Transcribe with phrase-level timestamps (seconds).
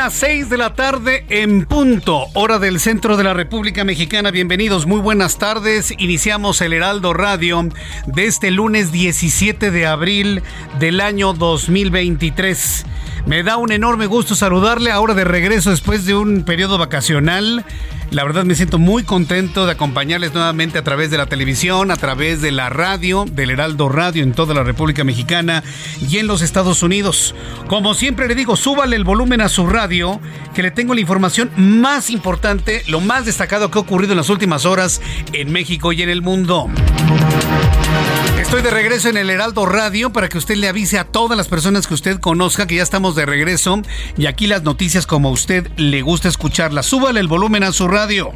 [0.00, 4.30] Las 6 de la tarde en punto, hora del centro de la República Mexicana.
[4.30, 5.92] Bienvenidos, muy buenas tardes.
[5.98, 7.68] Iniciamos el Heraldo Radio
[8.06, 10.42] de este lunes 17 de abril
[10.78, 12.86] del año 2023.
[13.26, 17.64] Me da un enorme gusto saludarle ahora de regreso después de un periodo vacacional.
[18.10, 21.96] La verdad me siento muy contento de acompañarles nuevamente a través de la televisión, a
[21.96, 25.62] través de la radio, del Heraldo Radio en toda la República Mexicana
[26.08, 27.36] y en los Estados Unidos.
[27.68, 30.20] Como siempre le digo, súbale el volumen a su radio,
[30.54, 34.30] que le tengo la información más importante, lo más destacado que ha ocurrido en las
[34.30, 35.00] últimas horas
[35.32, 36.68] en México y en el mundo.
[38.50, 41.46] Estoy de regreso en el Heraldo Radio para que usted le avise a todas las
[41.46, 43.80] personas que usted conozca que ya estamos de regreso
[44.16, 46.84] y aquí las noticias como a usted le gusta escucharlas.
[46.84, 48.32] Súbale el volumen a su radio.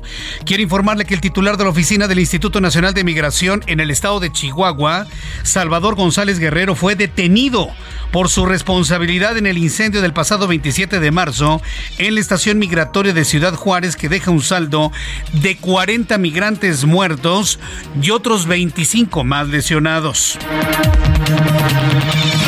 [0.47, 3.91] Quiero informarle que el titular de la oficina del Instituto Nacional de Migración en el
[3.91, 5.09] estado de Chihuahua,
[5.43, 7.71] Salvador González Guerrero, fue detenido
[8.13, 11.61] por su responsabilidad en el incendio del pasado 27 de marzo
[11.99, 14.93] en la estación migratoria de Ciudad Juárez que deja un saldo
[15.33, 17.59] de 40 migrantes muertos
[18.01, 20.39] y otros 25 más lesionados.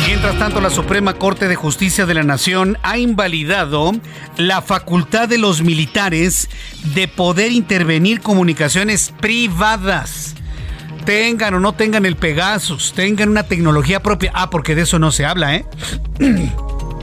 [0.07, 3.91] Mientras tanto, la Suprema Corte de Justicia de la Nación ha invalidado
[4.37, 6.49] la facultad de los militares
[6.95, 10.35] de poder intervenir comunicaciones privadas.
[11.07, 14.29] Tengan o no tengan el Pegasus, tengan una tecnología propia.
[14.35, 15.65] Ah, porque de eso no se habla, ¿eh?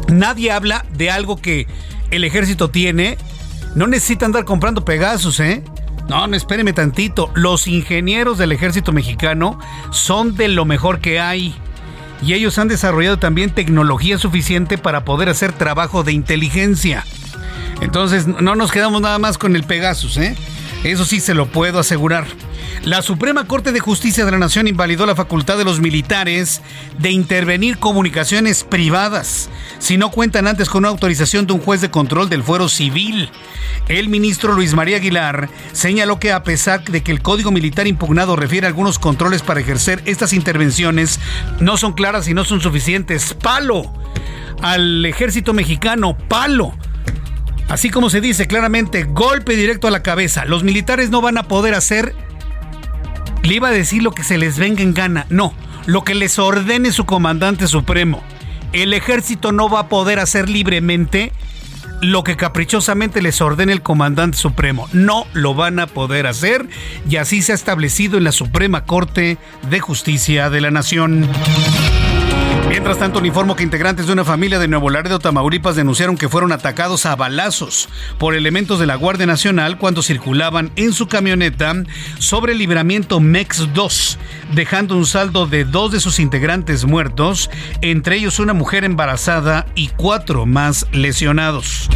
[0.08, 1.66] Nadie habla de algo que
[2.10, 3.16] el ejército tiene.
[3.74, 5.64] No necesita andar comprando Pegasus, ¿eh?
[6.06, 7.30] No, no, espéreme tantito.
[7.34, 9.58] Los ingenieros del ejército mexicano
[9.90, 11.54] son de lo mejor que hay.
[12.20, 17.06] Y ellos han desarrollado también tecnología suficiente para poder hacer trabajo de inteligencia.
[17.80, 20.36] Entonces, no nos quedamos nada más con el Pegasus, ¿eh?
[20.82, 22.26] Eso sí se lo puedo asegurar.
[22.82, 26.60] La Suprema Corte de Justicia de la Nación invalidó la facultad de los militares
[26.98, 29.48] de intervenir comunicaciones privadas
[29.78, 33.30] si no cuentan antes con una autorización de un juez de control del fuero civil.
[33.88, 38.36] El ministro Luis María Aguilar señaló que a pesar de que el Código Militar impugnado
[38.36, 41.20] refiere a algunos controles para ejercer estas intervenciones,
[41.60, 43.34] no son claras y no son suficientes.
[43.34, 43.92] Palo
[44.62, 46.74] al ejército mexicano, palo
[47.68, 50.44] Así como se dice claramente, golpe directo a la cabeza.
[50.44, 52.14] Los militares no van a poder hacer,
[53.44, 55.26] le iba a decir lo que se les venga en gana.
[55.28, 55.54] No,
[55.86, 58.22] lo que les ordene su comandante supremo.
[58.72, 61.32] El ejército no va a poder hacer libremente
[62.00, 64.88] lo que caprichosamente les ordene el comandante supremo.
[64.92, 66.68] No lo van a poder hacer
[67.08, 69.38] y así se ha establecido en la Suprema Corte
[69.70, 71.28] de Justicia de la Nación.
[72.74, 76.28] Mientras tanto, le informo que integrantes de una familia de Nuevo Laredo, Tamaulipas, denunciaron que
[76.28, 77.88] fueron atacados a balazos
[78.18, 81.72] por elementos de la Guardia Nacional cuando circulaban en su camioneta
[82.18, 84.18] sobre el libramiento MEX 2,
[84.54, 87.48] dejando un saldo de dos de sus integrantes muertos,
[87.80, 91.88] entre ellos una mujer embarazada y cuatro más lesionados.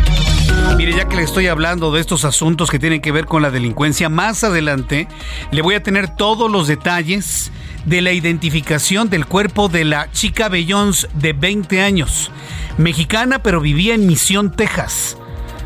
[0.77, 3.51] Mire, ya que le estoy hablando de estos asuntos que tienen que ver con la
[3.51, 5.09] delincuencia, más adelante
[5.51, 7.51] le voy a tener todos los detalles
[7.85, 12.31] de la identificación del cuerpo de la chica Bellons de 20 años,
[12.77, 15.17] mexicana pero vivía en Misión, Texas.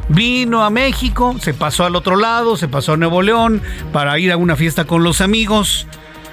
[0.08, 3.62] Vino a México, se pasó al otro lado, se pasó a Nuevo León
[3.92, 5.86] para ir a una fiesta con los amigos.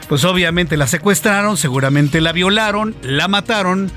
[0.08, 3.92] Pues obviamente la secuestraron, seguramente la violaron, la mataron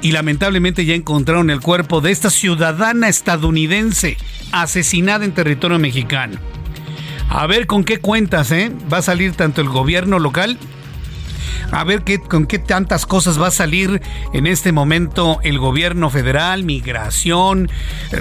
[0.00, 4.16] y lamentablemente ya encontraron el cuerpo de esta ciudadana estadounidense
[4.50, 6.38] asesinada en territorio mexicano.
[7.28, 8.72] A ver con qué cuentas, ¿eh?
[8.90, 10.58] Va a salir tanto el gobierno local
[11.70, 14.00] a ver qué, con qué tantas cosas va a salir
[14.32, 17.70] en este momento el gobierno federal, migración,
[18.12, 18.20] eh,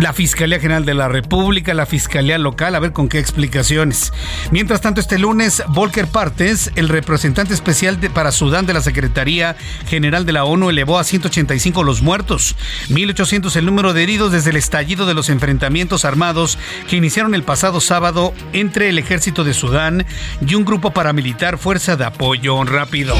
[0.00, 4.12] la Fiscalía General de la República, la Fiscalía Local, a ver con qué explicaciones.
[4.50, 9.56] Mientras tanto, este lunes, Volker Partes, el representante especial para Sudán de la Secretaría
[9.88, 12.56] General de la ONU, elevó a 185 los muertos,
[12.90, 16.58] 1.800 el número de heridos desde el estallido de los enfrentamientos armados
[16.88, 20.04] que iniciaron el pasado sábado entre el ejército de Sudán
[20.46, 23.16] y un grupo paramilitar Fuerza de Apoyo Rápido.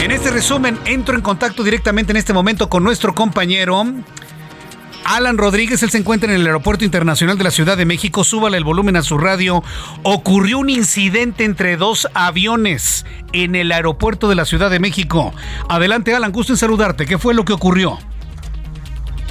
[0.00, 3.84] En este resumen, entro en contacto directamente en este momento con nuestro compañero
[5.04, 8.24] Alan Rodríguez, él se encuentra en el Aeropuerto Internacional de la Ciudad de México.
[8.24, 9.62] Súbale el volumen a su radio.
[10.02, 15.32] Ocurrió un incidente entre dos aviones en el aeropuerto de la Ciudad de México.
[15.68, 17.06] Adelante, Alan, gusto en saludarte.
[17.06, 17.98] ¿Qué fue lo que ocurrió?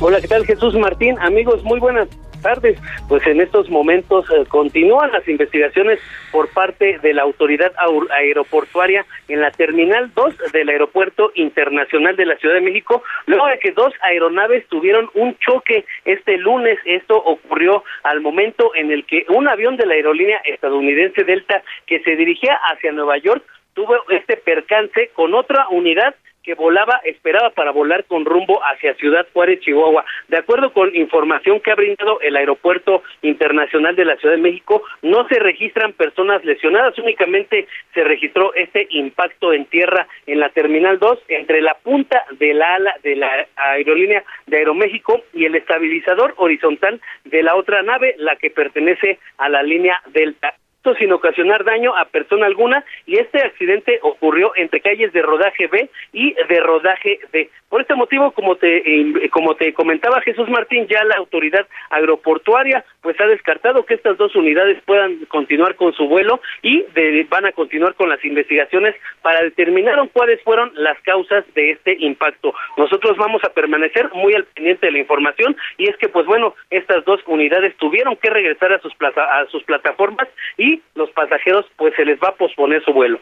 [0.01, 1.17] Hola, ¿qué tal Jesús Martín?
[1.19, 2.07] Amigos, muy buenas
[2.41, 2.79] tardes.
[3.07, 5.99] Pues en estos momentos eh, continúan las investigaciones
[6.31, 7.73] por parte de la autoridad
[8.11, 13.59] aeroportuaria en la Terminal 2 del Aeropuerto Internacional de la Ciudad de México, luego de
[13.59, 16.79] que dos aeronaves tuvieron un choque este lunes.
[16.85, 21.99] Esto ocurrió al momento en el que un avión de la aerolínea estadounidense Delta que
[22.01, 23.43] se dirigía hacia Nueva York
[23.73, 29.27] tuvo este percance con otra unidad que volaba, esperaba para volar con rumbo hacia Ciudad
[29.33, 30.05] Juárez, Chihuahua.
[30.27, 34.83] De acuerdo con información que ha brindado el Aeropuerto Internacional de la Ciudad de México,
[35.01, 40.99] no se registran personas lesionadas, únicamente se registró este impacto en tierra en la Terminal
[40.99, 46.33] 2 entre la punta de la ala de la aerolínea de Aeroméxico y el estabilizador
[46.37, 50.53] horizontal de la otra nave, la que pertenece a la línea Delta
[50.97, 55.89] sin ocasionar daño a persona alguna y este accidente ocurrió entre calles de rodaje B
[56.13, 57.49] y de rodaje D.
[57.67, 62.83] Por este motivo, como te eh, como te comentaba Jesús Martín, ya la autoridad aeroportuaria
[63.01, 66.85] pues ha descartado que estas dos unidades puedan continuar con su vuelo y
[67.29, 72.53] van a continuar con las investigaciones para determinar cuáles fueron las causas de este impacto.
[72.77, 76.55] Nosotros vamos a permanecer muy al pendiente de la información y es que pues bueno,
[76.69, 80.27] estas dos unidades tuvieron que regresar a sus a sus plataformas
[80.57, 83.19] y los pasajeros pues se les va a posponer su vuelo.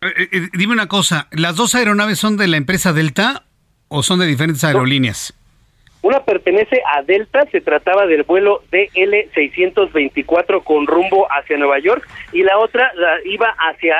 [0.00, 3.44] Eh, eh, dime una cosa, ¿las dos aeronaves son de la empresa Delta
[3.88, 5.34] o son de diferentes aerolíneas?
[6.02, 12.42] Una pertenece a Delta, se trataba del vuelo DL624 con rumbo hacia Nueva York y
[12.42, 12.90] la otra
[13.24, 13.94] iba hacia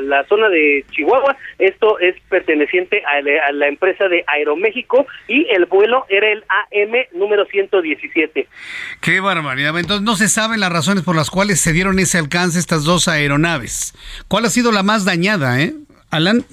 [0.00, 1.36] la zona de Chihuahua.
[1.58, 7.44] Esto es perteneciente a, la empresa de Aeroméxico y el vuelo era el AM número
[7.46, 8.46] 117.
[9.00, 9.76] Qué barbaridad.
[9.76, 13.08] Entonces no se saben las razones por las cuales se dieron ese alcance estas dos
[13.08, 13.94] aeronaves.
[14.28, 15.72] ¿Cuál ha sido la más dañada, eh?
[16.10, 16.44] Alan.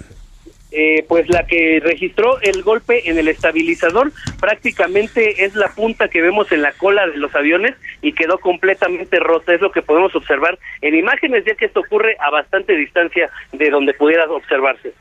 [0.71, 6.21] Eh, pues la que registró el golpe en el estabilizador prácticamente es la punta que
[6.21, 10.15] vemos en la cola de los aviones y quedó completamente rota, es lo que podemos
[10.15, 14.93] observar en imágenes ya que esto ocurre a bastante distancia de donde pudiera observarse.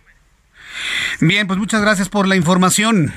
[1.20, 3.12] Bien, pues muchas gracias por la información.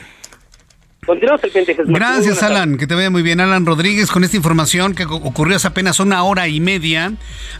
[1.11, 1.85] Continuamos el Jesús.
[1.87, 2.77] Gracias, Alan.
[2.77, 6.23] Que te vea muy bien, Alan Rodríguez, con esta información que ocurrió hace apenas una
[6.23, 7.11] hora y media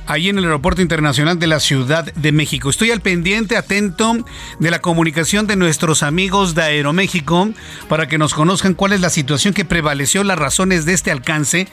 [0.08, 2.70] ahí en el Aeropuerto Internacional de la Ciudad de México.
[2.70, 4.16] Estoy al pendiente, atento
[4.60, 7.50] de la comunicación de nuestros amigos de Aeroméxico
[7.90, 11.68] para que nos conozcan cuál es la situación que prevaleció, las razones de este alcance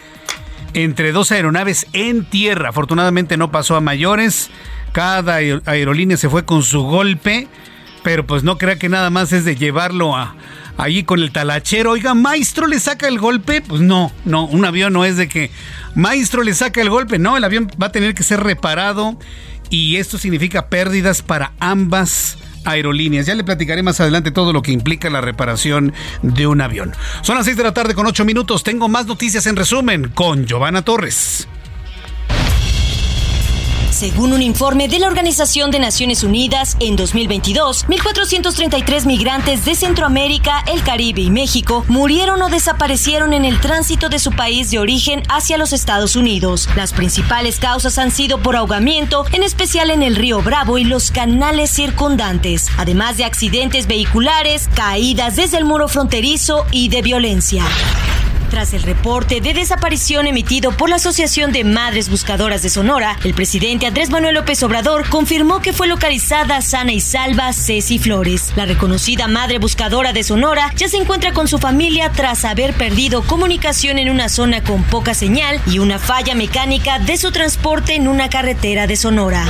[0.74, 2.70] entre dos aeronaves en tierra.
[2.70, 4.50] Afortunadamente no pasó a mayores.
[4.90, 7.46] Cada aerolínea se fue con su golpe,
[8.02, 10.34] pero pues no crea que nada más es de llevarlo a
[10.78, 11.90] ahí con el talachero.
[11.90, 13.60] Oiga, maestro le saca el golpe.
[13.60, 15.50] Pues no, no, un avión no es de que
[15.94, 17.18] maestro le saca el golpe.
[17.18, 19.18] No, el avión va a tener que ser reparado
[19.68, 23.26] y esto significa pérdidas para ambas aerolíneas.
[23.26, 25.92] Ya le platicaré más adelante todo lo que implica la reparación
[26.22, 26.94] de un avión.
[27.22, 28.62] Son las 6 de la tarde con 8 minutos.
[28.62, 31.48] Tengo más noticias en resumen con Giovanna Torres.
[33.90, 40.62] Según un informe de la Organización de Naciones Unidas, en 2022, 1.433 migrantes de Centroamérica,
[40.66, 45.22] el Caribe y México murieron o desaparecieron en el tránsito de su país de origen
[45.28, 46.68] hacia los Estados Unidos.
[46.76, 51.10] Las principales causas han sido por ahogamiento, en especial en el río Bravo y los
[51.10, 57.64] canales circundantes, además de accidentes vehiculares, caídas desde el muro fronterizo y de violencia.
[58.50, 63.34] Tras el reporte de desaparición emitido por la Asociación de Madres Buscadoras de Sonora, el
[63.34, 68.52] presidente Andrés Manuel López Obrador confirmó que fue localizada sana y salva Ceci Flores.
[68.56, 73.22] La reconocida madre buscadora de Sonora ya se encuentra con su familia tras haber perdido
[73.22, 78.08] comunicación en una zona con poca señal y una falla mecánica de su transporte en
[78.08, 79.44] una carretera de Sonora.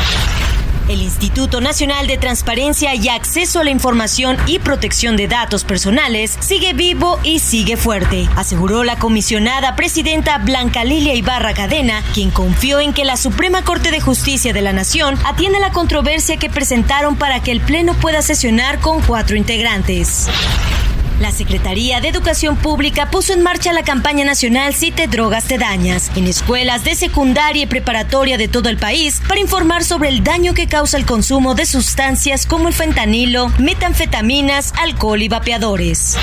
[0.88, 6.38] El Instituto Nacional de Transparencia y Acceso a la Información y Protección de Datos Personales
[6.40, 12.80] sigue vivo y sigue fuerte, aseguró la comisionada presidenta Blanca Lilia Ibarra Cadena, quien confió
[12.80, 17.16] en que la Suprema Corte de Justicia de la Nación atienda la controversia que presentaron
[17.16, 20.26] para que el Pleno pueda sesionar con cuatro integrantes.
[21.20, 25.58] La Secretaría de Educación Pública puso en marcha la campaña nacional Si te drogas te
[25.58, 30.22] dañas en escuelas de secundaria y preparatoria de todo el país para informar sobre el
[30.22, 36.16] daño que causa el consumo de sustancias como el fentanilo, metanfetaminas, alcohol y vapeadores.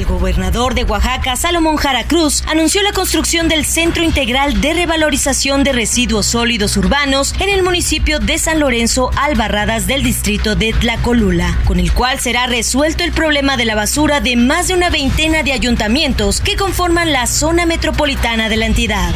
[0.00, 5.62] El gobernador de Oaxaca, Salomón Jara Cruz, anunció la construcción del Centro Integral de Revalorización
[5.62, 11.58] de Residuos Sólidos Urbanos en el municipio de San Lorenzo, Albarradas del distrito de Tlacolula,
[11.66, 15.42] con el cual será resuelto el problema de la basura de más de una veintena
[15.42, 19.14] de ayuntamientos que conforman la zona metropolitana de la entidad.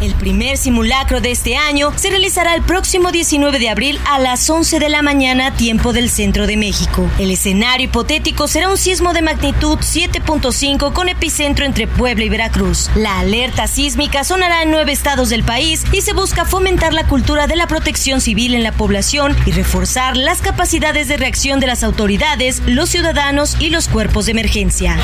[0.00, 4.48] El primer simulacro de este año se realizará el próximo 19 de abril a las
[4.48, 7.10] 11 de la mañana, tiempo del centro de México.
[7.18, 12.90] El escenario hipotético será un sismo de magnitud 7.5 con epicentro entre Puebla y Veracruz.
[12.94, 17.48] La alerta sísmica sonará en nueve estados del país y se busca fomentar la cultura
[17.48, 21.82] de la protección civil en la población y reforzar las capacidades de reacción de las
[21.82, 24.96] autoridades, los ciudadanos y los cuerpos de emergencia.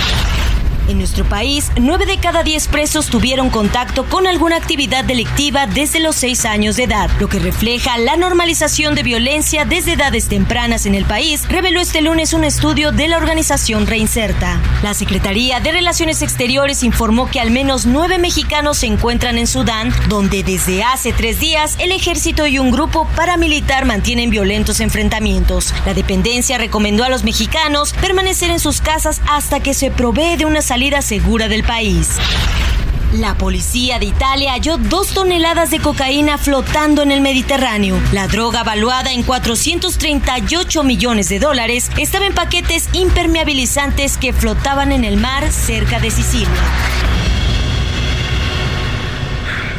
[0.86, 5.98] En nuestro país, nueve de cada diez presos tuvieron contacto con alguna actividad delictiva desde
[5.98, 10.84] los seis años de edad, lo que refleja la normalización de violencia desde edades tempranas
[10.84, 14.60] en el país, reveló este lunes un estudio de la organización Reinserta.
[14.82, 19.90] La Secretaría de Relaciones Exteriores informó que al menos nueve mexicanos se encuentran en Sudán,
[20.10, 25.72] donde desde hace tres días el ejército y un grupo paramilitar mantienen violentos enfrentamientos.
[25.86, 30.44] La dependencia recomendó a los mexicanos permanecer en sus casas hasta que se provee de
[30.44, 32.18] una salida segura del país.
[33.12, 37.96] La policía de Italia halló dos toneladas de cocaína flotando en el Mediterráneo.
[38.12, 45.04] La droga, valuada en 438 millones de dólares, estaba en paquetes impermeabilizantes que flotaban en
[45.04, 46.48] el mar cerca de Sicilia.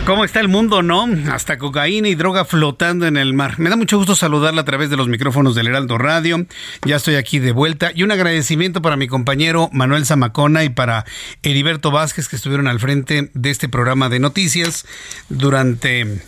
[0.05, 1.07] ¿Cómo está el mundo, no?
[1.31, 3.57] Hasta cocaína y droga flotando en el mar.
[3.57, 6.45] Me da mucho gusto saludarla a través de los micrófonos del Heraldo Radio.
[6.85, 7.91] Ya estoy aquí de vuelta.
[7.95, 11.05] Y un agradecimiento para mi compañero Manuel Zamacona y para
[11.41, 14.85] Heriberto Vázquez que estuvieron al frente de este programa de noticias
[15.29, 16.21] durante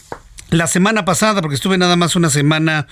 [0.50, 2.88] la semana pasada, porque estuve nada más una semana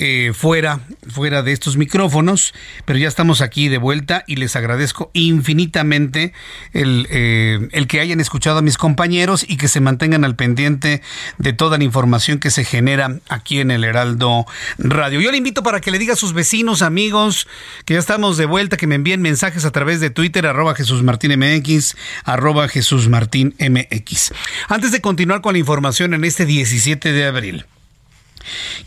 [0.00, 5.10] eh, fuera, fuera de estos micrófonos, pero ya estamos aquí de vuelta y les agradezco
[5.12, 6.32] infinitamente
[6.72, 11.02] el, eh, el, que hayan escuchado a mis compañeros y que se mantengan al pendiente
[11.38, 14.46] de toda la información que se genera aquí en el Heraldo
[14.78, 15.20] Radio.
[15.20, 17.48] Yo le invito para que le diga a sus vecinos, amigos,
[17.84, 21.02] que ya estamos de vuelta, que me envíen mensajes a través de Twitter, arroba Jesús
[21.02, 24.32] Martín MX, arroba Jesús Martín MX.
[24.68, 27.66] Antes de continuar con la información en este 17 de abril.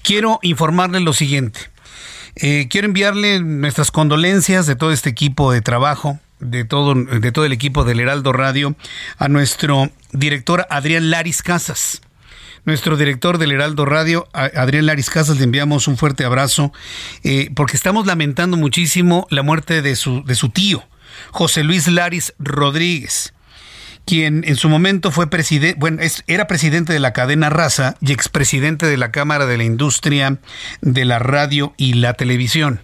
[0.03, 1.59] Quiero informarle lo siguiente.
[2.35, 7.83] Eh, quiero enviarle nuestras condolencias de todo este equipo de trabajo, de todo, el equipo
[7.83, 8.75] del Heraldo Radio,
[9.17, 12.01] a nuestro director Adrián Laris Casas.
[12.63, 16.71] Nuestro director del Heraldo Radio, Adrián Laris Casas, le enviamos un fuerte abrazo,
[17.23, 20.83] eh, porque estamos lamentando muchísimo la muerte de su tío,
[21.31, 23.33] José Luis Laris Rodríguez
[24.05, 28.85] quien en su momento fue presidente, bueno, era presidente de la cadena Raza y expresidente
[28.85, 30.39] de la Cámara de la Industria
[30.81, 32.81] de la Radio y la Televisión.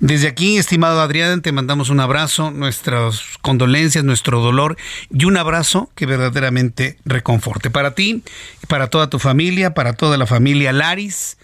[0.00, 4.76] Desde aquí, estimado Adrián, te mandamos un abrazo, nuestras condolencias, nuestro dolor
[5.10, 8.22] y un abrazo que verdaderamente reconforte para ti,
[8.68, 11.38] para toda tu familia, para toda la familia Laris.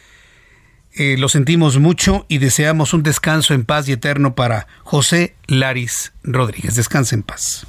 [0.93, 6.13] Eh, lo sentimos mucho y deseamos un descanso en paz y eterno para José Laris
[6.25, 6.75] Rodríguez.
[6.75, 7.67] Descansa en paz.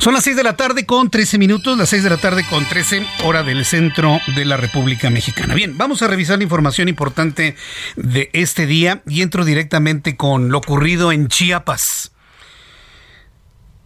[0.00, 2.64] Son las 6 de la tarde con 13 minutos, las 6 de la tarde con
[2.64, 5.52] 13 hora del centro de la República Mexicana.
[5.52, 7.54] Bien, vamos a revisar la información importante
[7.96, 12.12] de este día y entro directamente con lo ocurrido en Chiapas.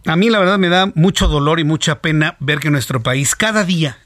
[0.05, 3.35] A mí la verdad me da mucho dolor y mucha pena ver que nuestro país
[3.35, 3.97] cada día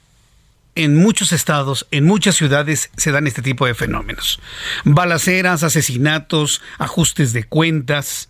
[0.74, 4.40] en muchos estados, en muchas ciudades se dan este tipo de fenómenos.
[4.82, 8.29] Balaceras, asesinatos, ajustes de cuentas,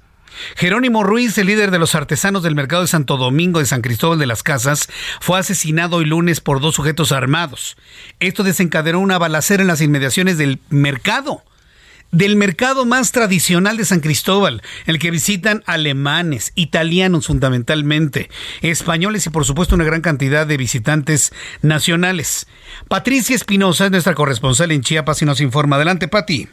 [0.56, 4.18] Jerónimo Ruiz, el líder de los artesanos del mercado de Santo Domingo de San Cristóbal
[4.18, 4.88] de las Casas,
[5.20, 7.76] fue asesinado hoy lunes por dos sujetos armados.
[8.20, 11.42] Esto desencadenó una balacera en las inmediaciones del mercado
[12.12, 18.30] del mercado más tradicional de San Cristóbal, el que visitan alemanes, italianos fundamentalmente,
[18.62, 21.32] españoles y por supuesto una gran cantidad de visitantes
[21.62, 22.46] nacionales.
[22.88, 25.76] Patricia Espinosa es nuestra corresponsal en Chiapas y nos informa.
[25.76, 26.48] Adelante, Pati.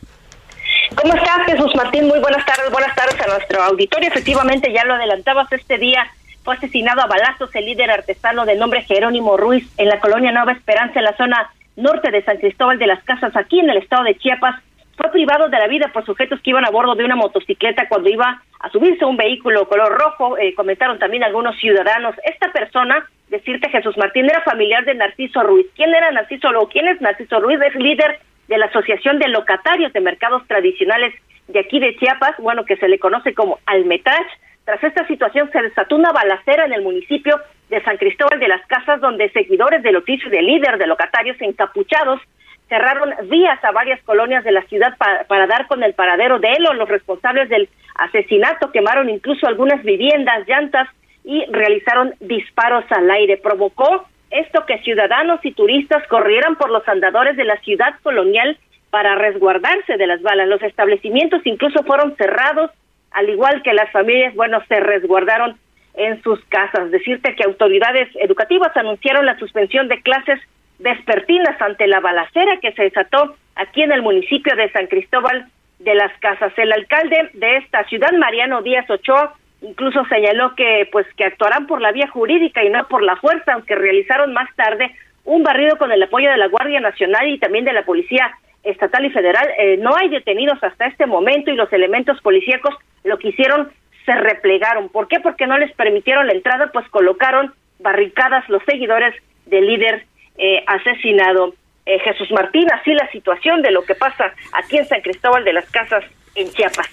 [0.96, 2.08] ¿Cómo estás, Jesús Martín?
[2.08, 4.08] Muy buenas tardes, buenas tardes a nuestro auditorio.
[4.08, 6.08] Efectivamente, ya lo adelantabas, este día
[6.44, 10.54] fue asesinado a balazos el líder artesano de nombre Jerónimo Ruiz en la colonia Nueva
[10.54, 14.04] Esperanza, en la zona norte de San Cristóbal de las Casas, aquí en el estado
[14.06, 14.64] de Chiapas.
[14.96, 18.10] Fue privado de la vida por sujetos que iban a bordo de una motocicleta cuando
[18.10, 20.38] iba a subirse un vehículo color rojo.
[20.38, 22.16] Eh, comentaron también algunos ciudadanos.
[22.24, 25.68] Esta persona, decirte Jesús Martín, era familiar de Narciso Ruiz.
[25.76, 27.60] ¿Quién era Narciso o quién es Narciso Ruiz?
[27.62, 31.14] Es líder de la Asociación de Locatarios de Mercados Tradicionales
[31.48, 34.28] de aquí de Chiapas, bueno, que se le conoce como Almetrach.
[34.66, 37.40] Tras esta situación se desató una balacera en el municipio
[37.70, 42.22] de San Cristóbal de las Casas, donde seguidores del oficio de líder de locatarios encapuchados
[42.68, 46.50] cerraron vías a varias colonias de la ciudad para, para, dar con el paradero de
[46.52, 50.90] él o los responsables del asesinato, quemaron incluso algunas viviendas, llantas
[51.24, 53.38] y realizaron disparos al aire.
[53.38, 58.58] Provocó esto que ciudadanos y turistas corrieran por los andadores de la ciudad colonial
[58.90, 60.48] para resguardarse de las balas.
[60.48, 62.72] Los establecimientos incluso fueron cerrados,
[63.12, 65.58] al igual que las familias, bueno, se resguardaron
[65.94, 66.92] en sus casas.
[66.92, 70.40] Decirte que autoridades educativas anunciaron la suspensión de clases
[70.80, 75.48] vespertinas ante la balacera que se desató aquí en el municipio de San Cristóbal
[75.80, 76.54] de las Casas.
[76.58, 81.82] El alcalde de esta ciudad, Mariano Díaz Ochoa, Incluso señaló que pues que actuarán por
[81.82, 85.92] la vía jurídica y no por la fuerza, aunque realizaron más tarde un barrido con
[85.92, 88.32] el apoyo de la Guardia Nacional y también de la Policía
[88.64, 89.48] Estatal y Federal.
[89.58, 93.72] Eh, no hay detenidos hasta este momento y los elementos policíacos lo que hicieron
[94.06, 94.90] se replegaron.
[94.90, 95.20] ¿Por qué?
[95.20, 99.14] Porque no les permitieron la entrada, pues colocaron barricadas los seguidores
[99.46, 100.06] del líder
[100.38, 101.54] eh, asesinado.
[101.86, 105.54] Eh, Jesús Martín, así la situación de lo que pasa aquí en San Cristóbal de
[105.54, 106.04] las Casas
[106.38, 106.88] en Chiapas.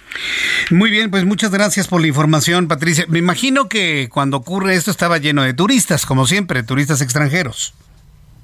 [0.70, 3.04] Muy bien, pues muchas gracias por la información, Patricia.
[3.08, 7.74] Me imagino que cuando ocurre esto estaba lleno de turistas, como siempre, turistas extranjeros.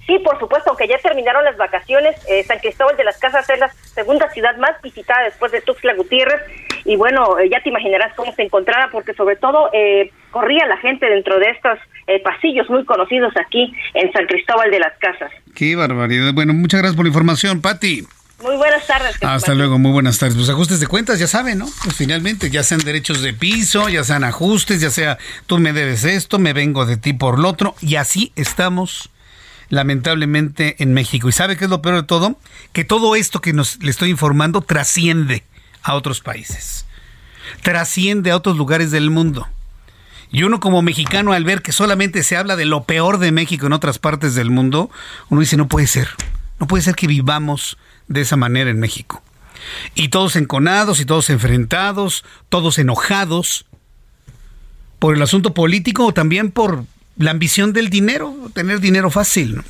[0.07, 3.61] Sí, por supuesto, aunque ya terminaron las vacaciones, eh, San Cristóbal de las Casas es
[3.61, 6.41] la segunda ciudad más visitada después de Tuxtla Gutiérrez.
[6.85, 10.79] Y bueno, eh, ya te imaginarás cómo se encontraba, porque sobre todo eh, corría la
[10.79, 11.79] gente dentro de estos
[12.25, 15.31] pasillos muy conocidos aquí en San Cristóbal de las Casas.
[15.55, 16.33] Qué barbaridad.
[16.35, 18.05] Bueno, muchas gracias por la información, Pati.
[18.43, 19.17] Muy buenas tardes.
[19.21, 20.37] Hasta luego, muy buenas tardes.
[20.37, 21.69] Pues ajustes de cuentas, ya saben, ¿no?
[21.85, 26.05] Pues finalmente, ya sean derechos de piso, ya sean ajustes, ya sea tú me debes
[26.05, 29.11] esto, me vengo de ti por lo otro, y así estamos
[29.69, 31.29] lamentablemente en México.
[31.29, 32.37] ¿Y sabe qué es lo peor de todo?
[32.73, 35.45] Que todo esto que nos le estoy informando trasciende
[35.83, 36.87] a otros países,
[37.63, 39.49] trasciende a otros lugares del mundo.
[40.33, 43.67] Y uno como mexicano al ver que solamente se habla de lo peor de México
[43.67, 44.91] en otras partes del mundo,
[45.29, 46.09] uno dice, no puede ser,
[46.59, 47.77] no puede ser que vivamos
[48.11, 49.23] de esa manera en México.
[49.95, 53.65] Y todos enconados y todos enfrentados, todos enojados
[54.99, 56.85] por el asunto político o también por
[57.17, 59.63] la ambición del dinero, tener dinero fácil.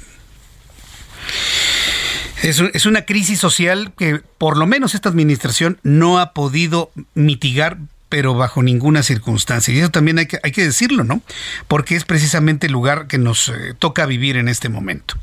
[2.42, 7.76] Es, es, una crisis social que por lo menos esta administración no ha podido mitigar
[8.10, 9.72] pero bajo ninguna circunstancia.
[9.72, 11.22] Y eso también hay que, hay que decirlo, ¿no?
[11.68, 15.14] Porque es precisamente el lugar que nos eh, toca vivir en este momento.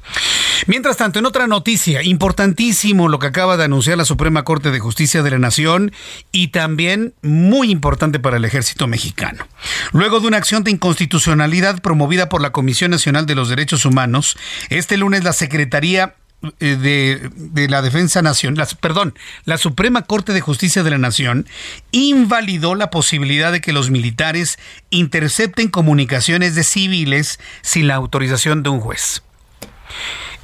[0.66, 4.80] Mientras tanto, en otra noticia, importantísimo lo que acaba de anunciar la Suprema Corte de
[4.80, 5.92] Justicia de la Nación
[6.32, 9.46] y también muy importante para el ejército mexicano.
[9.92, 14.38] Luego de una acción de inconstitucionalidad promovida por la Comisión Nacional de los Derechos Humanos,
[14.70, 16.16] este lunes la Secretaría
[16.60, 21.48] eh, de, la Defensa Nacional, perdón, la Suprema Corte de Justicia de la Nación
[21.92, 24.60] invalidó la posibilidad de que los militares
[24.92, 29.24] intercepten comunicaciones de civiles sin la autorización de un juez.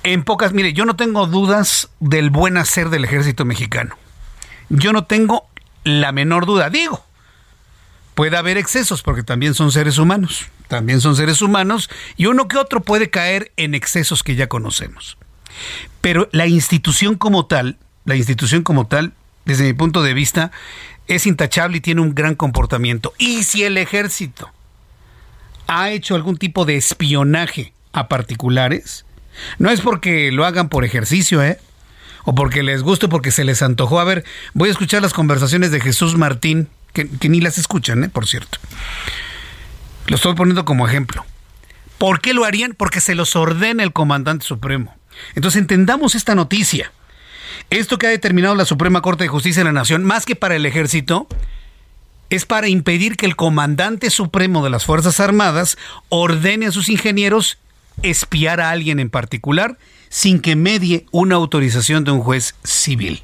[0.01, 3.95] En pocas, mire, yo no tengo dudas del buen hacer del ejército mexicano.
[4.69, 5.47] Yo no tengo
[5.84, 6.71] la menor duda.
[6.71, 7.06] Digo,
[8.15, 10.47] puede haber excesos porque también son seres humanos.
[10.67, 15.17] También son seres humanos y uno que otro puede caer en excesos que ya conocemos.
[16.01, 19.13] Pero la institución como tal, la institución como tal,
[19.45, 20.51] desde mi punto de vista,
[21.07, 23.13] es intachable y tiene un gran comportamiento.
[23.17, 24.51] Y si el ejército
[25.67, 29.05] ha hecho algún tipo de espionaje a particulares,
[29.57, 31.59] no es porque lo hagan por ejercicio, ¿eh?
[32.25, 33.99] O porque les guste, porque se les antojó.
[33.99, 38.09] A ver, voy a escuchar las conversaciones de Jesús Martín, que, ni las escuchan, ¿eh?
[38.09, 38.59] Por cierto.
[40.07, 41.25] Lo estoy poniendo como ejemplo.
[41.97, 42.73] ¿Por qué lo harían?
[42.77, 44.95] Porque se los ordena el comandante supremo.
[45.36, 46.91] Entonces entendamos esta noticia.
[47.69, 50.56] Esto que ha determinado la Suprema Corte de Justicia de la Nación, más que para
[50.56, 51.28] el ejército,
[52.30, 55.78] es para impedir que el comandante supremo de las Fuerzas Armadas
[56.10, 57.58] ordene a sus ingenieros
[58.02, 59.78] espiar a alguien en particular
[60.10, 63.21] sin que medie una autorización de un juez civil.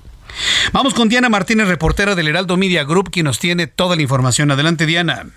[0.72, 4.52] Vamos con Diana Martínez, reportera del Heraldo Media Group, quien nos tiene toda la información.
[4.52, 5.28] Adelante, Diana.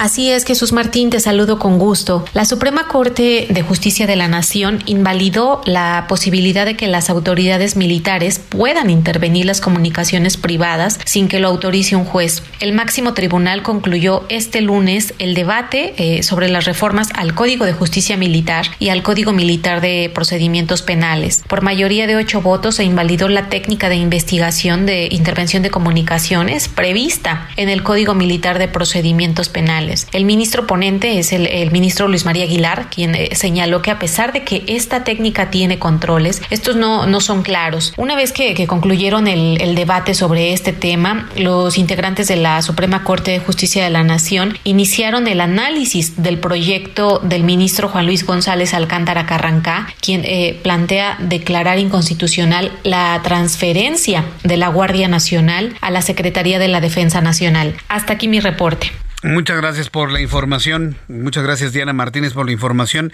[0.00, 2.24] Así es, Jesús Martín, te saludo con gusto.
[2.32, 7.76] La Suprema Corte de Justicia de la Nación invalidó la posibilidad de que las autoridades
[7.76, 12.42] militares puedan intervenir las comunicaciones privadas sin que lo autorice un juez.
[12.60, 17.74] El máximo tribunal concluyó este lunes el debate eh, sobre las reformas al Código de
[17.74, 21.44] Justicia Militar y al Código Militar de Procedimientos Penales.
[21.46, 26.68] Por mayoría de ocho votos se invalidó la técnica de investigación de intervención de comunicaciones
[26.68, 29.89] prevista en el Código Militar de Procedimientos Penales.
[30.12, 34.32] El ministro ponente es el, ministro Luis María Aguilar, quien eh, señaló que a pesar
[34.32, 37.92] de que esta técnica tiene controles, estos no, no son claros.
[37.96, 43.30] Una vez que, concluyeron el, debate sobre este tema, los integrantes de la Suprema Corte
[43.30, 48.74] de Justicia de la Nación iniciaron el análisis del proyecto del ministro Juan Luis González
[48.74, 56.02] Alcántara Carrancá, quien eh, plantea declarar inconstitucional la transferencia de la Guardia Nacional a la
[56.02, 57.76] Secretaría de la Defensa Nacional.
[57.88, 58.92] Hasta aquí mi reporte.
[59.22, 60.96] Muchas gracias por la información.
[61.08, 63.12] Muchas gracias Diana Martínez por la información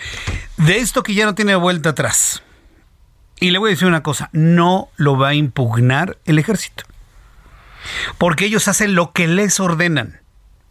[0.57, 2.43] de esto que ya no tiene vuelta atrás.
[3.41, 6.85] Y le voy a decir una cosa, no lo va a impugnar el ejército.
[8.19, 10.21] Porque ellos hacen lo que les ordenan.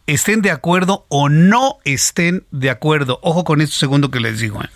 [0.06, 3.18] Estén de acuerdo o no estén de acuerdo.
[3.22, 4.62] Ojo con esto segundo que les digo.
[4.62, 4.70] ¿eh?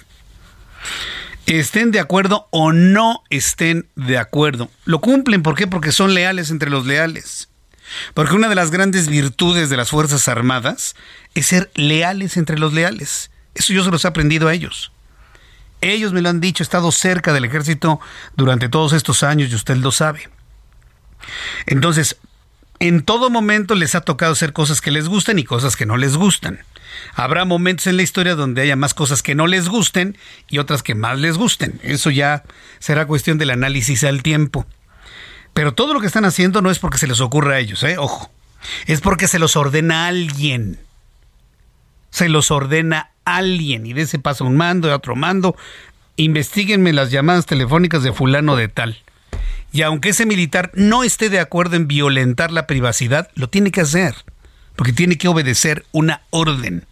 [1.46, 4.70] Estén de acuerdo o no estén de acuerdo.
[4.84, 5.66] Lo cumplen, ¿por qué?
[5.66, 7.48] Porque son leales entre los leales.
[8.14, 10.94] Porque una de las grandes virtudes de las Fuerzas Armadas
[11.34, 13.30] es ser leales entre los leales.
[13.54, 14.92] Eso yo se los he aprendido a ellos.
[15.80, 18.00] Ellos me lo han dicho, he estado cerca del ejército
[18.36, 20.28] durante todos estos años y usted lo sabe.
[21.66, 22.16] Entonces,
[22.80, 25.96] en todo momento les ha tocado hacer cosas que les gustan y cosas que no
[25.96, 26.60] les gustan.
[27.14, 30.16] Habrá momentos en la historia donde haya más cosas que no les gusten
[30.48, 31.80] y otras que más les gusten.
[31.82, 32.44] Eso ya
[32.78, 34.66] será cuestión del análisis al tiempo.
[35.54, 37.98] Pero todo lo que están haciendo no es porque se les ocurra a ellos, ¿eh?
[37.98, 38.30] Ojo.
[38.86, 40.78] Es porque se los ordena alguien.
[42.10, 43.86] Se los ordena alguien.
[43.86, 45.56] Y de ese pasa un mando, de otro mando.
[46.16, 49.02] Investíguenme las llamadas telefónicas de fulano de tal.
[49.72, 53.80] Y aunque ese militar no esté de acuerdo en violentar la privacidad, lo tiene que
[53.80, 54.14] hacer.
[54.76, 56.86] Porque tiene que obedecer una orden.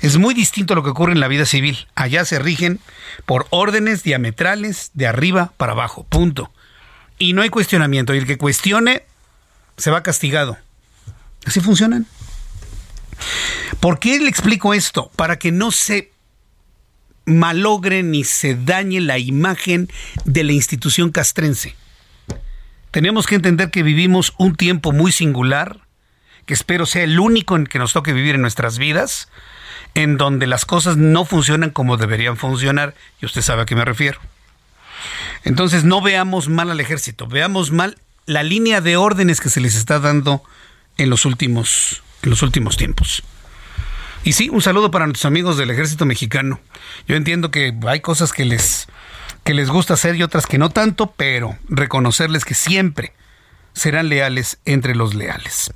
[0.00, 1.86] Es muy distinto a lo que ocurre en la vida civil.
[1.94, 2.80] Allá se rigen
[3.26, 6.06] por órdenes diametrales de arriba para abajo.
[6.08, 6.50] Punto
[7.18, 8.14] y no hay cuestionamiento.
[8.14, 9.02] Y el que cuestione
[9.76, 10.56] se va castigado.
[11.44, 12.06] Así funcionan.
[13.80, 15.10] ¿Por qué le explico esto?
[15.16, 16.12] Para que no se
[17.24, 19.88] malogre ni se dañe la imagen
[20.24, 21.74] de la institución castrense.
[22.90, 25.80] Tenemos que entender que vivimos un tiempo muy singular,
[26.46, 29.28] que espero sea el único en que nos toque vivir en nuestras vidas,
[29.94, 33.84] en donde las cosas no funcionan como deberían funcionar, y usted sabe a qué me
[33.84, 34.20] refiero.
[35.44, 39.76] Entonces no veamos mal al ejército, veamos mal la línea de órdenes que se les
[39.76, 40.42] está dando
[40.98, 43.22] en los últimos, en los últimos tiempos.
[44.24, 46.58] Y sí, un saludo para nuestros amigos del ejército mexicano.
[47.06, 48.88] Yo entiendo que hay cosas que les,
[49.44, 53.12] que les gusta hacer y otras que no tanto, pero reconocerles que siempre
[53.76, 55.72] serán leales entre los leales.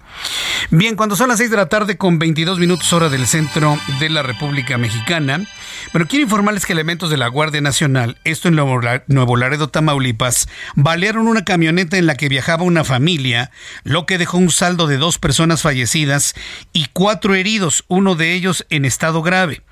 [0.70, 4.08] Bien, cuando son las 6 de la tarde con 22 minutos hora del centro de
[4.08, 5.46] la República Mexicana,
[5.92, 11.28] bueno, quiero informarles que elementos de la Guardia Nacional, esto en Nuevo Laredo, Tamaulipas, balearon
[11.28, 13.50] una camioneta en la que viajaba una familia,
[13.84, 16.34] lo que dejó un saldo de dos personas fallecidas
[16.72, 19.62] y cuatro heridos, uno de ellos en estado grave.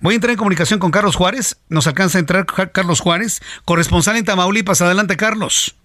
[0.00, 1.58] Voy a entrar en comunicación con Carlos Juárez.
[1.68, 4.80] Nos alcanza a entrar Carlos Juárez, corresponsal en Tamaulipas.
[4.80, 5.76] Adelante, Carlos.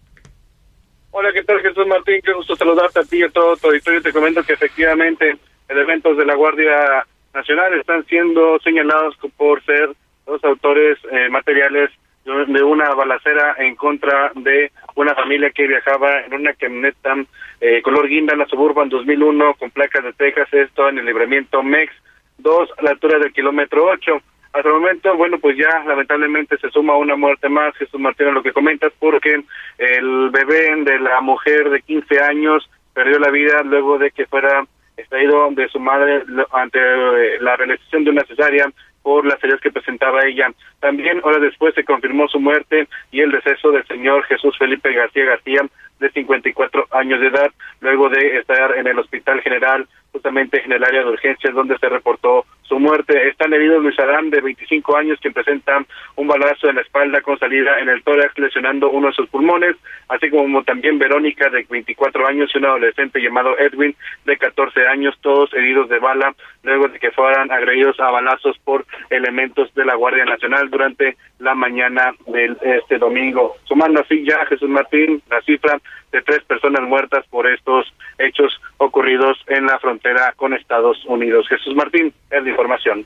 [1.14, 2.22] Hola, ¿qué tal Jesús Martín?
[2.24, 4.02] Qué gusto saludarte a ti y a todo tu auditorio.
[4.02, 5.36] Te comento que efectivamente
[5.68, 9.90] elementos de la Guardia Nacional están siendo señalados por ser
[10.26, 11.92] los autores eh, materiales
[12.24, 17.16] de una balacera en contra de una familia que viajaba en una camioneta
[17.60, 21.62] eh, color guinda en la Suburban 2001 con placas de Texas, esto en el libramiento
[21.62, 21.92] MEX
[22.38, 24.22] 2 a la altura del kilómetro 8.
[24.54, 28.44] Hasta el momento, bueno, pues ya lamentablemente se suma una muerte más, Jesús Martín, lo
[28.44, 29.42] que comentas, porque
[29.78, 34.66] el bebé de la mujer de 15 años perdió la vida luego de que fuera
[34.98, 38.70] extraído de su madre ante eh, la realización de una cesárea
[39.02, 40.52] por las heridas que presentaba ella.
[40.80, 45.26] También horas después se confirmó su muerte y el deceso del señor Jesús Felipe García
[45.26, 45.62] García,
[46.00, 50.84] de 54 años de edad, luego de estar en el Hospital General, justamente en el
[50.84, 53.28] área de urgencias, donde se reportó su muerte.
[53.28, 55.84] Están heridos Luis Adán, de 25 años, quien presenta
[56.16, 59.76] un balazo en la espalda con salida en el tórax, lesionando uno de sus pulmones,
[60.08, 63.96] así como también Verónica, de 24 años, y un adolescente llamado Edwin,
[64.26, 68.86] de 14 años, todos heridos de bala, luego de que fueran agredidos a balazos por
[69.10, 73.56] elementos de la Guardia Nacional durante la mañana de este domingo.
[73.66, 75.80] Sumando así ya Jesús Martín la cifra
[76.12, 81.48] de tres personas muertas por estos hechos ocurridos en la frontera con Estados Unidos.
[81.48, 83.06] Jesús Martín, es la información.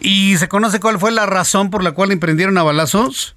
[0.00, 3.36] ¿Y se conoce cuál fue la razón por la cual emprendieron a balazos?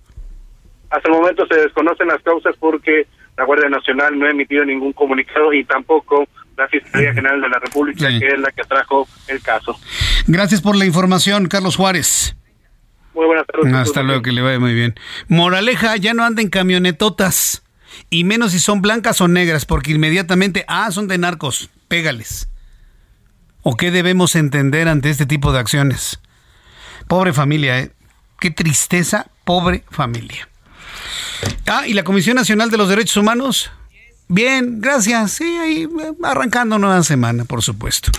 [0.90, 3.08] Hasta el momento se desconocen las causas porque
[3.38, 7.60] la Guardia Nacional no ha emitido ningún comunicado y tampoco la Fiscalía General de la
[7.60, 9.80] República, que es la que trajo el caso.
[10.28, 12.36] Gracias por la información, Carlos Juárez.
[13.14, 13.74] Muy buenas tardes.
[13.74, 14.96] Hasta luego, que le vaya muy bien.
[15.28, 17.64] Moraleja, ya no anden camionetotas.
[18.10, 22.50] Y menos si son blancas o negras, porque inmediatamente, ah, son de narcos, pégales.
[23.62, 26.20] ¿O qué debemos entender ante este tipo de acciones?
[27.08, 27.92] Pobre familia, ¿eh?
[28.40, 30.48] Qué tristeza, pobre familia.
[31.68, 33.72] Ah, ¿y la Comisión Nacional de los Derechos Humanos?
[34.28, 35.32] Bien, gracias.
[35.32, 35.90] Sí, ahí
[36.24, 38.12] arrancando nueva semana, por supuesto.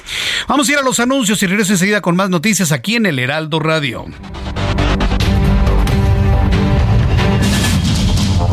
[0.48, 3.18] Vamos a ir a los anuncios y regreso enseguida con más noticias aquí en el
[3.18, 4.07] Heraldo Radio.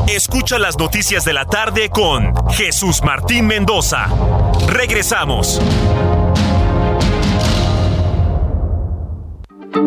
[0.07, 4.07] Escucha las noticias de la tarde con Jesús Martín Mendoza.
[4.67, 5.59] Regresamos.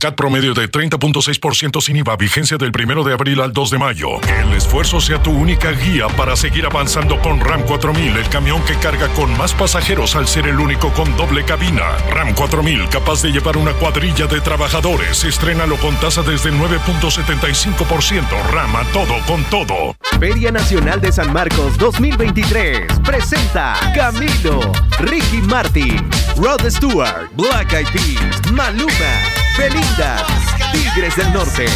[0.00, 4.18] CAT promedio de 30.6% sin IVA, vigencia del 1 de abril al 2 de mayo.
[4.22, 8.62] Que el esfuerzo sea tu única guía para seguir avanzando con RAM 4000, el camión
[8.64, 11.84] que carga con más pasajeros al ser el único con doble cabina.
[12.14, 15.22] RAM 4000, capaz de llevar una cuadrilla de trabajadores.
[15.22, 18.24] Estrénalo con tasa desde el 9.75%.
[18.52, 19.94] RAM a todo con todo.
[20.18, 24.60] Feria Nacional de San Marcos 2023 presenta Camilo,
[24.98, 30.26] Ricky Martin, Rod Stewart, Black Eyed Peas, Maluma, Belinda,
[30.72, 31.66] Tigres del Norte.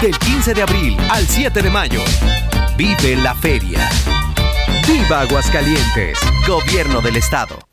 [0.00, 2.00] Del 15 de abril al 7 de mayo.
[2.76, 3.88] Vive la feria.
[4.86, 7.71] Viva Aguascalientes, Gobierno del Estado.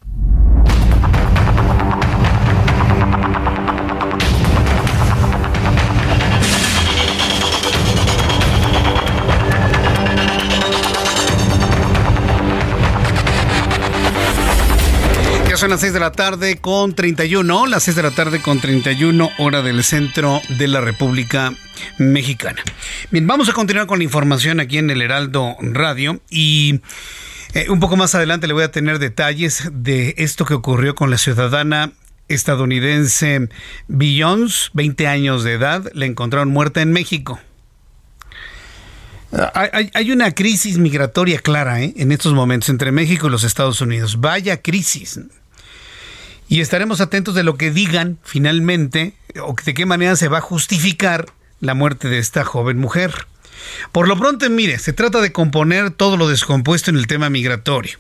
[15.60, 19.30] Son las 6 de la tarde con 31, las 6 de la tarde con 31
[19.40, 21.54] hora del centro de la República
[21.98, 22.64] Mexicana.
[23.12, 26.80] Bien, vamos a continuar con la información aquí en el Heraldo Radio y
[27.56, 31.10] eh, un poco más adelante le voy a tener detalles de esto que ocurrió con
[31.10, 31.92] la ciudadana
[32.30, 33.50] estadounidense
[33.90, 37.38] Beyoncé, 20 años de edad, la encontraron muerta en México.
[39.54, 41.94] Hay una crisis migratoria clara ¿eh?
[41.98, 44.22] en estos momentos entre México y los Estados Unidos.
[44.22, 45.20] Vaya crisis.
[46.50, 50.42] Y estaremos atentos de lo que digan finalmente o de qué manera se va a
[50.42, 51.28] justificar
[51.62, 53.28] la muerte de esta joven mujer.
[53.92, 58.00] Por lo pronto, mire, se trata de componer todo lo descompuesto en el tema migratorio.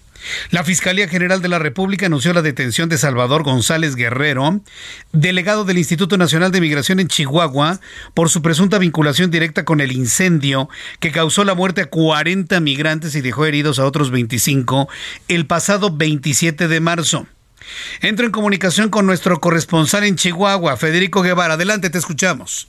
[0.49, 4.61] La Fiscalía General de la República anunció la detención de Salvador González Guerrero,
[5.13, 7.79] delegado del Instituto Nacional de Migración en Chihuahua,
[8.15, 13.13] por su presunta vinculación directa con el incendio que causó la muerte a 40 migrantes
[13.15, 14.89] y dejó heridos a otros 25
[15.27, 17.27] el pasado 27 de marzo.
[18.01, 21.55] Entro en comunicación con nuestro corresponsal en Chihuahua, Federico Guevara.
[21.55, 22.67] Adelante, te escuchamos.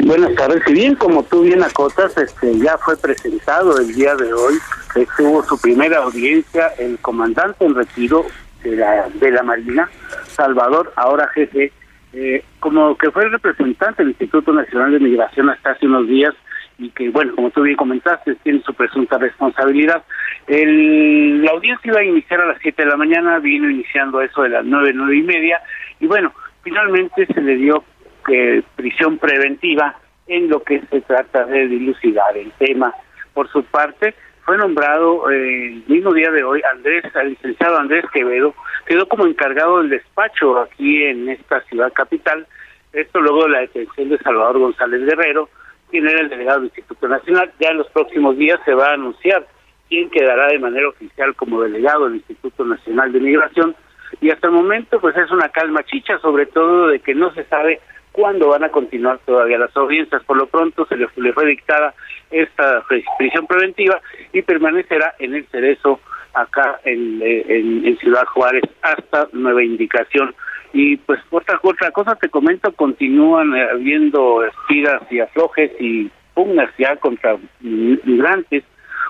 [0.00, 0.62] Buenas tardes.
[0.66, 4.54] Si bien, como tú bien acotas, este, ya fue presentado el día de hoy,
[4.94, 8.24] estuvo su primera audiencia el comandante en retiro
[8.62, 9.88] de la, de la Marina,
[10.34, 11.72] Salvador, ahora jefe,
[12.12, 16.34] eh, como que fue el representante del Instituto Nacional de Migración hasta hace unos días
[16.78, 20.04] y que, bueno, como tú bien comentaste, tiene su presunta responsabilidad.
[20.48, 24.42] El, la audiencia iba a iniciar a las 7 de la mañana, vino iniciando eso
[24.42, 25.60] de las 9, nueve y media,
[26.00, 26.32] y bueno,
[26.62, 27.84] finalmente se le dio
[28.26, 32.94] que prisión preventiva en lo que se trata de dilucidar el tema.
[33.34, 38.06] Por su parte, fue nombrado eh, el mismo día de hoy Andrés, el licenciado Andrés
[38.12, 38.54] Quevedo,
[38.86, 42.46] quedó como encargado del despacho aquí en esta ciudad capital.
[42.94, 45.50] Esto luego de la detención de Salvador González Guerrero,
[45.90, 47.52] quien era el delegado del Instituto Nacional.
[47.60, 49.46] Ya en los próximos días se va a anunciar
[49.88, 53.74] quién quedará de manera oficial como delegado del Instituto Nacional de Migración.
[54.20, 57.44] Y hasta el momento, pues es una calma chicha, sobre todo de que no se
[57.44, 57.80] sabe
[58.12, 60.22] cuándo van a continuar todavía las audiencias.
[60.24, 61.94] Por lo pronto se le, fue dictada
[62.30, 62.82] esta
[63.16, 64.00] prisión preventiva
[64.32, 66.00] y permanecerá en el cerezo
[66.34, 70.34] acá en, en, Ciudad Juárez hasta nueva indicación.
[70.72, 76.96] Y pues otra, otra cosa te comento, continúan habiendo espigas y aflojes y pugnas ya
[76.96, 78.64] contra migrantes.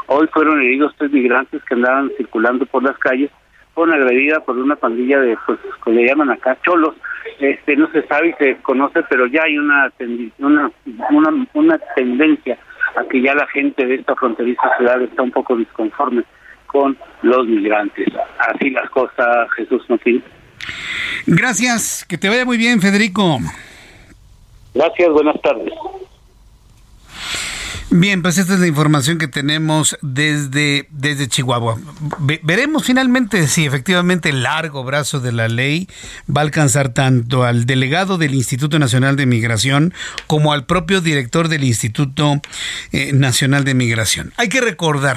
[0.08, 3.30] Hoy fueron heridos tres migrantes que andaban circulando por las calles
[3.78, 6.96] fueron agredida por una pandilla de, pues, que le llaman acá cholos.
[7.38, 9.92] Este, no se sabe y se conoce, pero ya hay una,
[10.38, 10.72] una,
[11.10, 12.58] una, una tendencia
[12.96, 16.24] a que ya la gente de esta fronteriza ciudad está un poco disconforme
[16.66, 18.08] con los migrantes.
[18.40, 20.24] Así las cosas, Jesús Martín.
[21.28, 23.38] Gracias, que te vaya muy bien, Federico.
[24.74, 25.72] Gracias, buenas tardes.
[27.90, 31.78] Bien, pues esta es la información que tenemos desde, desde Chihuahua.
[32.42, 35.88] veremos finalmente si efectivamente el largo brazo de la ley
[36.28, 39.94] va a alcanzar tanto al delegado del Instituto Nacional de Migración
[40.26, 42.42] como al propio director del Instituto
[42.92, 44.34] eh, Nacional de Migración.
[44.36, 45.16] Hay que recordar,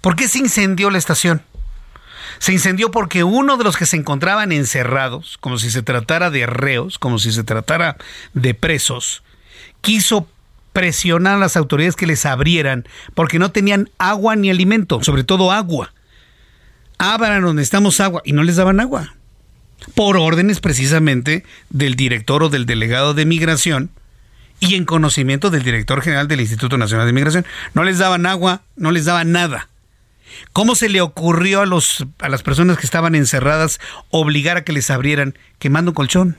[0.00, 1.42] ¿por qué se incendió la estación?
[2.40, 6.44] Se incendió porque uno de los que se encontraban encerrados, como si se tratara de
[6.46, 7.96] reos, como si se tratara
[8.34, 9.22] de presos,
[9.80, 10.28] quiso
[10.72, 15.52] presionar a las autoridades que les abrieran porque no tenían agua ni alimento, sobre todo
[15.52, 15.92] agua.
[16.98, 19.14] Abran donde estamos agua y no les daban agua.
[19.94, 23.90] Por órdenes precisamente del director o del delegado de migración
[24.60, 27.46] y en conocimiento del director general del Instituto Nacional de Migración.
[27.74, 29.68] No les daban agua, no les daban nada.
[30.52, 34.72] ¿Cómo se le ocurrió a, los, a las personas que estaban encerradas obligar a que
[34.72, 36.36] les abrieran quemando un colchón?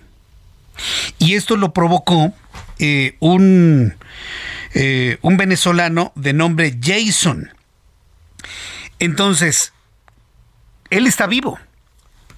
[1.17, 2.33] Y esto lo provocó
[2.79, 3.95] eh, un,
[4.73, 7.51] eh, un venezolano de nombre Jason.
[8.99, 9.73] Entonces,
[10.89, 11.59] él está vivo.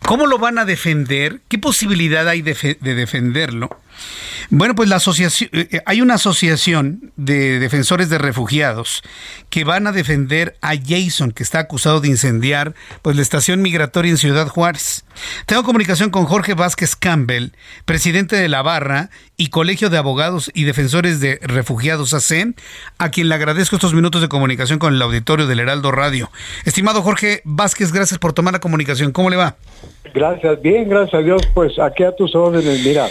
[0.03, 1.41] ¿Cómo lo van a defender?
[1.47, 3.79] ¿Qué posibilidad hay de, de defenderlo?
[4.49, 9.01] Bueno, pues la asociación, eh, eh, hay una asociación de defensores de refugiados
[9.49, 14.11] que van a defender a Jason, que está acusado de incendiar pues, la estación migratoria
[14.11, 15.05] en Ciudad Juárez.
[15.45, 17.51] Tengo comunicación con Jorge Vázquez Campbell,
[17.85, 22.53] presidente de la Barra y Colegio de Abogados y Defensores de Refugiados AC,
[22.97, 26.29] a quien le agradezco estos minutos de comunicación con el auditorio del Heraldo Radio.
[26.65, 29.11] Estimado Jorge Vázquez, gracias por tomar la comunicación.
[29.11, 29.55] ¿Cómo le va?
[30.13, 31.41] Gracias, bien, gracias a Dios.
[31.53, 33.07] Pues aquí a tus órdenes, mira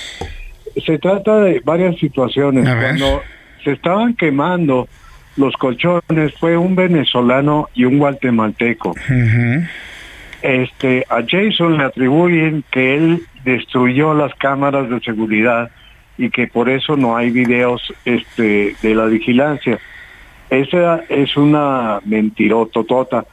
[0.85, 2.65] se trata de varias situaciones.
[2.65, 3.23] Cuando
[3.65, 4.89] se estaban quemando
[5.37, 8.95] los colchones fue un venezolano y un guatemalteco.
[10.43, 15.71] Este a Jason le atribuyen que él destruyó las cámaras de seguridad
[16.19, 19.79] y que por eso no hay videos este de la vigilancia.
[20.51, 23.25] Esa es una mentirototota.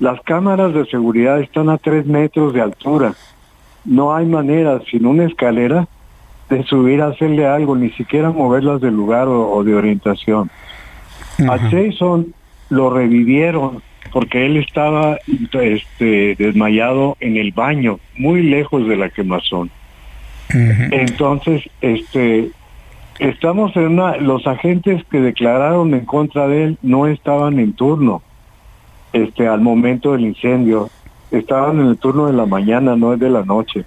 [0.00, 3.14] Las cámaras de seguridad están a tres metros de altura.
[3.84, 5.86] No hay manera, sin una escalera,
[6.54, 10.50] de subir a hacerle algo, ni siquiera moverlas del lugar o, de orientación.
[11.48, 12.32] A Jason
[12.70, 15.18] lo revivieron porque él estaba
[15.52, 19.70] este, desmayado en el baño, muy lejos de la quemazón.
[20.48, 22.50] Entonces, este,
[23.18, 28.22] estamos en una, los agentes que declararon en contra de él no estaban en turno,
[29.12, 30.90] este, al momento del incendio,
[31.30, 33.84] estaban en el turno de la mañana, no es de la noche.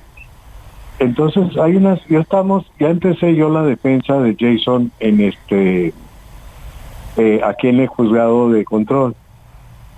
[1.00, 5.94] Entonces hay unas, ya estamos, ya empecé yo la defensa de Jason en este,
[7.18, 9.16] eh, aquí en el juzgado de control.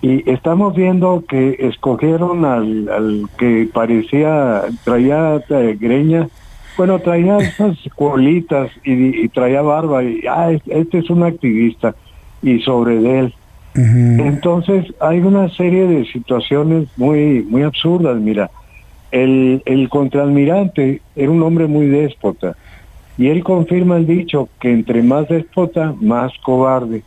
[0.02, 6.28] Y estamos viendo que escogieron al, que parecía, traía eh, greña,
[6.78, 11.96] bueno, traía esas colitas y, traía barba y, ah, este es un activista
[12.42, 13.34] y sobre él.
[13.76, 18.52] Entonces hay una serie de situaciones muy, muy absurdas, mira
[19.12, 22.56] el, el contraalmirante era un hombre muy déspota
[23.19, 27.04] y él confirma el dicho que entre más déspota, más cobarde.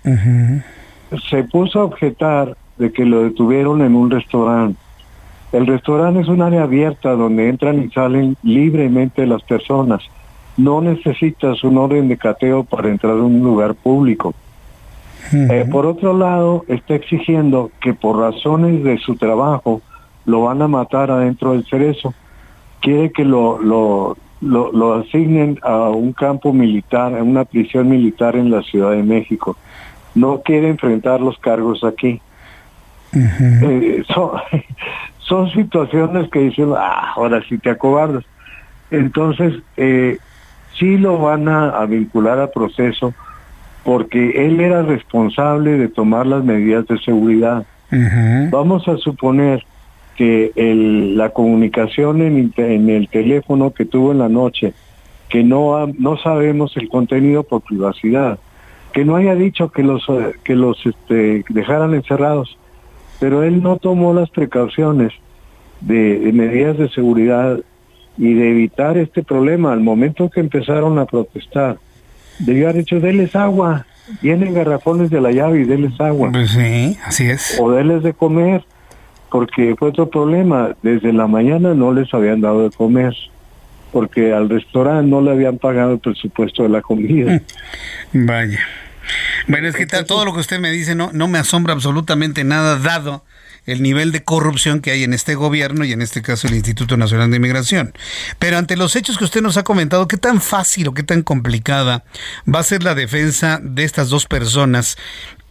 [1.30, 4.78] Se puso a objetar de que lo detuvieron en un restaurante.
[5.52, 10.02] El restaurante es un área abierta donde entran y salen libremente las personas.
[10.58, 14.34] No necesitas un orden de cateo para entrar a un lugar público.
[15.32, 19.80] Eh, por otro lado, está exigiendo que por razones de su trabajo
[20.24, 22.14] lo van a matar adentro del cerezo.
[22.80, 28.50] Quiere que lo, lo, lo, asignen a un campo militar, a una prisión militar en
[28.50, 29.56] la Ciudad de México.
[30.14, 32.20] No quiere enfrentar los cargos aquí.
[33.14, 34.02] Eh,
[35.18, 38.24] son, situaciones que dicen, ah, ahora sí te acobardas.
[38.90, 40.18] Entonces, eh,
[40.78, 43.14] sí lo van a vincular a proceso
[43.84, 47.64] porque él era responsable de tomar las medidas de seguridad
[48.50, 49.64] Vamos a suponer
[50.16, 54.74] que el, la comunicación en, en, el teléfono que tuvo en la noche,
[55.28, 58.38] que no, no sabemos el contenido por privacidad,
[58.92, 60.04] que no haya dicho que los,
[60.44, 62.58] que los este, dejaran encerrados,
[63.18, 65.12] pero él no tomó las precauciones
[65.80, 67.58] de, medidas de seguridad
[68.18, 71.78] y de evitar este problema al momento que empezaron a protestar.
[72.38, 73.86] Debió haber dicho, denles agua,
[74.20, 76.30] vienen garrafones de la llave y denles agua.
[76.32, 77.58] Pues sí, así es.
[77.60, 78.64] O denles de comer,
[79.32, 80.76] porque fue otro problema.
[80.82, 83.16] Desde la mañana no les habían dado de comer,
[83.90, 87.40] porque al restaurante no le habían pagado el presupuesto de la comida.
[88.12, 88.60] Vaya.
[89.48, 92.78] Bueno, es que todo lo que usted me dice no, no me asombra absolutamente nada,
[92.78, 93.24] dado
[93.64, 96.96] el nivel de corrupción que hay en este gobierno y en este caso el Instituto
[96.96, 97.94] Nacional de Inmigración.
[98.38, 101.22] Pero ante los hechos que usted nos ha comentado, ¿qué tan fácil o qué tan
[101.22, 102.04] complicada
[102.52, 104.96] va a ser la defensa de estas dos personas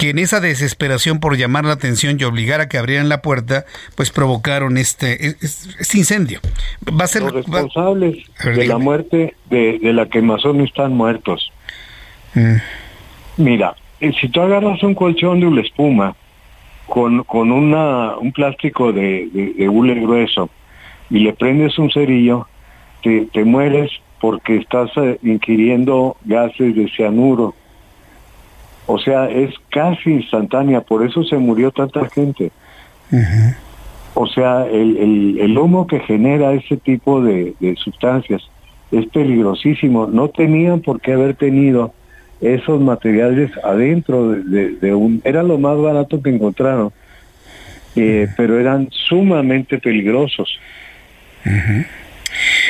[0.01, 3.65] que en esa desesperación por llamar la atención y obligar a que abrieran la puerta,
[3.95, 6.39] pues provocaron este, este incendio.
[6.89, 11.51] Va a ser los responsables de la muerte de, la quemazón están muertos.
[12.33, 12.55] Mm.
[13.37, 16.15] Mira, eh, si tú agarras un colchón de una espuma
[16.87, 20.49] con, con una, un plástico de, de, hule grueso
[21.11, 22.47] y le prendes un cerillo,
[23.03, 27.53] te, te mueres porque estás eh, inquiriendo gases de cianuro.
[28.85, 32.51] O sea, es casi instantánea, por eso se murió tanta gente.
[34.13, 38.41] O sea, el, el, el, humo que genera ese tipo de, de sustancias
[38.91, 40.07] es peligrosísimo.
[40.07, 41.93] No tenían por qué haber tenido
[42.41, 45.21] esos materiales adentro de, un...
[45.23, 46.91] Era lo más barato que encontraron,
[47.95, 50.59] eh, pero eran sumamente peligrosos.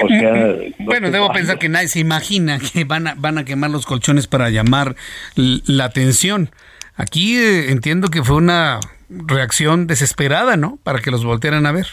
[0.03, 3.69] O sea, bueno, debo pensar que nadie se imagina que van a, van a quemar
[3.69, 4.95] los colchones para llamar
[5.35, 6.49] la atención.
[6.95, 10.79] Aquí eh, entiendo que fue una reacción desesperada, ¿no?
[10.83, 11.87] Para que los voltearan a ver.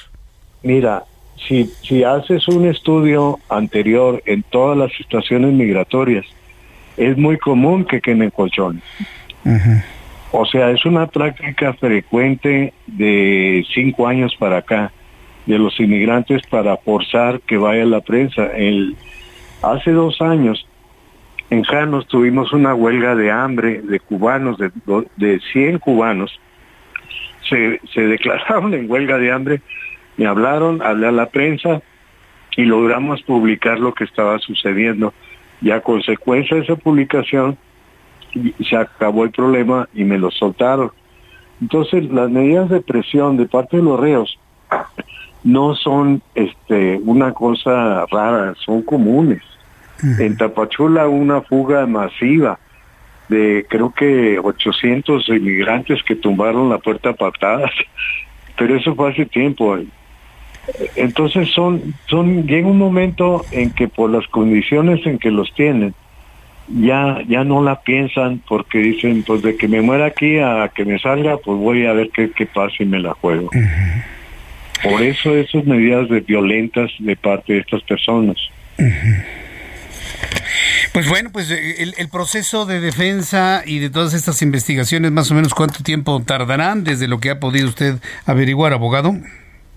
[0.62, 1.04] Mira,
[1.46, 6.26] si, si haces un estudio anterior en todas las estaciones migratorias,
[6.96, 8.82] es muy común que quemen colchones.
[10.30, 14.92] O sea, es una práctica frecuente de cinco años para acá
[15.48, 18.48] de los inmigrantes para forzar que vaya la prensa.
[18.48, 18.96] El,
[19.62, 20.68] hace dos años
[21.48, 24.70] en Janos tuvimos una huelga de hambre de cubanos, de,
[25.16, 26.38] de 100 cubanos.
[27.48, 29.62] Se, se declararon en huelga de hambre,
[30.18, 31.80] me hablaron, hablé a la prensa
[32.54, 35.14] y logramos publicar lo que estaba sucediendo
[35.62, 37.56] y a consecuencia de esa publicación
[38.68, 40.92] se acabó el problema y me lo soltaron.
[41.62, 44.38] Entonces las medidas de presión de parte de los reos
[45.48, 49.42] no son este una cosa rara, son comunes.
[50.20, 52.58] En Tapachula una fuga masiva
[53.28, 57.70] de creo que 800 inmigrantes que tumbaron la puerta a patadas,
[58.58, 59.78] pero eso fue hace tiempo.
[60.96, 65.94] Entonces son, son, llega un momento en que por las condiciones en que los tienen,
[66.68, 70.84] ya, ya no la piensan porque dicen, pues de que me muera aquí a que
[70.84, 73.48] me salga, pues voy a ver qué, qué pasa y me la juego.
[74.82, 78.36] Por eso esas medidas de violentas de parte de estas personas.
[80.92, 85.30] Pues bueno, pues eh, el, el, proceso de defensa y de todas estas investigaciones, más
[85.30, 89.14] o menos cuánto tiempo tardarán desde lo que ha podido usted averiguar, abogado.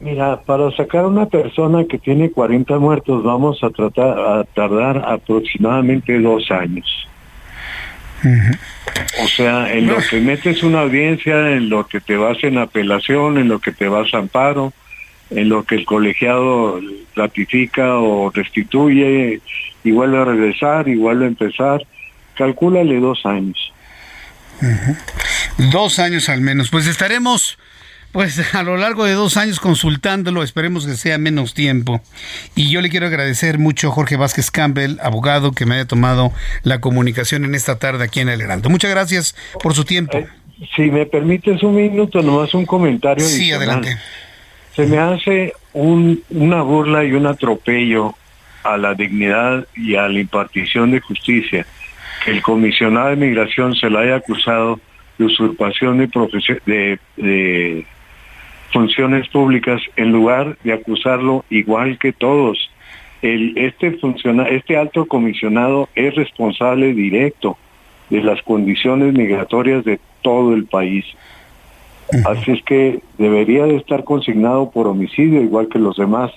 [0.01, 4.97] Mira, para sacar a una persona que tiene 40 muertos vamos a tratar a tardar
[5.05, 7.07] aproximadamente dos años.
[9.23, 13.37] O sea, en lo que metes una audiencia, en lo que te vas en apelación,
[13.37, 14.73] en lo que te vas a amparo,
[15.32, 16.79] en lo que el colegiado
[17.15, 19.41] ratifica o restituye
[19.84, 21.82] y vuelve a regresar y vuelve a empezar,
[22.36, 23.73] calcúlale dos años.
[25.71, 26.69] Dos años al menos.
[26.69, 27.57] Pues estaremos
[28.11, 32.01] pues a lo largo de dos años consultándolo, esperemos que sea menos tiempo.
[32.55, 36.32] Y yo le quiero agradecer mucho a Jorge Vázquez Campbell, abogado, que me haya tomado
[36.63, 38.69] la comunicación en esta tarde aquí en El Heraldo.
[38.69, 40.17] Muchas gracias por su tiempo.
[40.17, 40.27] Eh,
[40.75, 43.25] si me permites un minuto, nomás un comentario.
[43.25, 43.97] Sí, adelante.
[44.76, 48.15] Se me hace un, una burla y un atropello
[48.63, 51.65] a la dignidad y a la impartición de justicia
[52.24, 54.80] que el comisionado de migración se le haya acusado
[55.17, 57.86] de usurpación de,
[58.72, 62.72] funciones públicas en lugar de acusarlo igual que todos.
[63.22, 63.99] Este,
[64.49, 67.57] este alto comisionado es responsable directo
[68.09, 71.05] de las condiciones migratorias de todo el país.
[72.26, 76.32] Así es que debería de estar consignado por homicidio igual que los demás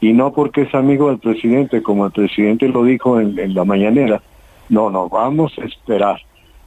[0.00, 3.64] y no porque es amigo del presidente, como el presidente lo dijo en, en la
[3.64, 4.20] mañanera.
[4.68, 6.20] No, no, vamos a esperar.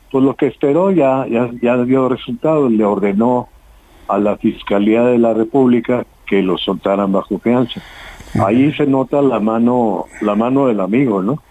[0.09, 3.49] Pues lo que esperó ya, ya, ya dio resultado, le ordenó
[4.07, 7.81] a la Fiscalía de la República que lo soltaran bajo fianza.
[8.45, 11.41] Ahí se nota la mano, la mano del amigo, ¿no?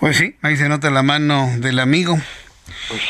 [0.00, 2.16] Pues sí, ahí se nota la mano del amigo.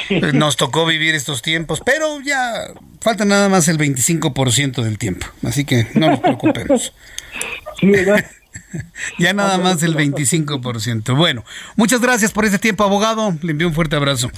[0.09, 2.69] Pues nos tocó vivir estos tiempos, pero ya
[3.01, 6.93] falta nada más el 25% del tiempo, así que no nos preocupemos.
[9.19, 11.17] Ya nada más el 25%.
[11.17, 11.45] Bueno,
[11.77, 13.35] muchas gracias por este tiempo, abogado.
[13.43, 14.31] Le envío un fuerte abrazo.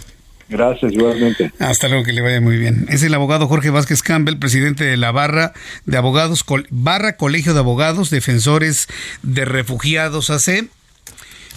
[0.49, 1.53] Gracias, igualmente.
[1.59, 2.87] Hasta luego, que le vaya muy bien.
[2.89, 5.53] Es el abogado Jorge Vázquez Campbell, presidente de la barra
[5.85, 8.89] de abogados, barra Colegio de Abogados, Defensores
[9.23, 10.69] de Refugiados AC.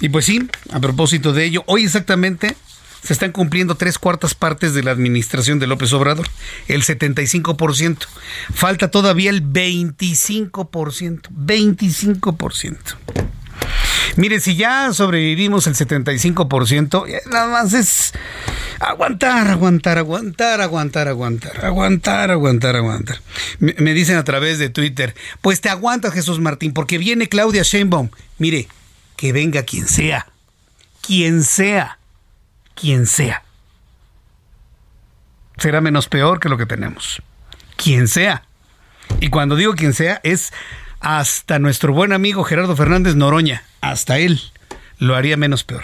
[0.02, 2.56] Y pues sí, a propósito de ello, hoy exactamente
[3.04, 6.28] se están cumpliendo tres cuartas partes de la administración de López Obrador,
[6.68, 7.98] el 75%.
[8.54, 12.78] Falta todavía el 25%, 25%.
[14.18, 18.12] Mire, si ya sobrevivimos el 75%, nada más es
[18.80, 23.22] aguantar, aguantar, aguantar, aguantar, aguantar, aguantar, aguantar, aguantar.
[23.60, 28.10] Me, dicen a través de Twitter, pues te aguantas Jesús Martín, porque viene Claudia Sheinbaum.
[28.38, 28.68] Mire,
[29.16, 30.28] que venga quien sea,
[31.02, 32.00] quien sea,
[32.82, 33.44] quien sea.
[35.58, 37.22] Será menos peor que lo que tenemos.
[37.78, 38.44] Quien sea.
[39.20, 40.52] Y cuando digo quien sea, es
[41.00, 44.42] hasta nuestro buen amigo Gerardo Fernández Noroña, hasta él
[44.98, 45.84] lo haría menos peor.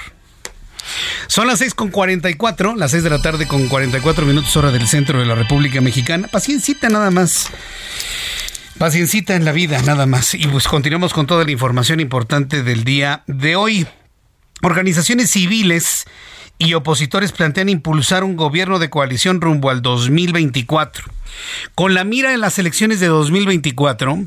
[1.28, 4.88] Son las 6 con 44, las 6 de la tarde con 44 minutos hora del
[4.88, 6.28] centro de la República Mexicana.
[6.30, 7.50] Paciencita nada más.
[8.78, 10.34] Paciencita en la vida, nada más.
[10.34, 13.88] Y pues continuamos con toda la información importante del día de hoy.
[14.62, 16.06] Organizaciones civiles
[16.60, 21.06] y opositores plantean impulsar un gobierno de coalición rumbo al 2024.
[21.76, 24.26] Con la mira en las elecciones de 2024,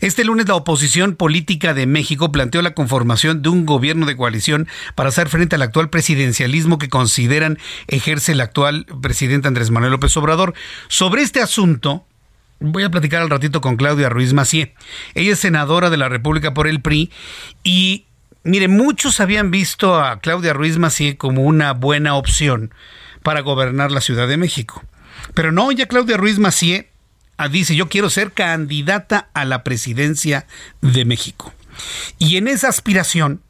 [0.00, 4.68] este lunes la oposición política de México planteó la conformación de un gobierno de coalición
[4.94, 7.58] para hacer frente al actual presidencialismo que consideran
[7.88, 10.54] ejerce el actual presidente Andrés Manuel López Obrador.
[10.88, 12.06] Sobre este asunto,
[12.60, 14.74] voy a platicar al ratito con Claudia Ruiz Macié.
[15.14, 17.10] Ella es senadora de la República por el PRI
[17.62, 18.05] y
[18.46, 22.72] mire, muchos habían visto a Claudia Ruiz Macié como una buena opción
[23.22, 24.82] para gobernar la Ciudad de México.
[25.34, 26.90] Pero no, ya Claudia Ruiz Macié
[27.38, 30.46] Ah, dice, yo quiero ser candidata a la presidencia
[30.80, 31.52] de México.
[32.18, 33.42] Y en esa aspiración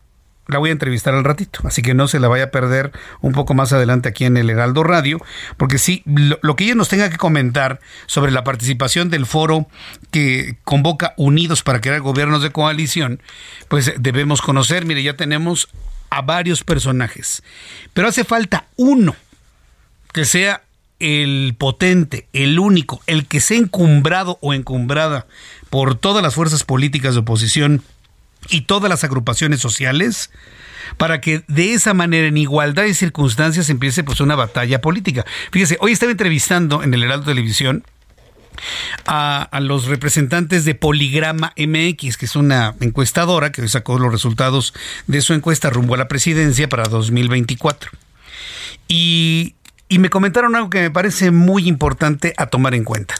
[0.48, 3.32] la voy a entrevistar al ratito, así que no se la vaya a perder un
[3.32, 5.20] poco más adelante aquí en el Heraldo Radio,
[5.56, 9.66] porque sí, lo, que ella nos tenga que comentar sobre la participación del foro
[10.10, 13.20] que convoca Unidos para crear gobiernos de coalición,
[13.68, 15.68] pues debemos conocer, mire, ya tenemos
[16.10, 17.42] a varios personajes,
[17.92, 19.16] pero hace falta uno
[20.12, 20.62] que sea
[20.98, 25.26] el potente, el único, el que sea encumbrado o encumbrada
[25.68, 27.82] por todas las fuerzas políticas de oposición
[28.50, 30.30] y todas las agrupaciones sociales,
[30.96, 35.24] para que de esa manera, en igualdad de circunstancias, empiece pues una batalla política.
[35.50, 37.84] Fíjese, hoy estaba entrevistando en el Heraldo Televisión
[39.06, 44.74] a, los representantes de Poligrama MX, que es una encuestadora que sacó los resultados
[45.06, 47.90] de su encuesta rumbo a la presidencia para 2024.
[48.88, 49.56] Y
[49.88, 53.14] y me comentaron algo que me parece muy importante a tomar en cuenta.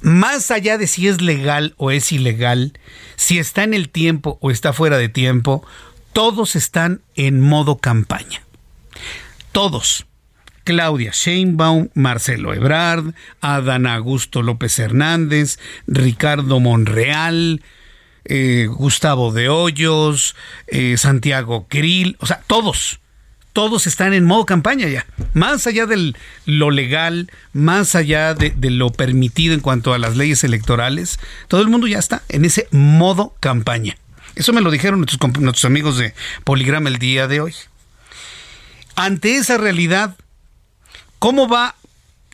[0.00, 2.78] Más allá de si es legal o es ilegal,
[3.16, 5.64] si está en el tiempo o está fuera de tiempo,
[6.12, 8.42] todos están en modo campaña.
[9.52, 10.06] Todos.
[10.64, 15.58] Claudia Sheinbaum, Marcelo Ebrard, Adán Augusto López Hernández,
[15.88, 17.62] Ricardo Monreal,
[18.24, 20.36] eh, Gustavo de Hoyos,
[20.68, 23.01] eh, Santiago Krill, o sea, todos
[23.52, 25.06] todos están en modo campaña ya.
[25.34, 26.14] Más allá de
[26.46, 31.68] lo legal, más allá de, lo permitido en cuanto a las leyes electorales, todo el
[31.68, 33.96] mundo ya está en ese modo campaña.
[34.34, 37.54] Eso me lo dijeron nuestros, nuestros amigos de Poligrama el día de hoy.
[38.96, 40.16] Ante esa realidad,
[41.18, 41.76] ¿cómo va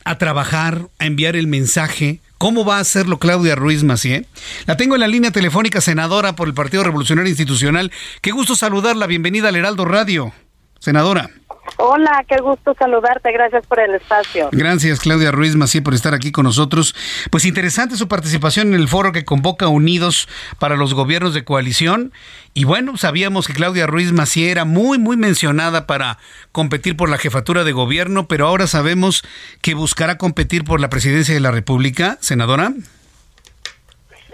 [0.05, 2.21] a trabajar, a enviar el mensaje?
[2.37, 4.25] ¿Cómo va a hacerlo Claudia Ruiz Macié?
[4.65, 7.91] La tengo en la línea telefónica, senadora por el Partido Revolucionario Institucional.
[8.21, 9.07] Qué gusto saludarla.
[9.07, 10.33] Bienvenida al Heraldo Radio.
[10.79, 11.29] Senadora.
[11.77, 13.31] Hola, qué gusto saludarte.
[13.31, 14.49] Gracias por el espacio.
[14.51, 16.95] Gracias, Claudia Ruiz Mací, por estar aquí con nosotros.
[17.31, 20.27] Pues interesante su participación en el foro que convoca Unidos
[20.57, 22.11] para los Gobiernos de Coalición.
[22.53, 26.17] Y bueno, sabíamos que Claudia Ruiz Mací era muy, muy mencionada para
[26.51, 29.23] competir por la jefatura de gobierno, pero ahora sabemos
[29.61, 32.17] que buscará competir por la presidencia de la República.
[32.19, 32.73] Senadora.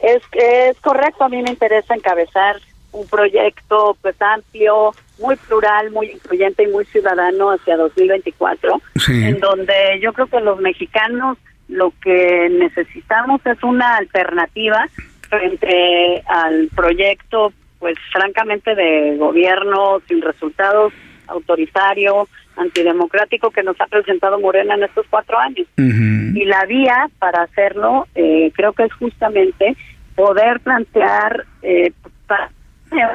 [0.02, 2.58] Es, es correcto, a mí me interesa encabezar
[2.92, 10.00] un proyecto pues amplio, muy plural, muy incluyente y muy ciudadano hacia 2024, en donde
[10.02, 11.38] yo creo que los mexicanos
[11.68, 14.88] lo que necesitamos es una alternativa
[15.30, 20.94] frente al proyecto, pues francamente de gobierno sin resultados,
[21.28, 25.68] autoritario, antidemocrático que nos ha presentado Morena en estos cuatro años.
[25.78, 29.76] Y la vía para hacerlo eh, creo que es justamente
[30.16, 31.92] poder plantear eh,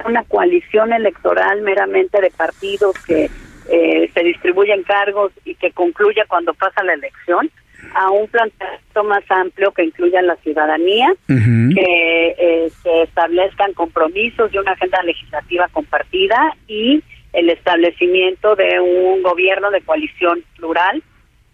[0.06, 3.30] una coalición electoral meramente de partidos que
[3.70, 7.50] eh, se distribuyen cargos y que concluya cuando pasa la elección
[7.94, 14.58] a un planteamiento más amplio que incluya la ciudadanía, que eh, se establezcan compromisos y
[14.58, 17.02] una agenda legislativa compartida y
[17.32, 21.02] el establecimiento de un gobierno de coalición plural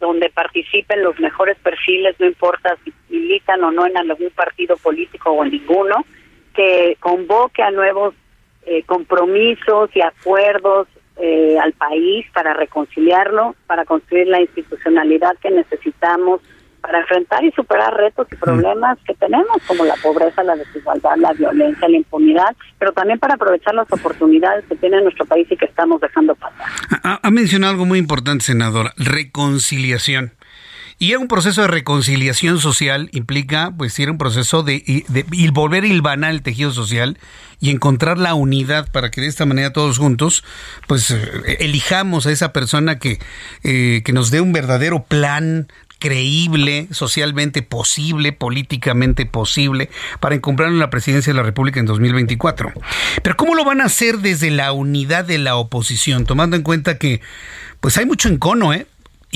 [0.00, 5.30] donde participen los mejores perfiles, no importa si militan o no en algún partido político
[5.30, 6.04] o en ninguno,
[6.56, 8.14] que convoque a nuevos
[8.64, 10.88] eh, compromisos y acuerdos
[11.18, 16.40] eh, al país para reconciliarlo, para construir la institucionalidad que necesitamos
[16.86, 21.32] para enfrentar y superar retos y problemas que tenemos, como la pobreza, la desigualdad, la
[21.32, 25.64] violencia, la impunidad, pero también para aprovechar las oportunidades que tiene nuestro país y que
[25.64, 26.66] estamos dejando pasar.
[27.02, 30.32] Ha, mencionado algo muy importante, senadora, reconciliación.
[30.98, 35.86] Y un proceso de reconciliación social implica, pues, ir un proceso de, de, volver a
[35.88, 37.18] hilvanar el tejido social
[37.60, 40.42] y encontrar la unidad para que de esta manera todos juntos,
[40.86, 43.18] pues, eh, elijamos a esa persona que,
[43.62, 45.68] eh, que nos dé un verdadero plan
[45.98, 49.90] creíble, socialmente posible, políticamente posible,
[50.20, 52.72] para encontrar la presidencia de la República en 2024.
[53.22, 56.24] Pero ¿cómo lo van a hacer desde la unidad de la oposición?
[56.24, 57.20] Tomando en cuenta que
[57.80, 58.86] pues hay mucho encono, ¿eh?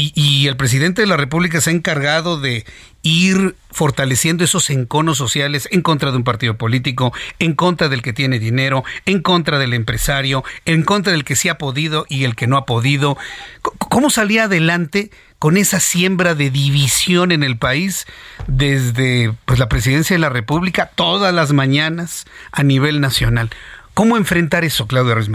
[0.01, 2.64] Y, el presidente de la República se ha encargado de
[3.03, 8.12] ir fortaleciendo esos enconos sociales en contra de un partido político, en contra del que
[8.12, 12.34] tiene dinero, en contra del empresario, en contra del que sí ha podido y el
[12.34, 13.18] que no ha podido.
[13.62, 18.07] ¿Cómo salía adelante con esa siembra de división en el país
[18.46, 23.51] desde pues, la presidencia de la República todas las mañanas a nivel nacional?
[23.92, 25.28] ¿Cómo enfrentar eso, Claudia Ruiz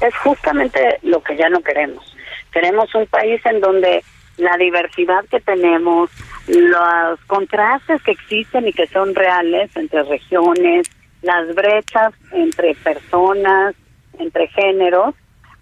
[0.00, 2.15] Es justamente lo que ya no queremos
[2.56, 4.02] Queremos un país en donde
[4.38, 6.08] la diversidad que tenemos,
[6.48, 10.88] los contrastes que existen y que son reales entre regiones,
[11.20, 13.74] las brechas entre personas,
[14.18, 15.14] entre géneros,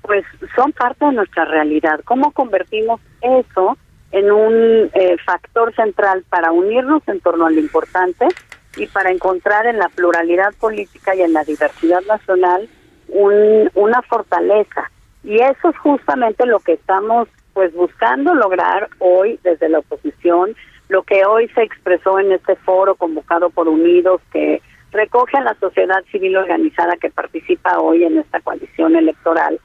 [0.02, 0.24] pues
[0.54, 1.98] son parte de nuestra realidad.
[2.04, 3.76] ¿Cómo convertimos eso
[4.12, 8.28] en un eh, factor central para unirnos en torno a lo importante
[8.76, 12.68] y para encontrar en la pluralidad política y en la diversidad nacional
[13.08, 14.92] un, una fortaleza?
[15.24, 20.54] Y eso es justamente lo que estamos pues buscando lograr hoy desde la oposición,
[20.88, 24.60] lo que hoy se expresó en este foro convocado por Unidos que
[24.92, 29.58] recoge a la sociedad civil organizada que participa hoy en esta coalición electoral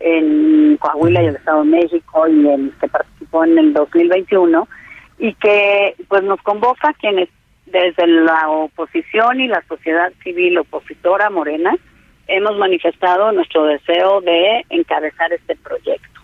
[0.00, 4.68] en Coahuila y el Estado de México y en que participó en el 2021
[5.18, 7.30] y que pues nos convoca quienes
[7.64, 11.74] desde la oposición y la sociedad civil opositora morena
[12.26, 16.20] hemos manifestado nuestro deseo de encabezar este proyecto.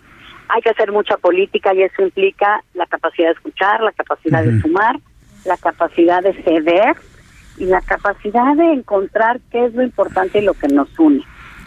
[0.49, 4.59] Hay que hacer mucha política y eso implica la capacidad de escuchar, la capacidad de
[4.61, 4.97] sumar,
[5.45, 6.95] la capacidad de ceder
[7.57, 11.23] y la capacidad de encontrar qué es lo importante y lo que nos une.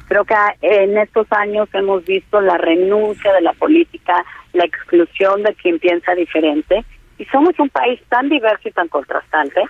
[0.08, 5.54] Creo que en estos años hemos visto la renuncia de la política, la exclusión de
[5.54, 6.84] quien piensa diferente
[7.18, 9.62] y somos un país tan diverso y tan contrastante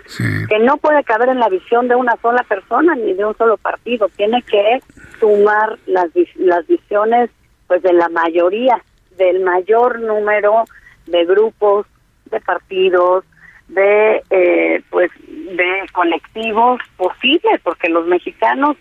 [0.48, 3.56] que no puede caber en la visión de una sola persona ni de un solo
[3.56, 4.08] partido.
[4.16, 4.80] Tiene que
[5.20, 7.30] sumar las, las visiones
[7.66, 8.82] pues de la mayoría,
[9.16, 10.64] del mayor número
[11.06, 11.86] de grupos,
[12.30, 13.24] de partidos,
[13.68, 18.76] de eh, pues de colectivos posibles, porque los mexicanos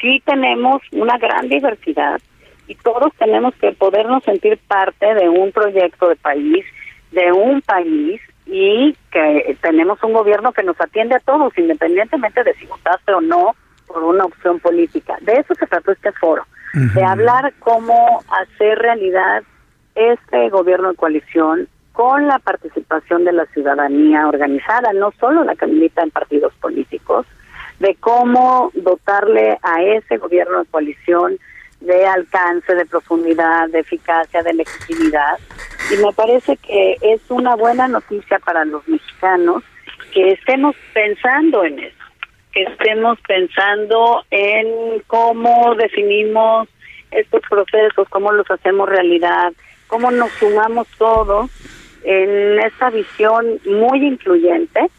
[0.00, 2.20] sí tenemos una gran diversidad
[2.68, 6.64] y todos tenemos que podernos sentir parte de un proyecto de país
[7.12, 12.54] de un país y que tenemos un gobierno que nos atiende a todos, independientemente de
[12.54, 13.54] si votaste o no
[13.86, 15.16] por una opción política.
[15.22, 19.42] De eso se trató este foro, de hablar cómo hacer realidad
[19.94, 25.66] este gobierno de coalición con la participación de la ciudadanía organizada, no solo la que
[25.66, 27.26] milita en partidos políticos,
[27.80, 31.38] de cómo dotarle a ese gobierno de coalición
[31.80, 35.38] de alcance, de profundidad, de eficacia, de legitimidad.
[35.92, 39.62] Y me parece que es una buena noticia para los mexicanos
[40.12, 42.04] que estemos pensando en eso,
[42.52, 46.68] que estemos pensando en cómo definimos
[47.10, 49.52] estos procesos, cómo los hacemos realidad,
[49.86, 51.50] cómo nos sumamos todos
[52.02, 54.90] en esta visión muy incluyente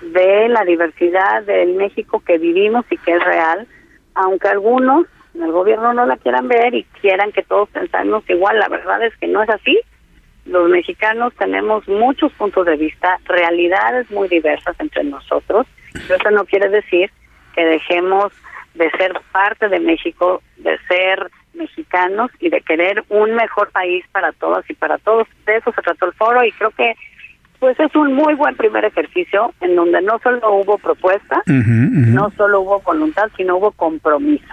[0.00, 3.66] de la diversidad del México que vivimos y que es real,
[4.14, 8.58] aunque algunos en el gobierno no la quieran ver y quieran que todos pensemos igual.
[8.58, 9.80] La verdad es que no es así.
[10.44, 15.66] Los mexicanos tenemos muchos puntos de vista, realidades muy diversas entre nosotros.
[15.92, 17.10] Pero eso no quiere decir
[17.54, 18.32] que dejemos
[18.74, 24.32] de ser parte de México, de ser mexicanos y de querer un mejor país para
[24.32, 25.28] todas y para todos.
[25.46, 26.94] De eso se trató el foro y creo que
[27.58, 32.62] pues es un muy buen primer ejercicio en donde no solo hubo propuesta, no solo
[32.62, 34.52] hubo voluntad, sino hubo compromiso.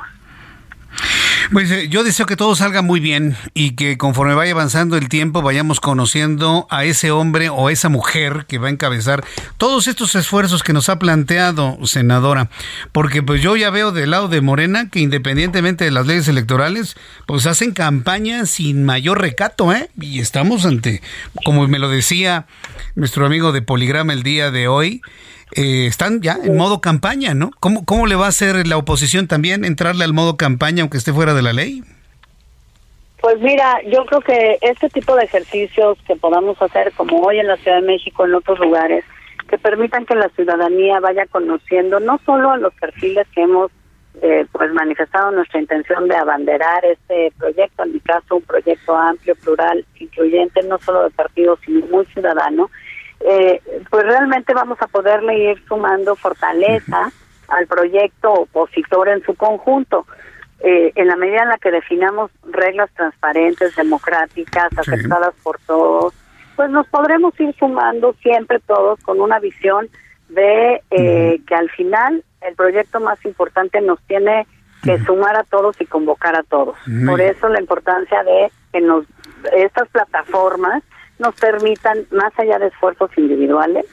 [1.52, 5.10] Pues eh, yo deseo que todo salga muy bien y que conforme vaya avanzando el
[5.10, 9.24] tiempo vayamos conociendo a ese hombre o esa mujer que va a encabezar
[9.58, 12.52] todos estos esfuerzos que nos ha planteado, senadora.
[12.92, 16.96] Porque pues yo ya veo del lado de Morena que independientemente de las leyes electorales,
[17.26, 19.90] pues hacen campaña sin mayor recato, ¿eh?
[20.00, 21.02] Y estamos ante,
[21.44, 22.46] como me lo decía
[22.94, 25.02] nuestro amigo de Poligrama el día de hoy,
[25.56, 27.52] eh, están ya en modo campaña, ¿no?
[27.60, 31.14] ¿Cómo, ¿Cómo le va a hacer la oposición también entrarle al modo campaña aunque esté
[31.14, 31.84] fuera de la ley?
[33.22, 37.48] Pues mira, yo creo que este tipo de ejercicios que podamos hacer, como hoy en
[37.48, 39.04] la Ciudad de México, en otros lugares,
[39.50, 43.72] que permitan que la ciudadanía vaya conociendo no solo a los perfiles que hemos
[44.22, 49.36] eh, pues manifestado nuestra intención de abanderar este proyecto, en mi caso un proyecto amplio,
[49.36, 52.70] plural, incluyente, no solo de partidos, sino muy ciudadano,
[53.22, 57.12] eh, pues realmente vamos a poderle ir sumando fortaleza
[57.48, 60.06] al proyecto opositor en su conjunto.
[60.62, 66.14] Eh, en la medida en la que definamos reglas transparentes, democráticas, aceptadas por todos,
[66.56, 69.88] pues nos podremos ir sumando siempre todos con una visión
[70.28, 74.46] de eh, que al final el proyecto más importante nos tiene
[74.84, 76.78] que sumar a todos y convocar a todos.
[77.06, 79.06] Por eso la importancia de que nos
[79.54, 80.84] estas plataformas
[81.20, 83.86] nos permitan, más allá de esfuerzos individuales,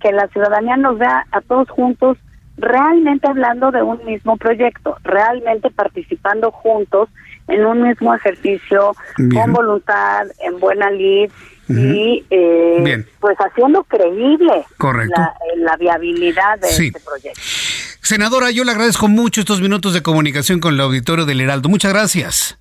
[0.00, 2.16] que la ciudadanía nos vea a todos juntos
[2.56, 7.08] realmente hablando de un mismo proyecto, realmente participando juntos
[7.46, 11.30] en un mismo ejercicio, con voluntad, en buena lid
[11.68, 14.64] y eh, pues haciendo creíble
[15.58, 17.40] La, viabilidad de este proyecto.
[18.00, 21.68] Senadora, yo le agradezco mucho estos minutos de comunicación con el auditorio del Heraldo.
[21.68, 22.58] Muchas gracias.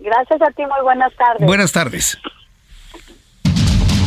[0.00, 1.46] Gracias a ti, muy buenas tardes.
[1.46, 2.18] Buenas tardes.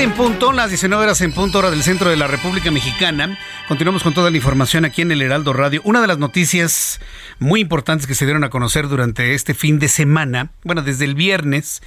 [0.00, 3.38] 7 en punto, las 19 horas en punto, hora del centro de la República Mexicana.
[3.68, 5.82] Continuamos con toda la información aquí en el Heraldo Radio.
[5.84, 7.02] Una de las noticias
[7.38, 11.14] muy importantes que se dieron a conocer durante este fin de semana, bueno, desde el
[11.14, 11.82] viernes,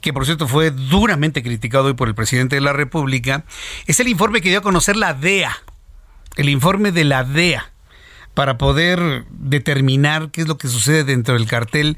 [0.00, 3.44] que por cierto fue duramente criticado hoy por el presidente de la República,
[3.86, 5.56] es el informe que dio a conocer la DEA.
[6.36, 7.70] El informe de la DEA
[8.34, 11.96] para poder determinar qué es lo que sucede dentro del cartel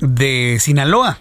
[0.00, 1.18] de Sinaloa.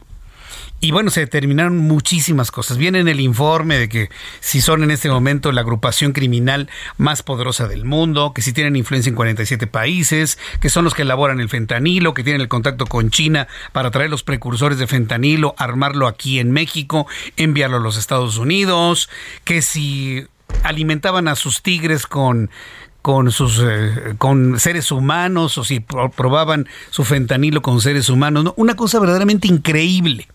[0.83, 2.77] Y bueno, se determinaron muchísimas cosas.
[2.77, 4.09] Viene en el informe de que
[4.39, 8.75] si son en este momento la agrupación criminal más poderosa del mundo, que si tienen
[8.75, 12.87] influencia en 47 países, que son los que elaboran el fentanilo, que tienen el contacto
[12.87, 17.05] con China para traer los precursores de fentanilo, armarlo aquí en México,
[17.37, 19.07] enviarlo a los Estados Unidos,
[19.43, 20.25] que si
[20.63, 22.49] alimentaban a sus tigres con
[23.01, 28.75] con sus eh, con seres humanos o si probaban su fentanilo con seres humanos, una
[28.75, 30.27] cosa verdaderamente increíble.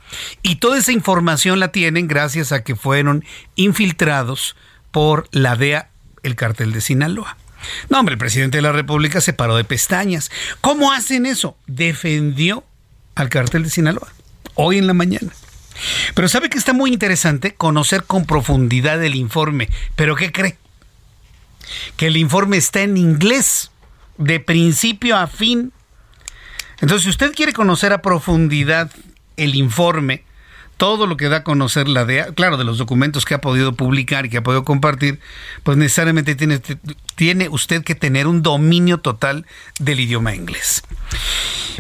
[0.43, 4.57] Y toda esa información la tienen gracias a que fueron infiltrados
[4.91, 5.91] por la DEA,
[6.23, 7.37] el cartel de Sinaloa.
[7.89, 10.31] No, hombre, el presidente de la República se paró de pestañas.
[10.61, 11.57] ¿Cómo hacen eso?
[11.67, 12.65] Defendió
[13.15, 14.09] al cartel de Sinaloa
[14.55, 15.33] hoy en la mañana.
[16.15, 19.69] Pero sabe que está muy interesante conocer con profundidad el informe.
[19.95, 20.57] ¿Pero qué cree?
[21.97, 23.71] Que el informe está en inglés,
[24.19, 25.73] de principio a fin.
[26.81, 28.91] Entonces, si usted quiere conocer a profundidad
[29.37, 30.25] el informe,
[30.77, 33.73] todo lo que da a conocer la DEA, claro, de los documentos que ha podido
[33.73, 35.21] publicar y que ha podido compartir,
[35.63, 36.61] pues necesariamente tiene,
[37.15, 39.47] tiene usted que tener un dominio total
[39.79, 40.83] del idioma inglés.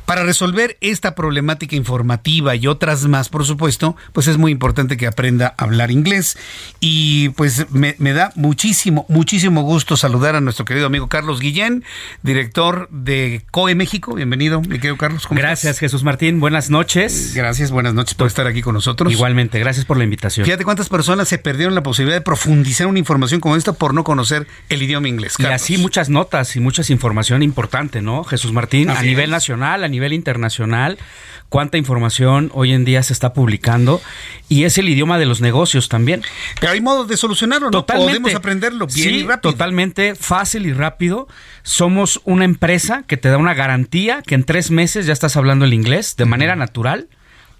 [0.06, 5.06] Para resolver esta problemática informativa y otras más, por supuesto, pues es muy importante que
[5.06, 6.38] aprenda a hablar inglés.
[6.80, 11.82] Y pues me, da muchísimo, muchísimo gusto saludar a nuestro querido amigo Carlos Guillén,
[12.22, 14.14] director de COE México.
[14.14, 15.26] Bienvenido, mi querido Carlos.
[15.28, 16.38] Gracias, Jesús Martín.
[16.38, 17.32] Buenas noches.
[17.34, 18.85] Gracias, buenas noches por estar aquí con nosotros.
[19.08, 20.44] Igualmente, gracias por la invitación.
[20.44, 24.04] Fíjate cuántas personas se perdieron la posibilidad de profundizar una información como esta por no
[24.04, 25.34] conocer el idioma inglés.
[25.38, 28.90] Y así muchas notas y mucha información importante, ¿no, Jesús Martín?
[28.90, 30.98] a nivel nacional, a nivel internacional,
[31.48, 34.00] cuánta información hoy en día se está publicando
[34.48, 36.22] y es el idioma de los negocios también.
[36.60, 37.86] Pero hay modos de solucionarlo, ¿no?
[37.86, 39.52] Podemos aprenderlo bien y rápido.
[39.52, 41.28] Totalmente fácil y rápido.
[41.62, 45.64] Somos una empresa que te da una garantía que en tres meses ya estás hablando
[45.64, 47.08] el inglés de manera natural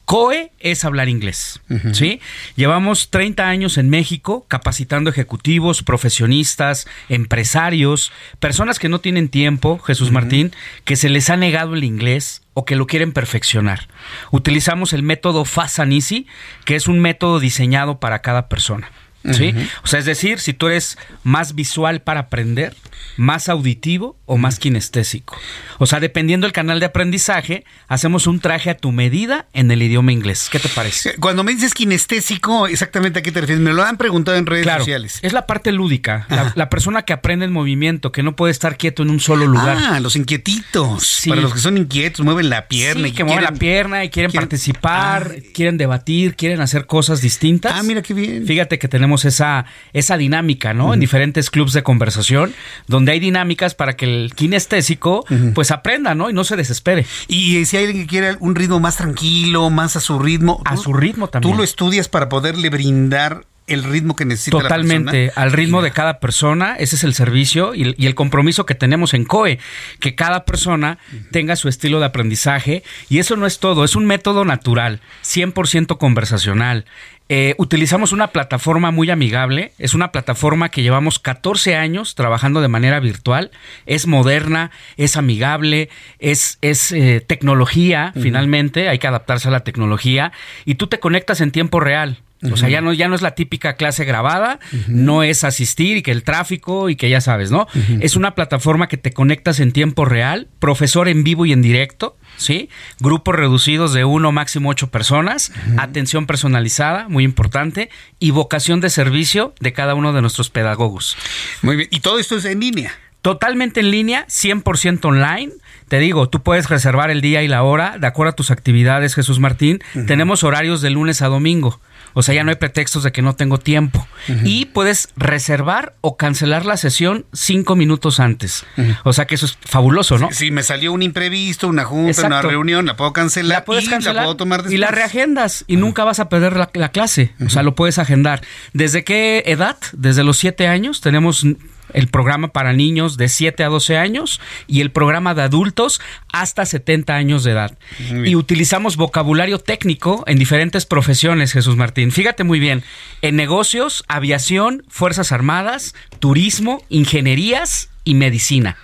[0.07, 1.61] COE es hablar inglés,
[1.92, 2.20] ¿sí?
[2.54, 10.12] Llevamos 30 años en México capacitando ejecutivos, profesionistas, empresarios, personas que no tienen tiempo, Jesús
[10.12, 10.52] Martín,
[10.84, 13.88] que se les ha negado el inglés o que lo quieren perfeccionar.
[14.30, 16.28] Utilizamos el método Fast and Easy,
[16.64, 18.92] que es un método diseñado para cada persona.
[19.32, 19.52] ¿Sí?
[19.82, 22.76] O sea, es decir, si tú eres más visual para aprender,
[23.16, 25.39] más auditivo o más kinestésico.
[25.79, 29.83] O sea, dependiendo del canal de aprendizaje, hacemos un traje a tu medida en el
[29.83, 30.49] idioma inglés.
[30.51, 31.11] ¿Qué te parece?
[31.11, 33.62] Eh, cuando me dices kinestésico, exactamente a qué te refieres.
[33.62, 35.20] Me lo han preguntado en redes sociales.
[35.22, 39.05] Es la parte lúdica, la, persona que aprende el movimiento, que no puede estar quieto
[39.05, 39.79] en un solo lugar.
[39.81, 41.22] Ah, los inquietitos.
[41.29, 43.07] Para los que son inquietos, mueven la pierna.
[43.07, 45.43] y que mueven la pierna y quieren, participar, ah.
[45.55, 47.74] quieren debatir, quieren hacer cosas distintas.
[47.77, 48.45] Ah, mira qué bien.
[48.45, 50.93] Fíjate que tenemos esa, esa dinámica, ¿no?
[50.93, 52.53] En diferentes clubs de conversación,
[52.89, 56.31] donde hay dinámicas para que el kinestésico pues aprenda, ¿no?
[56.31, 57.07] Y no se desespere.
[57.29, 60.62] Y si hay alguien que quiere un ritmo más tranquilo, más a su ritmo.
[60.64, 61.53] A su ritmo también.
[61.53, 66.21] Tú lo estudias para poderle brindar el ritmo que necesita Totalmente, al ritmo de cada
[66.21, 69.59] persona, ese es el servicio y, y, el compromiso que tenemos en COE,
[70.01, 70.99] que cada persona
[71.33, 75.99] tenga su estilo de aprendizaje y eso no es todo, es un método natural, 100%
[75.99, 76.85] conversacional.
[77.29, 82.68] Eh, utilizamos una plataforma muy amigable, es una plataforma que llevamos 14 años trabajando de
[82.68, 83.51] manera virtual,
[83.85, 85.89] es moderna, es amigable,
[86.20, 90.31] es, es eh, tecnología, finalmente, hay que adaptarse a la tecnología,
[90.64, 92.18] y tú te conectas en tiempo real.
[92.53, 96.03] O sea, ya no, ya no es la típica clase grabada, no es asistir y
[96.03, 97.66] que el tráfico y que ya sabes, ¿no?
[98.01, 102.16] Es una plataforma que te conectas en tiempo real, profesor en vivo y en directo,
[102.37, 102.68] ¿sí?
[103.01, 109.55] Grupos reducidos de uno, máximo ocho personas, atención personalizada, muy importante, y vocación de servicio
[109.61, 111.16] de cada uno de nuestros pedagogos.
[111.62, 112.93] Muy bien, y todo esto es en línea.
[113.22, 115.53] Totalmente en línea, 100% online.
[115.89, 119.14] Te digo, tú puedes reservar el día y la hora de acuerdo a tus actividades,
[119.14, 119.80] Jesús Martín.
[120.07, 121.80] Tenemos horarios de lunes a domingo.
[122.19, 124.09] O sea, ya no hay pretextos de que no tengo tiempo.
[124.43, 128.64] Y puedes reservar o cancelar la sesión cinco minutos antes.
[129.05, 130.31] O sea que eso es fabuloso, ¿no?
[130.33, 133.59] Si, me salió un imprevisto, una junta, una reunión, la puedo cancelar.
[133.59, 134.75] La puedes y cancelar la puedo tomar después.
[134.75, 137.35] Y la reagendas y nunca vas a perder la, la clase.
[137.45, 138.41] O sea, lo puedes agendar.
[138.73, 139.77] ¿Desde qué edad?
[139.93, 141.45] Desde los siete años tenemos
[141.93, 146.01] el programa para niños de 7 a 12 años y el programa de adultos
[146.32, 147.78] hasta 70 años de edad.
[148.24, 152.12] Y utilizamos vocabulario técnico en diferentes profesiones, Jesús Martín.
[152.12, 152.82] Fíjate muy bien,
[153.22, 158.76] en negocios, aviación, Fuerzas Armadas, turismo, ingenierías y medicina.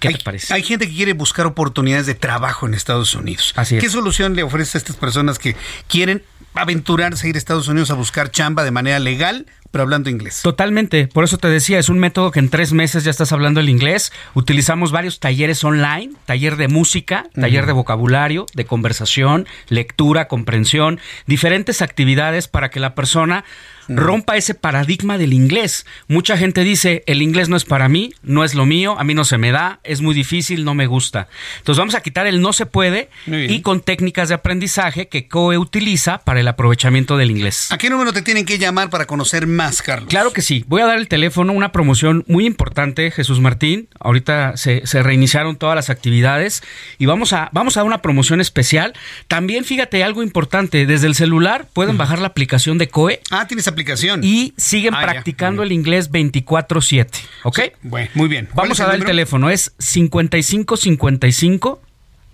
[0.00, 0.52] ¿Qué hay, te parece?
[0.52, 3.52] Hay gente que quiere buscar oportunidades de trabajo en Estados Unidos.
[3.56, 5.56] Así ¿Qué solución le ofrece a estas personas que
[5.88, 6.22] quieren
[6.54, 10.38] aventurarse a ir a Estados Unidos a buscar chamba de manera legal pero hablando inglés.
[10.40, 13.58] Totalmente, por eso te decía, es un método que en tres meses ya estás hablando
[13.58, 14.12] el inglés.
[14.34, 21.82] Utilizamos varios talleres online, taller de música, taller de vocabulario, de conversación, lectura, comprensión, diferentes
[21.82, 23.44] actividades para que la persona
[23.88, 25.86] rompa ese paradigma del inglés.
[26.08, 29.14] Mucha gente dice, el inglés no es para mí, no es lo mío, a mí
[29.14, 31.28] no se me da, es muy difícil, no me gusta.
[31.58, 35.58] Entonces vamos a quitar el no se puede y con técnicas de aprendizaje que COE
[35.58, 37.72] utiliza para el aprovechamiento del inglés.
[37.72, 40.08] ¿A qué número te tienen que llamar para conocer más, Carlos?
[40.08, 40.64] Claro que sí.
[40.68, 43.88] Voy a dar el teléfono, una promoción muy importante, Jesús Martín.
[44.00, 46.62] Ahorita se, reiniciaron todas las actividades
[46.98, 48.94] y vamos a, vamos a dar una promoción especial.
[49.28, 53.20] También fíjate algo importante, desde el celular pueden bajar la aplicación de COE.
[53.30, 54.20] Ah, tienes aplicación.
[54.22, 57.08] Y siguen ah, practicando el inglés 24/7.
[57.44, 57.60] ¿Ok?
[57.82, 58.48] bueno, muy bien.
[58.54, 59.50] Vamos a dar el teléfono.
[59.50, 61.80] Es 5555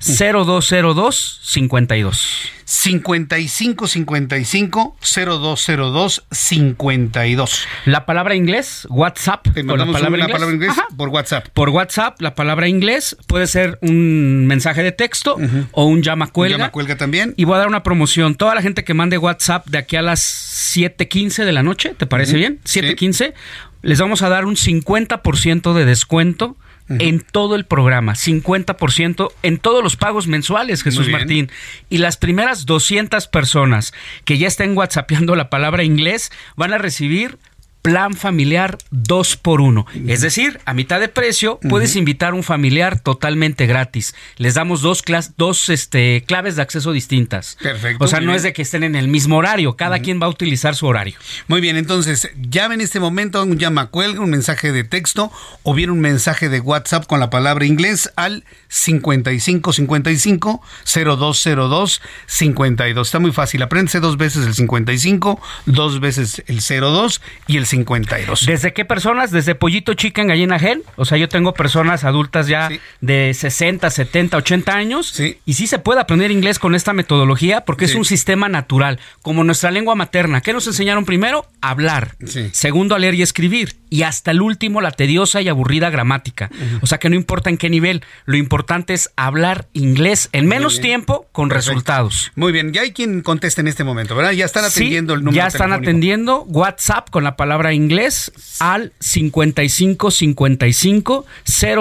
[0.00, 2.52] 0202 52.
[2.64, 7.66] 5555 0202 52.
[7.84, 9.48] La palabra inglés, WhatsApp.
[9.52, 11.48] Te la palabra inglés, por WhatsApp.
[11.48, 15.36] Por WhatsApp, la palabra inglés puede ser un mensaje de texto
[15.72, 16.58] o un llama cuelga.
[16.58, 17.34] llama cuelga también.
[17.36, 18.36] Y voy a dar una promoción.
[18.36, 22.06] Toda la gente que mande WhatsApp de aquí a las 7:15 de la noche, ¿te
[22.06, 22.60] parece bien?
[22.64, 23.34] 7:15.
[23.82, 26.56] Les vamos a dar un 50% de descuento
[26.98, 31.50] en todo el programa, 50% en todos los pagos mensuales, Jesús Martín.
[31.88, 33.92] Y las primeras 200 personas
[34.24, 37.38] que ya estén whatsappeando la palabra inglés van a recibir
[37.82, 42.42] plan familiar 2 por 1 Es decir, a mitad de precio puedes invitar a un
[42.42, 44.14] familiar totalmente gratis.
[44.36, 45.02] Les damos dos,
[45.36, 47.56] dos este, claves de acceso distintas.
[47.62, 48.04] Perfecto.
[48.04, 49.76] O sea, no es de que estén en el mismo horario.
[49.76, 51.14] Cada quien va a utilizar su horario.
[51.48, 55.74] Muy bien, entonces llame en este momento, un llama cuelga, un mensaje de texto o
[55.74, 63.08] bien un mensaje de WhatsApp con la palabra inglés al 5555 0202 52.
[63.08, 63.62] Está muy fácil.
[63.62, 68.46] Apréndese dos veces el 55, dos veces el 02 y el 52.
[68.46, 69.30] ¿Desde qué personas?
[69.30, 70.82] Desde Pollito Chica en Gallina Gel.
[70.96, 72.68] O sea, yo tengo personas adultas ya
[73.00, 75.20] de 60, 70, 80 años.
[75.44, 79.44] Y sí se puede aprender inglés con esta metodología porque es un sistema natural, como
[79.44, 80.40] nuestra lengua materna.
[80.40, 81.46] ¿Qué nos enseñaron primero?
[81.60, 82.16] Hablar.
[82.52, 83.76] Segundo, a leer y escribir.
[83.88, 86.50] Y hasta el último, la tediosa y aburrida gramática.
[86.80, 88.02] O sea, que no importa en qué nivel.
[88.24, 92.32] Lo importante es hablar inglés en menos tiempo con resultados.
[92.34, 92.72] Muy bien.
[92.72, 94.32] Ya hay quien conteste en este momento, ¿verdad?
[94.32, 100.10] Ya están atendiendo el número Ya están atendiendo WhatsApp con la palabra inglés al 55
[100.10, 101.26] 55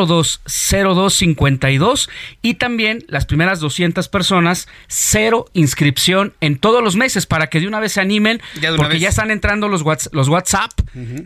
[0.05, 2.09] 02 02 52
[2.41, 7.67] y también las primeras 200 personas cero inscripción en todos los meses para que de
[7.67, 8.41] una vez se animen
[8.77, 10.71] porque ya están entrando los, los WhatsApp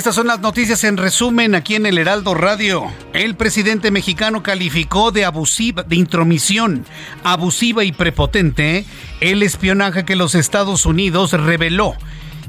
[0.00, 2.86] Estas son las noticias en resumen aquí en el Heraldo Radio.
[3.12, 6.86] El presidente mexicano calificó de abusiva, de intromisión
[7.22, 8.86] abusiva y prepotente
[9.20, 11.92] el espionaje que los Estados Unidos reveló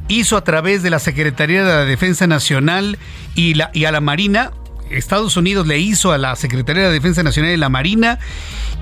[0.08, 2.98] hizo a través de la Secretaría de la Defensa Nacional
[3.36, 4.52] y, a la Marina.
[4.90, 8.18] Estados Unidos le hizo a la Secretaría de la Defensa Nacional y la Marina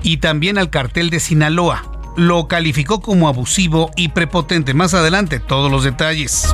[0.04, 1.92] y también al cartel de Sinaloa.
[2.18, 4.76] Lo calificó como abusivo y prepotente.
[4.76, 6.54] Más adelante, todos los detalles.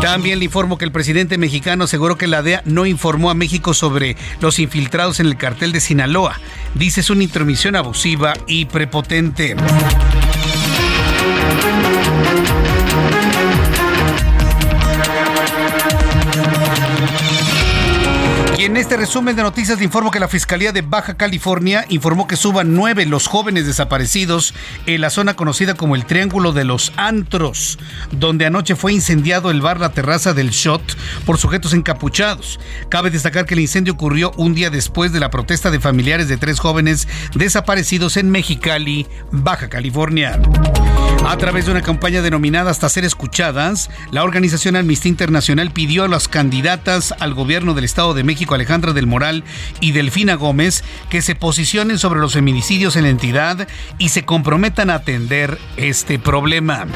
[0.00, 3.74] También le informo que el presidente mexicano aseguró que la DEA no informó a México
[3.74, 6.40] sobre los infiltrados en el cartel de Sinaloa.
[6.74, 9.56] Dice es una intromisión abusiva y prepotente.
[18.78, 22.76] Este resumen de noticias le informo que la Fiscalía de Baja California informó que suban
[22.76, 24.54] nueve los jóvenes desaparecidos
[24.86, 27.80] en la zona conocida como el Triángulo de los Antros,
[28.12, 32.60] donde anoche fue incendiado el bar La Terraza del Shot por sujetos encapuchados.
[32.88, 36.36] Cabe destacar que el incendio ocurrió un día después de la protesta de familiares de
[36.36, 40.38] tres jóvenes desaparecidos en Mexicali, Baja California.
[41.26, 46.08] A través de una campaña denominada Hasta ser escuchadas, la organización Amnistía Internacional pidió a
[46.08, 49.44] las candidatas al gobierno del Estado de México Alejandra del Moral
[49.80, 53.66] y Delfina Gómez que se posicionen sobre los feminicidios en la entidad
[53.96, 56.86] y se comprometan a atender este problema.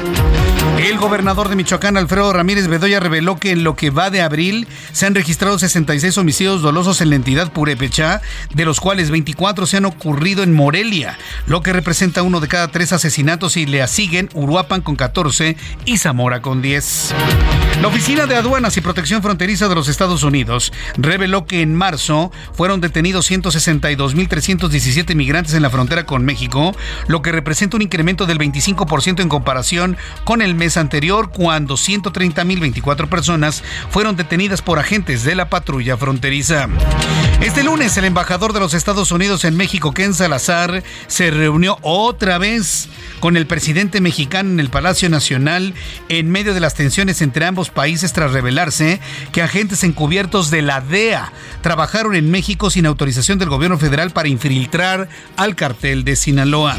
[0.77, 4.67] El gobernador de Michoacán, Alfredo Ramírez Bedoya, reveló que en lo que va de abril
[4.91, 8.21] se han registrado 66 homicidios dolosos en la entidad Purepecha,
[8.53, 11.17] de los cuales 24 se han ocurrido en Morelia,
[11.47, 15.97] lo que representa uno de cada tres asesinatos y le siguen Uruapan con 14 y
[15.97, 17.13] Zamora con 10.
[17.81, 22.31] La Oficina de Aduanas y Protección Fronteriza de los Estados Unidos reveló que en marzo
[22.53, 26.75] fueron detenidos 162.317 migrantes en la frontera con México,
[27.07, 33.09] lo que representa un incremento del 25% en comparación con el mes anterior, cuando 130.024
[33.09, 36.67] personas fueron detenidas por agentes de la patrulla fronteriza.
[37.41, 42.37] Este lunes, el embajador de los Estados Unidos en México, Ken Salazar, se reunió otra
[42.37, 42.87] vez
[43.19, 45.73] con el presidente mexicano en el Palacio Nacional
[46.09, 48.99] en medio de las tensiones entre ambos países tras revelarse
[49.31, 51.31] que agentes encubiertos de la DEA
[51.61, 56.77] trabajaron en México sin autorización del gobierno federal para infiltrar al cartel de Sinaloa.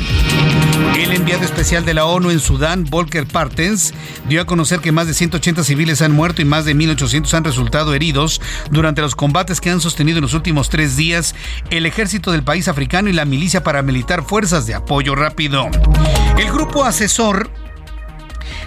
[0.98, 3.94] El enviado especial de la ONU en Sudán, Volker Partens,
[4.28, 7.44] dio a conocer que más de 180 civiles han muerto y más de 1.800 han
[7.44, 11.34] resultado heridos durante los combates que han sostenido en los últimos tres días
[11.70, 15.68] el ejército del país africano y la milicia paramilitar Fuerzas de Apoyo Rápido.
[16.38, 17.50] El grupo asesor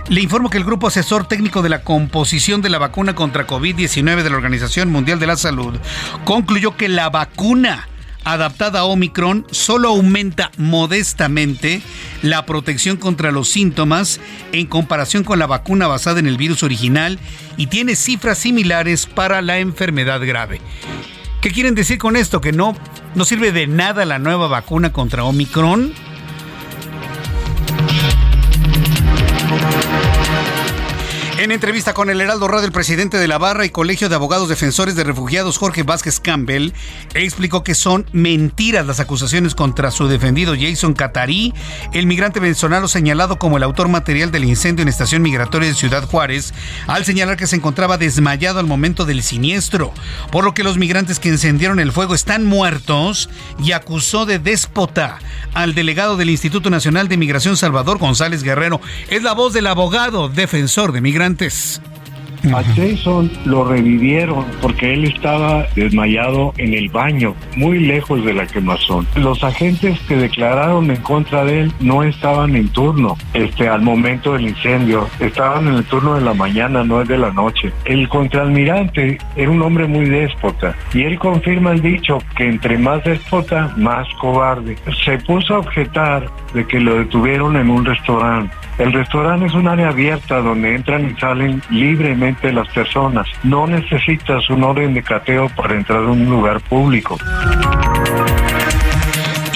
[0.10, 4.24] le informo que el grupo asesor técnico de la composición de la vacuna contra COVID-19
[4.24, 5.76] de la Organización Mundial de la Salud
[6.24, 7.88] concluyó que la vacuna
[8.24, 11.82] adaptada a Omicron solo aumenta modestamente
[12.22, 14.20] la protección contra los síntomas
[14.52, 17.20] en comparación con la vacuna basada en el virus original
[17.58, 20.62] y tiene cifras similares para la enfermedad grave.
[21.42, 22.42] ¿Qué quieren decir con esto?
[22.42, 22.76] ¿Que no,
[23.16, 25.94] no sirve de nada la nueva vacuna contra Omicron?
[31.40, 34.50] En entrevista con el Heraldo Radio, el presidente de la Barra y Colegio de Abogados
[34.50, 36.72] Defensores de Refugiados, Jorge Vázquez Campbell,
[37.14, 41.54] explicó que son mentiras las acusaciones contra su defendido Jason Catarí,
[41.94, 46.06] el migrante venezolano señalado como el autor material del incendio en estación migratoria de Ciudad
[46.06, 46.56] Juárez,
[46.88, 49.94] al señalar que se encontraba desmayado al momento del siniestro,
[50.32, 53.30] por lo que los migrantes que encendieron el fuego están muertos
[53.64, 55.20] y acusó de déspota
[55.54, 58.82] al delegado del Instituto Nacional de Migración Salvador González Guerrero.
[59.08, 61.28] Es la voz del abogado defensor de migrantes
[62.54, 68.46] a Jason lo revivieron porque él estaba desmayado en el baño, muy lejos de la
[68.46, 69.08] quemazón.
[69.16, 74.34] Los agentes que declararon en contra de él no estaban en turno este, al momento
[74.34, 77.72] del incendio, estaban en el turno de la mañana, no es de la noche.
[77.86, 83.04] El contraalmirante era un hombre muy déspota y él confirma el dicho que entre más
[83.04, 84.78] déspota, más cobarde.
[85.04, 88.54] Se puso a objetar de que lo detuvieron en un restaurante.
[88.78, 93.28] El restaurante es un área abierta donde entran y salen libremente las personas.
[93.44, 97.18] No necesitas un orden de cateo para entrar a un lugar público.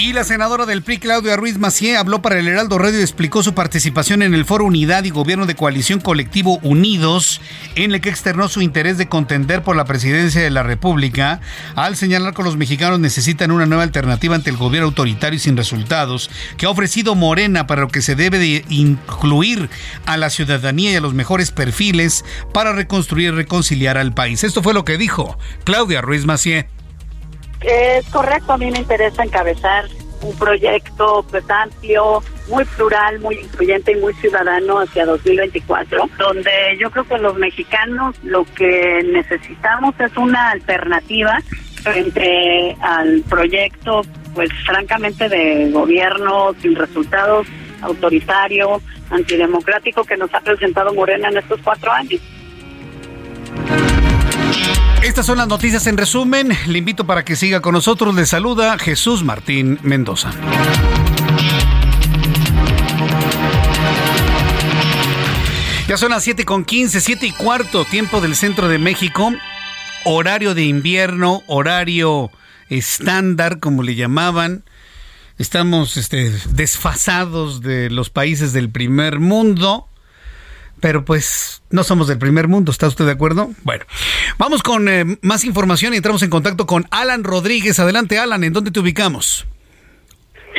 [0.02, 3.44] Y la senadora del PRI, Claudia Ruiz Macié, habló para el Heraldo Radio y explicó
[3.44, 7.40] su participación en el Foro Unidad y Gobierno de Coalición Colectivo Unidos,
[7.76, 11.40] en el que externó su interés de contender por la presidencia de la República,
[11.76, 15.56] al señalar que los mexicanos necesitan una nueva alternativa ante el gobierno autoritario y sin
[15.56, 19.70] resultados que ha ofrecido Morena para lo que se debe de incluir
[20.08, 22.26] a la ciudadanía y a los mejores perfiles
[22.56, 24.44] para reconstruir y reconciliar al país.
[24.44, 26.81] Esto fue lo que dijo Claudia Ruiz Macié.
[27.62, 29.86] Es correcto, a mí me interesa encabezar
[30.22, 36.92] un proyecto pues amplio, muy plural, muy incluyente y muy ciudadano hacia 2024, donde yo
[36.92, 41.40] creo que los mexicanos lo que necesitamos es una alternativa
[41.82, 44.02] frente al proyecto,
[44.36, 47.48] pues francamente de gobierno sin resultados,
[47.82, 52.22] autoritario, antidemocrático que nos ha presentado Morena en estos cuatro años.
[55.04, 56.56] Estas son las noticias en resumen.
[56.68, 58.14] Le invito para que siga con nosotros.
[58.14, 60.32] Le saluda Jesús Martín Mendoza.
[65.88, 69.34] Ya son las 7 con 15, 7 y cuarto, tiempo del centro de México.
[70.06, 72.30] Horario de invierno, horario
[72.70, 74.64] estándar, como le llamaban.
[75.40, 79.88] Estamos este, desfasados de los países del primer mundo.
[80.82, 83.52] Pero pues no somos del primer mundo, ¿está usted de acuerdo?
[83.64, 83.86] Bueno,
[84.38, 87.80] vamos con eh, más información y entramos en contacto con Alan Rodríguez.
[87.80, 89.46] Adelante, Alan, ¿en dónde te ubicamos?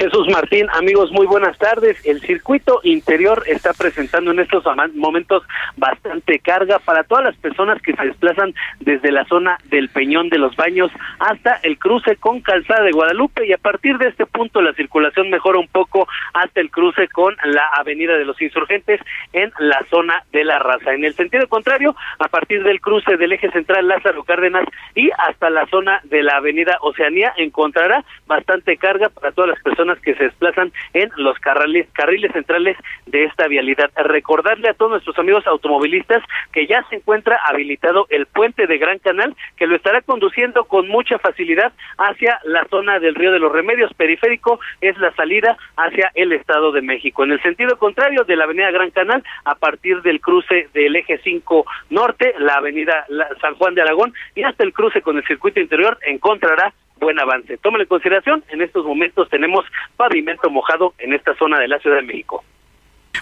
[0.03, 2.05] Jesús Martín, amigos, muy buenas tardes.
[2.05, 4.65] El circuito interior está presentando en estos
[4.97, 5.45] momentos
[5.77, 10.39] bastante carga para todas las personas que se desplazan desde la zona del Peñón de
[10.39, 10.91] los Baños
[11.21, 15.31] hasta el cruce con Calzada de Guadalupe y a partir de este punto la circulación
[15.31, 19.01] mejora un poco hasta el cruce con la Avenida de los Insurgentes
[19.33, 20.95] en la zona de la Raza.
[20.95, 24.65] En el sentido contrario, a partir del cruce del eje central Lázaro Cárdenas
[24.97, 29.92] y hasta la zona de la Avenida Oceanía encontrará bastante carga para todas las personas
[30.01, 32.77] que se desplazan en los carriles, carriles centrales
[33.07, 33.91] de esta vialidad.
[33.97, 36.23] Recordarle a todos nuestros amigos automovilistas
[36.53, 40.89] que ya se encuentra habilitado el puente de Gran Canal, que lo estará conduciendo con
[40.89, 43.93] mucha facilidad hacia la zona del Río de los Remedios.
[43.95, 47.25] Periférico es la salida hacia el Estado de México.
[47.25, 51.19] En el sentido contrario de la avenida Gran Canal, a partir del cruce del eje
[51.23, 53.07] 5 norte, la avenida
[53.41, 56.73] San Juan de Aragón y hasta el cruce con el circuito interior encontrará
[57.03, 57.59] buen avance.
[57.59, 59.65] Tómalo en consideración, en estos momentos tenemos
[59.97, 62.45] pavimento mojado en esta zona de la Ciudad de México.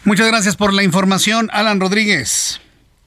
[0.05, 2.61] Muchas gracias por la información, Alan Rodríguez.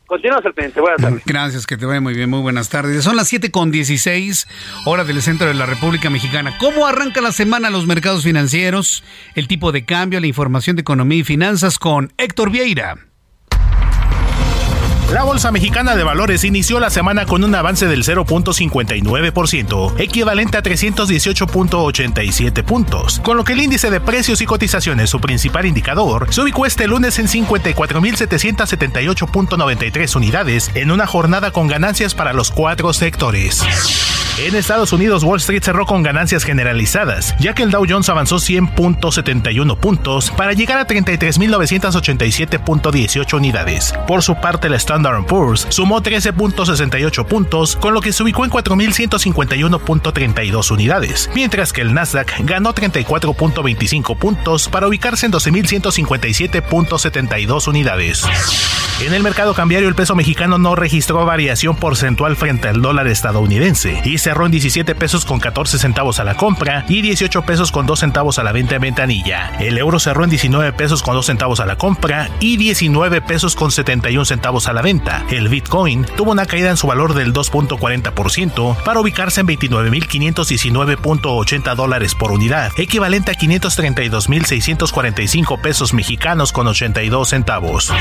[0.06, 0.82] Continuamos el pendiente.
[0.82, 1.24] Buenas tardes.
[1.26, 2.30] Gracias, que te vaya muy bien.
[2.30, 3.04] Muy buenas tardes.
[3.04, 4.48] Son las 7 con 16
[4.86, 6.56] horas del centro de la República Mexicana.
[6.60, 9.04] ¿Cómo arranca la semana los mercados financieros?
[9.34, 12.98] El tipo de cambio, la información de economía y finanzas con Héctor Vieira.
[15.12, 20.64] La Bolsa Mexicana de Valores inició la semana con un avance del 0.59%, equivalente a
[20.64, 26.42] 318.87 puntos, con lo que el índice de precios y cotizaciones, su principal indicador, se
[26.42, 33.62] ubicó este lunes en 54.778.93 unidades en una jornada con ganancias para los cuatro sectores.
[34.40, 38.38] En Estados Unidos, Wall Street cerró con ganancias generalizadas, ya que el Dow Jones avanzó
[38.38, 43.94] 100.71 puntos para llegar a 33.987.18 unidades.
[44.08, 48.50] Por su parte, el Standard Poor's sumó 13.68 puntos, con lo que se ubicó en
[48.50, 58.26] 4.151.32 unidades, mientras que el Nasdaq ganó 34.25 puntos para ubicarse en 12.157.72 unidades.
[59.02, 64.02] En el mercado cambiario el peso mexicano no registró variación porcentual frente al dólar estadounidense
[64.06, 67.86] y cerró en 17 pesos con 14 centavos a la compra y 18 pesos con
[67.86, 69.52] 2 centavos a la venta en ventanilla.
[69.60, 73.58] El euro cerró en 19 pesos con 2 centavos a la compra y 19 pesos
[73.58, 75.26] con 71 centavos a la venta.
[75.30, 82.16] El Bitcoin tuvo una caída en su valor del 2.40% para ubicarse en 29.519.80 dólares
[82.16, 87.92] por unidad, equivalente a 532.645 pesos mexicanos con 82 centavos.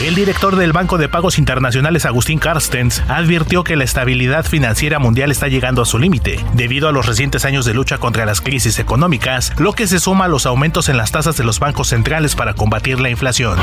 [0.00, 5.30] El director del Banco de Pagos Internacionales, Agustín Carstens, advirtió que la estabilidad financiera mundial
[5.30, 8.78] está llegando a su límite, debido a los recientes años de lucha contra las crisis
[8.78, 12.34] económicas, lo que se suma a los aumentos en las tasas de los bancos centrales
[12.34, 13.58] para combatir la inflación.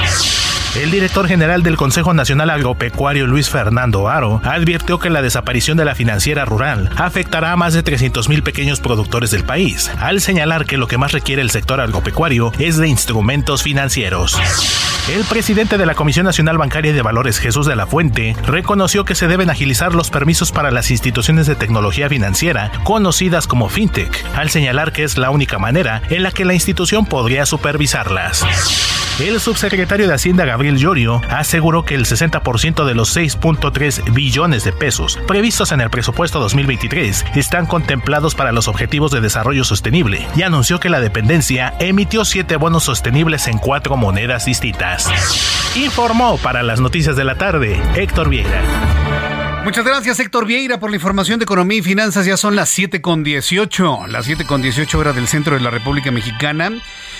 [0.76, 5.86] El director general del Consejo Nacional Agropecuario, Luis Fernando Aro, advirtió que la desaparición de
[5.86, 10.78] la financiera rural afectará a más de 300.000 pequeños productores del país, al señalar que
[10.78, 14.38] lo que más requiere el sector agropecuario es de instrumentos financieros.
[15.10, 19.16] El presidente de la Comisión Nacional Bancaria de Valores, Jesús de la Fuente, reconoció que
[19.16, 21.69] se deben agilizar los permisos para las instituciones de tecnología
[22.10, 26.54] financiera, conocidas como FinTech, al señalar que es la única manera en la que la
[26.54, 28.46] institución podría supervisarlas.
[29.20, 34.72] El subsecretario de Hacienda Gabriel Llorio aseguró que el 60% de los 6.3 billones de
[34.72, 40.44] pesos previstos en el presupuesto 2023 están contemplados para los objetivos de desarrollo sostenible y
[40.44, 45.10] anunció que la dependencia emitió siete bonos sostenibles en cuatro monedas distintas.
[45.76, 49.19] Informó para las noticias de la tarde Héctor Vieira.
[49.64, 52.26] Muchas gracias Héctor Vieira por la información de economía y finanzas.
[52.26, 55.70] Ya son las 7 con 18, las 7 con 18 horas del centro de la
[55.70, 56.72] República Mexicana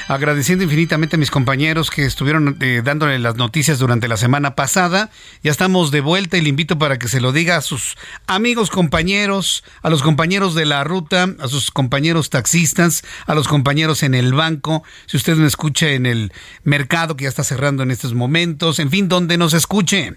[0.10, 5.12] agradeciendo infinitamente a mis compañeros que estuvieron eh, dándole las noticias durante la semana pasada.
[5.44, 7.96] Ya estamos de vuelta y le invito para que se lo diga a sus
[8.26, 14.02] amigos compañeros, a los compañeros de la ruta, a sus compañeros taxistas, a los compañeros
[14.02, 16.34] en el banco, si usted me escucha en el
[16.64, 20.16] mercado que ya está cerrando en estos momentos, en fin, donde nos escuche.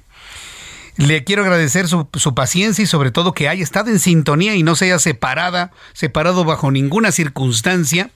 [0.97, 4.63] Le quiero agradecer su, su, paciencia y sobre todo que haya estado en sintonía y
[4.63, 8.11] no se haya separada, separado bajo ninguna circunstancia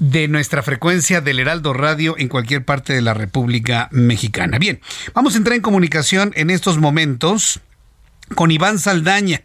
[0.00, 4.58] de nuestra frecuencia del Heraldo Radio en cualquier parte de la República Mexicana.
[4.58, 4.80] Bien,
[5.14, 7.60] vamos a entrar en comunicación en estos momentos
[8.34, 9.42] con Iván Saldaña,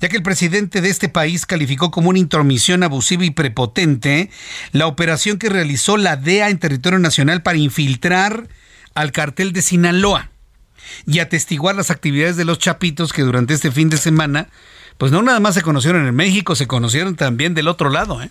[0.00, 4.30] ya que el presidente de este país calificó como una intromisión abusiva y prepotente
[4.72, 8.48] la operación que realizó la DEA en territorio nacional para infiltrar
[8.94, 10.30] al cartel de Sinaloa
[11.06, 14.48] y atestiguar las actividades de los chapitos que durante este fin de semana,
[14.98, 18.30] pues no nada más se conocieron en México, se conocieron también del otro lado, ¿eh?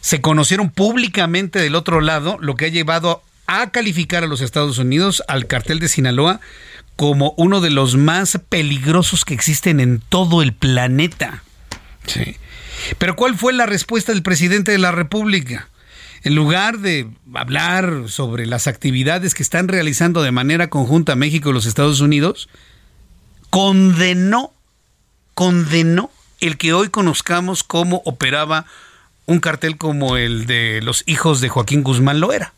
[0.00, 4.78] se conocieron públicamente del otro lado, lo que ha llevado a calificar a los Estados
[4.78, 6.40] Unidos, al cartel de Sinaloa,
[6.94, 11.42] como uno de los más peligrosos que existen en todo el planeta.
[12.06, 12.36] Sí.
[12.98, 15.68] Pero ¿cuál fue la respuesta del presidente de la República?
[16.26, 21.52] En lugar de hablar sobre las actividades que están realizando de manera conjunta México y
[21.52, 22.48] los Estados Unidos,
[23.48, 24.52] condenó,
[25.34, 28.66] condenó el que hoy conozcamos cómo operaba
[29.26, 32.52] un cartel como el de los hijos de Joaquín Guzmán lo era.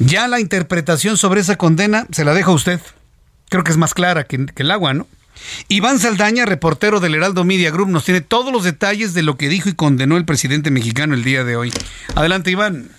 [0.00, 2.80] Ya la interpretación sobre esa condena se la deja usted.
[3.50, 5.06] Creo que es más clara que, el agua, ¿no?
[5.68, 9.48] Iván Saldaña, reportero del Heraldo Media Group, nos tiene todos los detalles de lo que
[9.48, 11.70] dijo y condenó el presidente mexicano el día de hoy.
[12.14, 12.90] Adelante, Iván.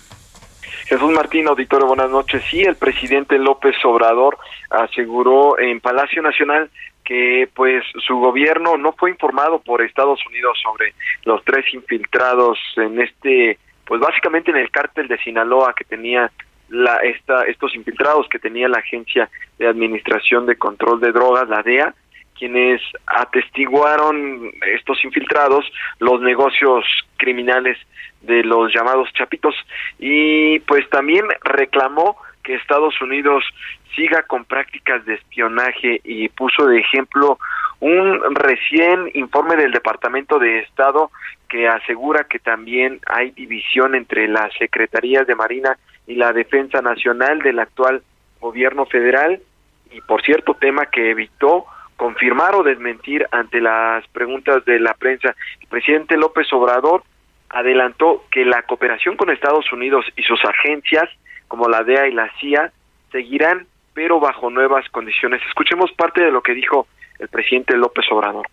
[0.86, 2.42] Jesús Martín, auditorio, buenas noches.
[2.50, 4.36] Sí, el presidente López Obrador
[4.68, 6.70] aseguró en Palacio Nacional
[7.04, 10.94] que pues su gobierno no fue informado por Estados Unidos sobre
[11.24, 16.30] los tres infiltrados en este pues básicamente en el cártel de Sinaloa que tenía
[16.68, 19.28] la esta estos infiltrados que tenía la Agencia
[19.58, 21.94] de Administración de Control de Drogas, la DEA,
[22.42, 25.64] quienes atestiguaron estos infiltrados
[26.00, 26.84] los negocios
[27.16, 27.78] criminales
[28.20, 29.54] de los llamados chapitos.
[30.00, 33.44] Y pues también reclamó que Estados Unidos
[33.94, 37.38] siga con prácticas de espionaje y puso de ejemplo
[37.78, 41.12] un recién informe del Departamento de Estado
[41.48, 45.78] que asegura que también hay división entre las secretarías de Marina
[46.08, 48.02] y la Defensa Nacional del actual
[48.40, 49.40] gobierno federal.
[49.92, 51.66] Y por cierto tema que evitó
[52.02, 55.36] confirmar o desmentir ante las preguntas de la prensa.
[55.60, 57.04] El presidente López Obrador
[57.48, 61.08] adelantó que la cooperación con Estados Unidos y sus agencias
[61.46, 62.72] como la DEA y la CIA
[63.12, 65.40] seguirán pero bajo nuevas condiciones.
[65.46, 66.88] Escuchemos parte de lo que dijo
[67.20, 68.48] el presidente López Obrador.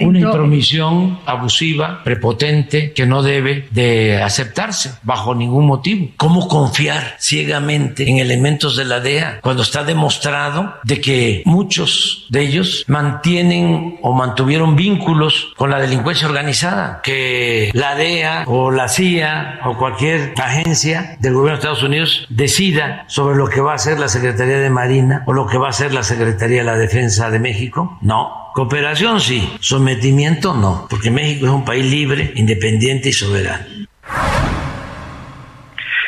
[0.00, 6.08] Una intromisión abusiva, prepotente, que no debe de aceptarse bajo ningún motivo.
[6.16, 12.42] ¿Cómo confiar ciegamente en elementos de la DEA cuando está demostrado de que muchos de
[12.42, 17.00] ellos mantienen o mantuvieron vínculos con la delincuencia organizada?
[17.02, 23.04] Que la DEA o la CIA o cualquier agencia del gobierno de Estados Unidos decida
[23.08, 25.70] sobre lo que va a hacer la Secretaría de Marina o lo que va a
[25.70, 27.98] hacer la Secretaría de la Defensa de México.
[28.02, 33.66] No, Cooperación sí, sometimiento no, porque México es un país libre, independiente y soberano.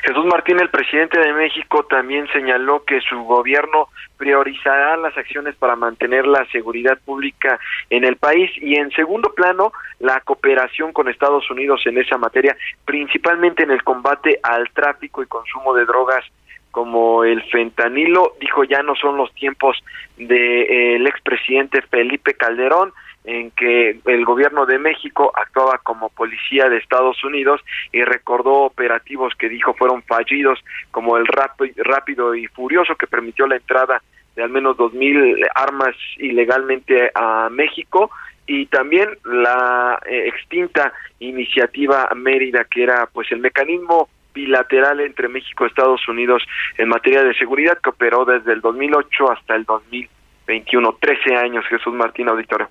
[0.02, 5.76] Jesús Martín, el presidente de México, también señaló que su gobierno priorizará las acciones para
[5.76, 7.60] mantener la seguridad pública
[7.90, 8.50] en el país.
[8.62, 12.56] Y en segundo plano la cooperación con Estados Unidos en esa materia,
[12.86, 16.24] principalmente en el combate al tráfico y consumo de drogas
[16.70, 19.76] como el fentanilo, dijo ya no son los tiempos
[20.16, 22.92] del de, eh, expresidente Felipe Calderón,
[23.24, 27.60] en que el gobierno de México actuaba como policía de Estados Unidos
[27.92, 30.58] y recordó operativos que dijo fueron fallidos,
[30.90, 34.02] como el rápido y furioso que permitió la entrada
[34.34, 38.10] de al menos dos mil armas ilegalmente a México
[38.46, 44.08] y también la eh, extinta iniciativa Mérida que era pues el mecanismo
[44.38, 46.42] bilateral entre México y Estados Unidos
[46.76, 50.96] en materia de seguridad que operó desde el 2008 hasta el 2021.
[51.00, 52.68] 13 años, Jesús Martín Auditorio.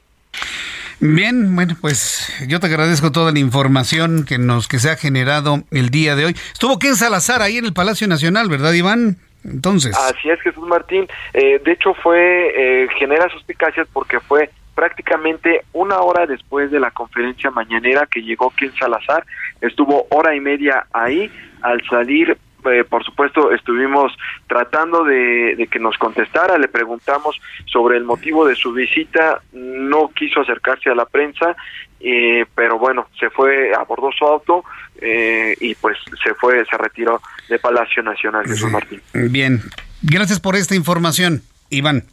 [0.99, 5.57] Bien, bueno, pues yo te agradezco toda la información que nos que se ha generado
[5.72, 6.34] el día de hoy.
[6.53, 9.18] Estuvo Ken Salazar ahí en el Palacio Nacional, ¿verdad, Iván?
[9.44, 9.95] Entonces.
[9.95, 11.06] Así es, Jesús Martín.
[11.34, 16.91] Eh, de hecho, fue eh, genera suspicacias porque fue prácticamente una hora después de la
[16.91, 19.26] conferencia mañanera que llegó Ken Salazar,
[19.60, 21.31] estuvo hora y media ahí,
[21.61, 22.38] al salir
[22.71, 24.11] eh, por supuesto estuvimos
[24.47, 30.41] tratando de, que nos contestara, le preguntamos sobre el motivo de su visita, no quiso
[30.41, 31.55] acercarse a la prensa,
[31.99, 34.63] eh, pero bueno, se fue, abordó su auto
[34.99, 39.01] eh, y pues se fue, se retiró de Palacio Nacional, Jesús Martín.
[39.13, 39.61] Bien,
[40.01, 42.05] gracias por esta información, Iván.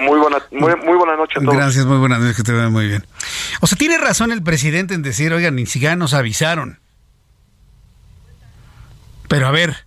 [0.00, 1.56] Muy buena, muy, muy buena noche a todos.
[1.56, 3.04] Gracias, muy buenas noches, que te vea muy bien.
[3.60, 6.78] O sea, tiene razón el presidente en decir, oigan, ni siquiera nos avisaron.
[9.28, 9.84] Pero a ver,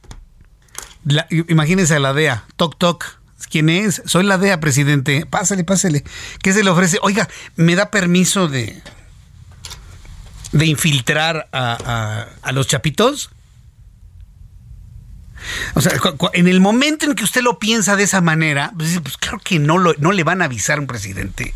[1.47, 3.19] imagínense a la DEA, toc toc,
[3.49, 4.01] ¿quién es?
[4.05, 6.03] Soy la DEA, presidente, pásale, pásale.
[6.41, 6.99] ¿Qué se le ofrece?
[7.01, 8.81] Oiga, ¿me da permiso de,
[10.51, 13.31] de infiltrar a, a los chapitos?
[15.73, 15.93] O sea,
[16.33, 19.59] en el momento en que usted lo piensa de esa manera, pues, pues claro que
[19.59, 21.53] no, lo, no le van a avisar a un presidente.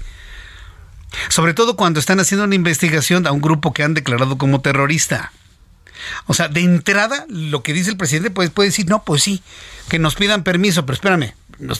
[1.29, 5.31] Sobre todo cuando están haciendo una investigación a un grupo que han declarado como terrorista.
[6.27, 9.41] O sea, de entrada, lo que dice el presidente pues, puede decir, no, pues sí,
[9.89, 11.33] que nos pidan permiso, pero espérame,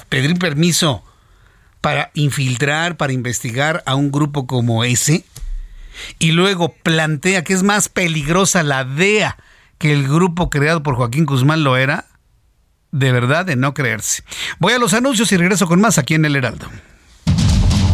[0.10, 1.04] pedir permiso
[1.82, 5.26] para infiltrar, para investigar a un grupo como ese,
[6.20, 9.38] y luego plantea que es más peligrosa la DEA
[9.78, 12.06] que el grupo creado por Joaquín Guzmán lo era,
[12.92, 14.24] de verdad de no creerse.
[14.60, 16.70] Voy a los anuncios y regreso con más aquí en El Heraldo.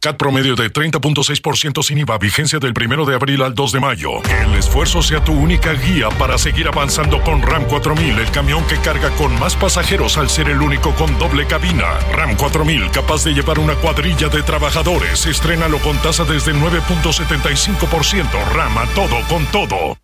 [0.00, 4.22] CAT promedio de 30.6% sin IVA, vigencia del 1 de abril al 2 de mayo.
[4.22, 8.64] Que el esfuerzo sea tu única guía para seguir avanzando con RAM 4000, el camión
[8.66, 11.98] que carga con más pasajeros al ser el único con doble cabina.
[12.12, 15.26] RAM 4000, capaz de llevar una cuadrilla de trabajadores.
[15.26, 18.52] Estrénalo con tasa desde 9.75%.
[18.54, 19.98] RAM a todo con todo.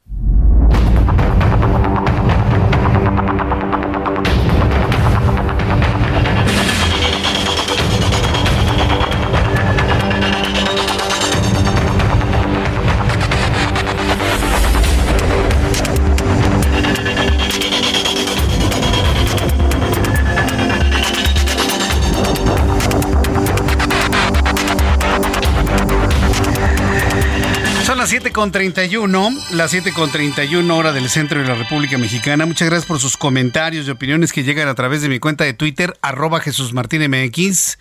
[28.26, 32.44] Las 7.31, las 7.31 hora del centro de la República Mexicana.
[32.44, 35.52] Muchas gracias por sus comentarios y opiniones que llegan a través de mi cuenta de
[35.52, 37.78] Twitter, arroba Jesús Martín MX,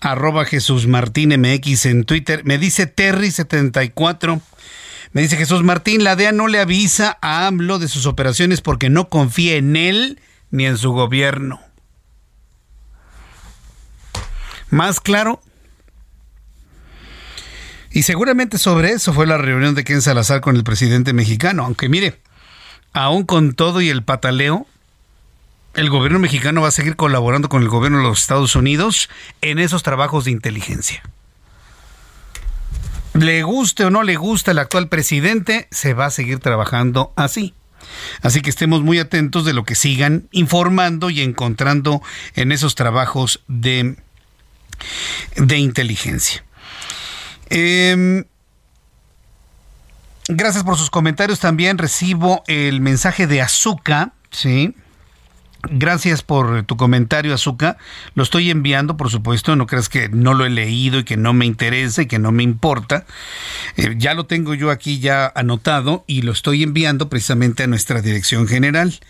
[0.00, 2.44] arroba Jesús Martín MX en Twitter.
[2.44, 4.40] Me dice Terry74.
[5.12, 8.90] Me dice Jesús Martín, la DEA no le avisa a AMLO de sus operaciones porque
[8.90, 10.20] no confía en él
[10.52, 11.60] ni en su gobierno.
[14.70, 15.42] Más claro,
[17.90, 21.64] y seguramente sobre eso fue la reunión de Ken Salazar con el presidente mexicano.
[21.64, 22.20] Aunque mire,
[22.92, 24.66] aún con todo y el pataleo,
[25.74, 29.08] el gobierno mexicano va a seguir colaborando con el gobierno de los Estados Unidos
[29.40, 31.02] en esos trabajos de inteligencia.
[33.14, 37.54] Le guste o no le guste el actual presidente, se va a seguir trabajando así.
[38.22, 42.02] Así que estemos muy atentos de lo que sigan informando y encontrando
[42.34, 43.96] en esos trabajos de,
[45.36, 46.44] de inteligencia.
[47.50, 48.24] Em,
[50.28, 51.40] gracias por sus comentarios.
[51.40, 54.74] También recibo el mensaje de Azúcar, ¿sí?
[55.62, 57.78] Gracias por tu comentario, Azúcar.
[58.14, 59.56] Lo estoy enviando, por supuesto.
[59.56, 62.30] No creas que no lo he leído y que no me interesa y que no
[62.30, 63.06] me importa.
[63.76, 68.00] Eh, ya lo tengo yo aquí ya anotado y lo estoy enviando precisamente a nuestra
[68.02, 69.00] dirección general.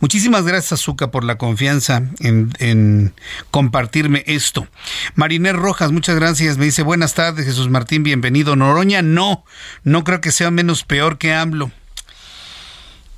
[0.00, 3.12] Muchísimas gracias, Azúcar, por la confianza en, en
[3.50, 4.66] compartirme esto.
[5.14, 6.56] Mariner Rojas, muchas gracias.
[6.56, 8.56] Me dice, buenas tardes, Jesús Martín, bienvenido.
[8.56, 9.44] Noroña, no,
[9.84, 11.70] no creo que sea menos peor que AMLO.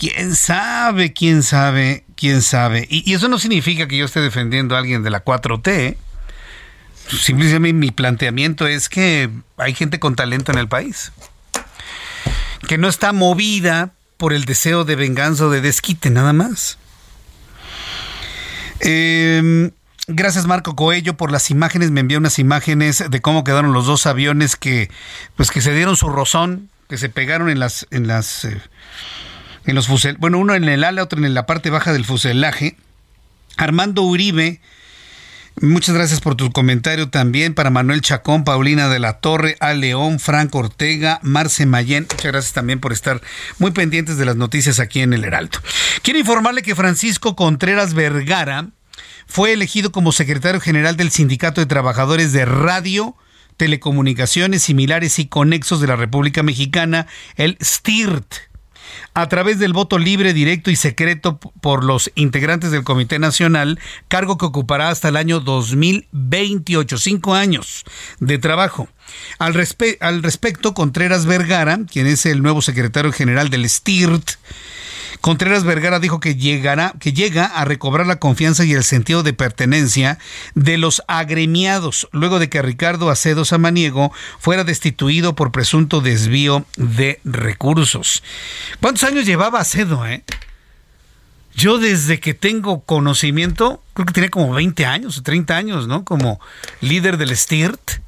[0.00, 1.12] ¿Quién sabe?
[1.12, 2.04] ¿Quién sabe?
[2.20, 2.86] ¿Quién sabe?
[2.90, 5.97] Y, eso no significa que yo esté defendiendo a alguien de la 4T.
[7.09, 11.12] Simplemente mi planteamiento es que hay gente con talento en el país.
[12.68, 16.76] Que no está movida por el deseo de venganza o de desquite, nada más.
[18.80, 19.70] Em,
[20.06, 21.90] gracias Marco Coello por las imágenes.
[21.90, 24.90] Me envió unas imágenes de cómo quedaron los dos aviones que,
[25.36, 28.60] pues, que se dieron su rozón, que se pegaron en las, en las eh,
[29.65, 32.77] en los fusel, bueno, uno en el ala, otro en la parte baja del fuselaje.
[33.57, 34.61] Armando Uribe,
[35.61, 40.19] muchas gracias por tu comentario también para Manuel Chacón, Paulina de la Torre, A León,
[40.19, 42.07] Franco Ortega, Marce Mayén.
[42.11, 43.20] Muchas gracias también por estar
[43.59, 45.59] muy pendientes de las noticias aquí en el Heraldo.
[46.03, 48.69] Quiero informarle que Francisco Contreras Vergara
[49.27, 53.15] fue elegido como secretario general del Sindicato de Trabajadores de Radio,
[53.57, 57.07] Telecomunicaciones Similares y Conexos de la República Mexicana,
[57.37, 58.49] el STIRT
[59.14, 64.38] a través del voto libre, directo y secreto por los integrantes del Comité Nacional, cargo
[64.38, 67.84] que ocupará hasta el año 2028, cinco años
[68.18, 68.88] de trabajo.
[69.38, 74.32] Al, respecto, Contreras Vergara, quien es el nuevo secretario general del STIRT,
[75.20, 79.32] Contreras Vergara dijo que llegará, que llega a recobrar la confianza y el sentido de
[79.32, 80.19] pertenencia
[80.55, 87.20] de los agremiados, luego de que Ricardo Acedo Samaniego fuera destituido por presunto desvío de
[87.24, 88.23] recursos.
[88.81, 90.24] ¿Cuántos años llevaba Acedo, eh?
[91.55, 96.05] Yo desde que tengo conocimiento, creo que tiene como 20 años o 30 años, ¿no?
[96.05, 96.41] Como
[96.81, 98.01] líder del STIRT.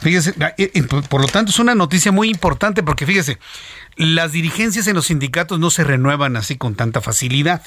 [0.00, 0.34] Fíjese,
[1.08, 3.38] por lo tanto es una noticia muy importante porque fíjese,
[3.98, 7.62] las dirigencias en los sindicatos no se renuevan así con tanta facilidad.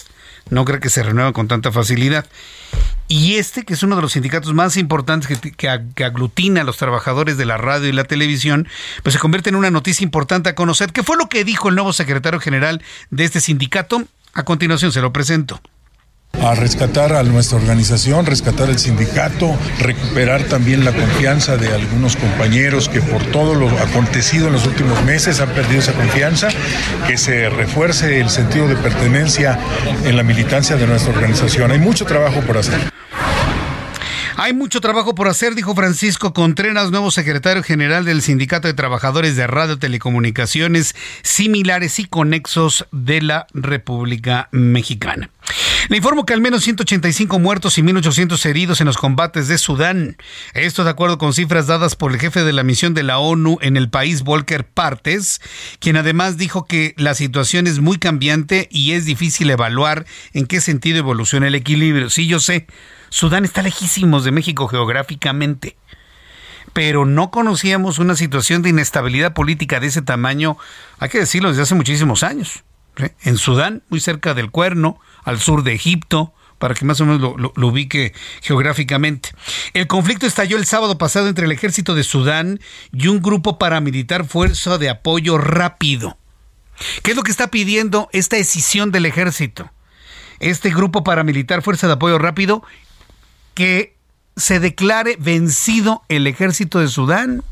[0.49, 2.25] No creo que se renuevan con tanta facilidad.
[3.07, 5.69] Y este, que es uno de los sindicatos más importantes que,
[6.03, 8.67] aglutina a los trabajadores de la radio y la televisión,
[9.03, 10.93] pues se convierte en una noticia importante a conocer.
[10.93, 14.03] ¿Qué fue lo que dijo el nuevo secretario general de este sindicato?
[14.33, 15.61] A continuación se lo presento
[16.39, 22.89] a rescatar a nuestra organización, rescatar el sindicato, recuperar también la confianza de algunos compañeros
[22.89, 26.49] que por todo lo acontecido en los últimos meses han perdido esa confianza,
[27.07, 29.59] que se refuerce el sentido de pertenencia
[30.03, 31.71] en la militancia de nuestra organización.
[31.71, 32.91] Hay mucho trabajo por hacer.
[34.43, 39.35] Hay mucho trabajo por hacer, dijo Francisco Contreras, nuevo secretario general del Sindicato de Trabajadores
[39.35, 45.29] de Radio Telecomunicaciones Similares y Conexos de la República Mexicana.
[45.89, 50.17] Le informo que al menos 185 muertos y 1.800 heridos en los combates de Sudán.
[50.55, 53.59] Esto de acuerdo con cifras dadas por el jefe de la misión de la ONU
[53.61, 55.39] en el país, Volker Partes,
[55.77, 60.61] quien además dijo que la situación es muy cambiante y es difícil evaluar en qué
[60.61, 62.09] sentido evoluciona el equilibrio.
[62.09, 62.65] Sí, yo sé.
[63.11, 65.75] Sudán está lejísimos de México geográficamente,
[66.71, 70.57] pero no conocíamos una situación de inestabilidad política de ese tamaño,
[70.97, 72.63] hay que decirlo, desde hace muchísimos años.
[73.21, 77.21] En Sudán, muy cerca del Cuerno, al sur de Egipto, para que más o menos
[77.21, 79.31] lo, lo, ubique geográficamente.
[79.73, 82.61] El conflicto estalló el sábado pasado entre el ejército de Sudán
[82.93, 86.17] y un grupo paramilitar Fuerza de Apoyo Rápido.
[87.03, 89.69] ¿Qué es lo que está pidiendo esta decisión del ejército?
[90.39, 92.63] Este grupo paramilitar Fuerza de Apoyo Rápido
[93.61, 93.95] que
[94.35, 97.43] se declare vencido el ejército de Sudán.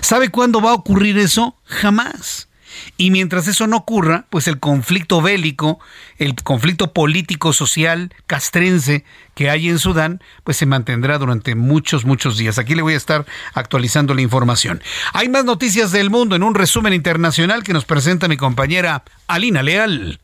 [0.00, 1.56] ¿Sabe cuándo va a ocurrir eso?
[1.66, 2.48] Jamás.
[2.96, 5.78] Y mientras eso no ocurra, pues el conflicto bélico,
[6.16, 9.04] el conflicto político social castrense
[9.36, 12.58] que hay en Sudán, pues se mantendrá durante muchos, muchos días.
[12.58, 14.82] Aquí le voy a estar actualizando la información.
[15.12, 19.62] Hay más noticias del mundo en un resumen internacional que nos presenta mi compañera Alina
[19.62, 20.18] Leal.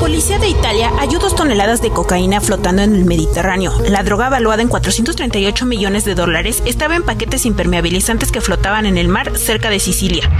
[0.00, 3.72] Policía de Italia halló dos toneladas de cocaína flotando en el Mediterráneo.
[3.88, 8.96] La droga, valuada en 438 millones de dólares, estaba en paquetes impermeabilizantes que flotaban en
[8.96, 10.30] el mar cerca de Sicilia.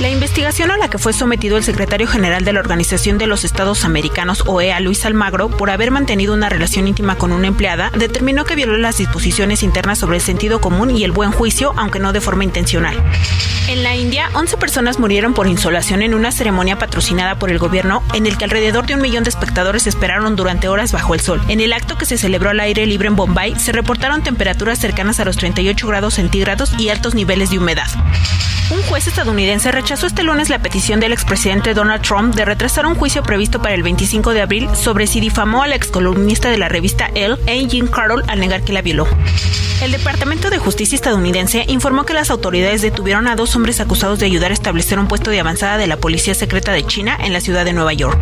[0.00, 3.44] La investigación a la que fue sometido el secretario general de la Organización de los
[3.44, 8.44] Estados Americanos, OEA, Luis Almagro, por haber mantenido una relación íntima con una empleada, determinó
[8.44, 12.12] que violó las disposiciones internas sobre el sentido común y el buen juicio, aunque no
[12.12, 12.96] de forma intencional.
[13.68, 18.02] En la India, 11 personas murieron por insolación en una ceremonia patrocinada por el gobierno
[18.14, 21.40] en el que alrededor un millón de espectadores esperaron durante horas bajo el sol.
[21.48, 25.20] En el acto que se celebró al aire libre en Bombay, se reportaron temperaturas cercanas
[25.20, 27.88] a los 38 grados centígrados y altos niveles de humedad.
[28.70, 32.94] Un juez estadounidense rechazó este lunes la petición del expresidente Donald Trump de retrasar un
[32.94, 36.68] juicio previsto para el 25 de abril sobre si difamó a la excolumnista de la
[36.68, 39.08] revista Elle, Anne Carroll, al negar que la violó.
[39.80, 44.26] El Departamento de Justicia estadounidense informó que las autoridades detuvieron a dos hombres acusados de
[44.26, 47.40] ayudar a establecer un puesto de avanzada de la Policía Secreta de China en la
[47.40, 48.18] ciudad de Nueva York.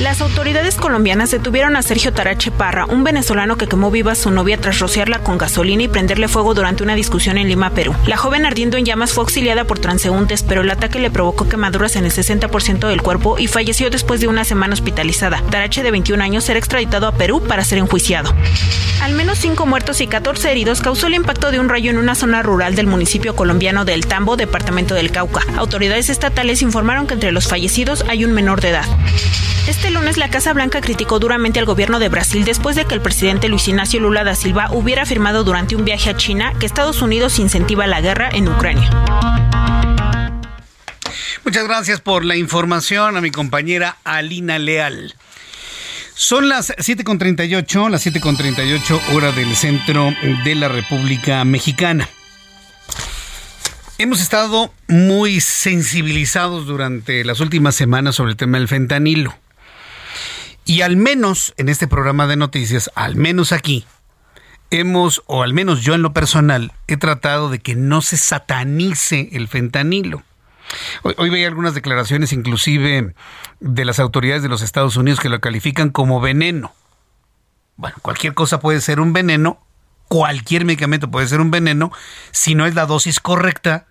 [0.00, 4.30] Las autoridades colombianas detuvieron a Sergio Tarache Parra, un venezolano que quemó viva a su
[4.30, 7.94] novia tras rociarla con gasolina y prenderle fuego durante una discusión en Lima, Perú.
[8.06, 11.96] La joven ardiendo en llamas fue auxiliada por transeúntes, pero el ataque le provocó quemaduras
[11.96, 15.42] en el 60% del cuerpo y falleció después de una semana hospitalizada.
[15.48, 18.34] Tarache, de 21 años, será extraditado a Perú para ser enjuiciado.
[19.00, 22.14] Al menos 5 muertos y 14 heridos causó el impacto de un rayo en una
[22.14, 25.40] zona rural del municipio colombiano de El Tambo, departamento del Cauca.
[25.56, 28.84] Autoridades estatales informaron que entre los fallecidos hay un menor de edad.
[29.68, 33.00] Este lunes la Casa Blanca criticó duramente al gobierno de Brasil después de que el
[33.00, 37.02] presidente Luis Ignacio Lula da Silva hubiera afirmado durante un viaje a China que Estados
[37.02, 38.90] Unidos incentiva la guerra en Ucrania.
[41.44, 45.14] Muchas gracias por la información a mi compañera Alina Leal.
[46.14, 50.12] Son las 7.38, las 7.38 hora del centro
[50.44, 52.08] de la República Mexicana.
[53.98, 59.34] Hemos estado muy sensibilizados durante las últimas semanas sobre el tema del fentanilo.
[60.66, 63.86] Y al menos en este programa de noticias, al menos aquí,
[64.70, 69.28] hemos, o al menos yo en lo personal, he tratado de que no se satanice
[69.32, 70.24] el fentanilo.
[71.04, 73.14] Hoy, veía algunas declaraciones inclusive
[73.60, 76.74] de las autoridades de los Estados Unidos que lo califican como veneno.
[77.76, 79.64] Bueno, cualquier cosa puede ser un veneno,
[80.08, 81.92] cualquier medicamento puede ser un veneno
[82.32, 83.86] si no es la dosis correcta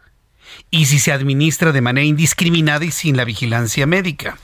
[0.71, 4.37] y si se administra de manera indiscriminada y sin la vigilancia médica.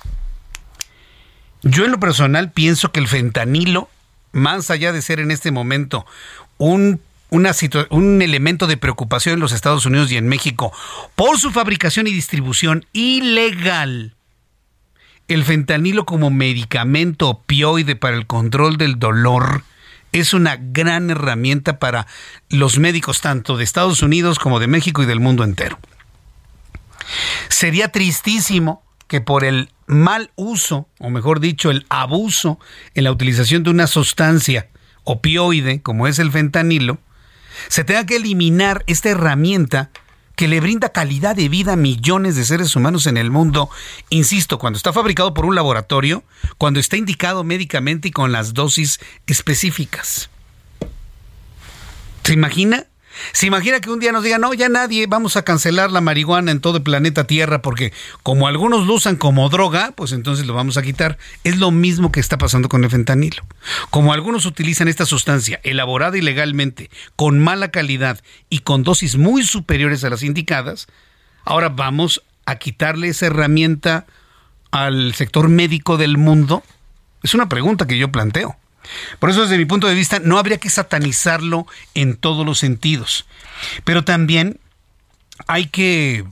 [1.63, 3.89] Yo en lo personal pienso que el fentanilo,
[4.31, 6.05] más allá de ser en este momento
[6.57, 7.01] un
[7.31, 7.51] una
[7.91, 10.73] un elemento de preocupación en los Estados Unidos y en México
[11.15, 14.15] por su fabricación y distribución ilegal.
[15.29, 19.63] El fentanilo como medicamento opioide para el control del dolor
[20.11, 22.05] es una gran herramienta para
[22.49, 25.79] los médicos tanto de Estados Unidos como de México y del mundo entero.
[27.47, 32.59] Sería tristísimo que por el mal uso, o mejor dicho, el abuso
[32.95, 34.69] en la utilización de una sustancia
[35.03, 36.99] opioide como es el fentanilo,
[37.67, 39.91] se tenga que eliminar esta herramienta
[40.35, 43.69] que le brinda calidad de vida a millones de seres humanos en el mundo,
[44.09, 46.23] insisto, cuando está fabricado por un laboratorio,
[46.57, 50.29] cuando está indicado médicamente y con las dosis específicas.
[52.23, 52.85] ¿Se imagina?
[53.33, 56.51] ¿Se imagina que un día nos digan, no, ya nadie, vamos a cancelar la marihuana
[56.51, 57.93] en todo el planeta Tierra porque
[58.23, 61.17] como algunos lo usan como droga, pues entonces lo vamos a quitar?
[61.43, 63.43] Es lo mismo que está pasando con el fentanilo.
[63.89, 70.03] Como algunos utilizan esta sustancia elaborada ilegalmente, con mala calidad y con dosis muy superiores
[70.03, 70.87] a las indicadas,
[71.43, 74.05] ahora vamos a quitarle esa herramienta
[74.71, 76.63] al sector médico del mundo.
[77.23, 78.57] Es una pregunta que yo planteo.
[79.19, 83.25] Por eso, desde mi punto de vista, no habría que satanizarlo en todos los sentidos.
[83.83, 84.59] Pero también
[85.47, 86.25] hay que,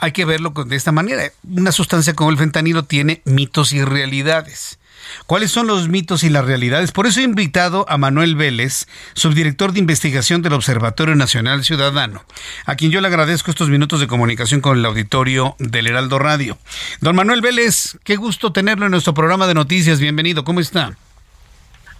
[0.00, 1.30] hay que verlo de esta manera.
[1.48, 4.78] Una sustancia como el fentanilo tiene mitos y realidades.
[5.26, 6.92] ¿Cuáles son los mitos y las realidades?
[6.92, 12.24] Por eso he invitado a Manuel Vélez, subdirector de investigación del Observatorio Nacional Ciudadano,
[12.64, 16.58] a quien yo le agradezco estos minutos de comunicación con el auditorio del Heraldo Radio.
[17.00, 20.00] Don Manuel Vélez, qué gusto tenerlo en nuestro programa de noticias.
[20.00, 20.96] Bienvenido, ¿cómo está?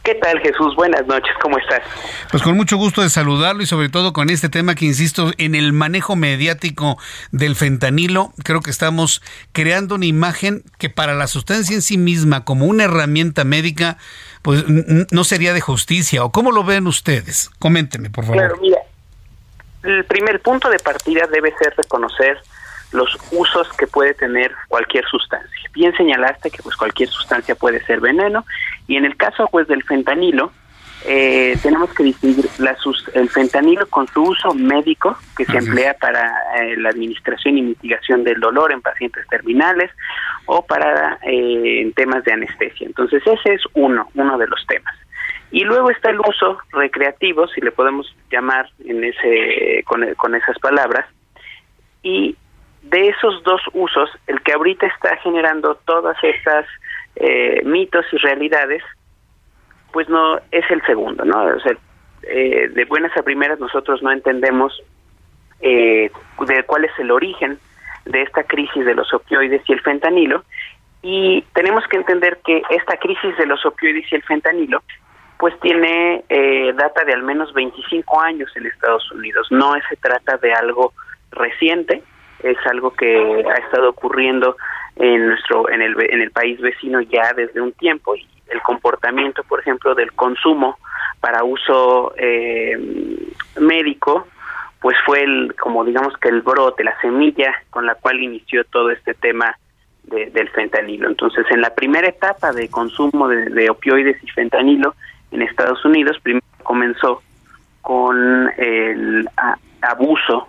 [0.06, 0.76] ¿Qué tal Jesús?
[0.76, 1.82] Buenas noches, ¿cómo estás?
[2.30, 5.56] Pues con mucho gusto de saludarlo y sobre todo con este tema que insisto en
[5.56, 6.96] el manejo mediático
[7.32, 8.32] del fentanilo.
[8.44, 9.20] Creo que estamos
[9.50, 13.98] creando una imagen que para la sustancia en sí misma como una herramienta médica
[14.42, 14.64] pues
[15.10, 16.22] no sería de justicia.
[16.22, 17.50] ¿O cómo lo ven ustedes?
[17.58, 18.38] Coménteme, por favor.
[18.38, 18.78] Claro, mira,
[19.82, 22.38] el primer punto de partida debe ser reconocer
[22.92, 25.70] los usos que puede tener cualquier sustancia.
[25.72, 28.44] Bien señalaste que pues cualquier sustancia puede ser veneno
[28.86, 30.52] y en el caso pues del fentanilo
[31.04, 32.76] eh, tenemos que distinguir la
[33.14, 38.24] el fentanilo con su uso médico que se emplea para eh, la administración y mitigación
[38.24, 39.90] del dolor en pacientes terminales
[40.46, 42.86] o para eh, en temas de anestesia.
[42.86, 44.94] Entonces ese es uno, uno de los temas.
[45.52, 50.58] Y luego está el uso recreativo, si le podemos llamar en ese con, con esas
[50.58, 51.06] palabras,
[52.02, 52.36] y
[52.82, 56.66] de esos dos usos, el que ahorita está generando todas estas
[57.16, 58.82] eh, mitos y realidades,
[59.92, 61.44] pues no es el segundo, ¿no?
[61.44, 61.72] O sea,
[62.22, 64.82] eh, de buenas a primeras nosotros no entendemos
[65.60, 66.10] eh,
[66.40, 67.58] de cuál es el origen
[68.04, 70.44] de esta crisis de los opioides y el fentanilo,
[71.02, 74.82] y tenemos que entender que esta crisis de los opioides y el fentanilo
[75.38, 79.48] pues tiene eh, data de al menos 25 años en Estados Unidos.
[79.50, 80.92] No se trata de algo
[81.30, 82.02] reciente,
[82.42, 84.56] es algo que ha estado ocurriendo
[84.96, 89.42] en nuestro en el en el país vecino ya desde un tiempo y el comportamiento
[89.44, 90.78] por ejemplo del consumo
[91.20, 92.78] para uso eh,
[93.60, 94.26] médico
[94.80, 98.90] pues fue el como digamos que el brote la semilla con la cual inició todo
[98.90, 99.56] este tema
[100.04, 101.08] del fentanilo.
[101.08, 104.94] Entonces en la primera etapa de consumo de, opioides y fentanilo
[105.32, 107.22] en Estados Unidos primero comenzó
[107.82, 109.28] con el
[109.82, 110.48] abuso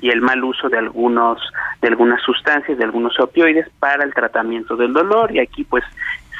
[0.00, 1.40] y el mal uso de algunos
[1.80, 5.84] de algunas sustancias, de algunos opioides para el tratamiento del dolor y aquí pues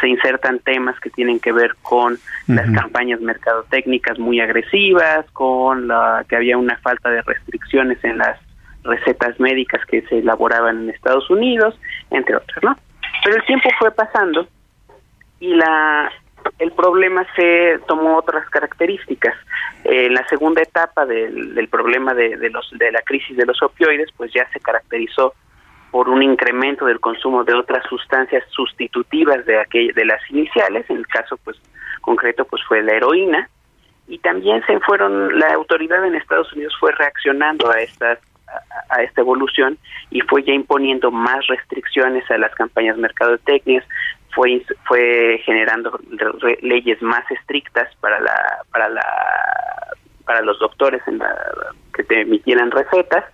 [0.00, 6.24] se insertan temas que tienen que ver con las campañas mercadotécnicas muy agresivas, con la
[6.28, 8.38] que había una falta de restricciones en las
[8.84, 11.78] recetas médicas que se elaboraban en Estados Unidos,
[12.10, 12.76] entre otras, ¿no?
[13.24, 14.46] Pero el tiempo fue pasando
[15.40, 16.10] y la
[16.58, 19.34] el problema se tomó otras características.
[19.84, 24.32] En la segunda etapa del, problema de, los, de la crisis de los opioides, pues
[24.32, 25.34] ya se caracterizó
[25.90, 30.98] por un incremento del consumo de otras sustancias sustitutivas de aquel, de las iniciales, en
[30.98, 31.56] el caso pues
[32.02, 33.48] concreto pues fue la heroína
[34.06, 38.18] y también se fueron la autoridad en Estados Unidos fue reaccionando a estas
[38.90, 39.78] a, esta evolución
[40.10, 43.84] y fue ya imponiendo más restricciones a las campañas mercadotecnias,
[44.34, 45.98] fue fue generando
[46.62, 48.34] leyes más estrictas para la
[48.72, 49.04] para la
[50.24, 51.34] para los doctores en la,
[51.94, 53.24] que te emitieran recetas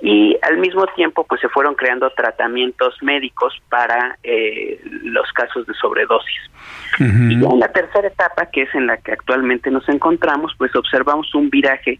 [0.00, 5.74] y al mismo tiempo pues se fueron creando tratamientos médicos para eh, los casos de
[5.74, 6.40] sobredosis.
[6.98, 11.34] Y en la tercera etapa, que es en la que actualmente nos encontramos, pues observamos
[11.34, 11.98] un viraje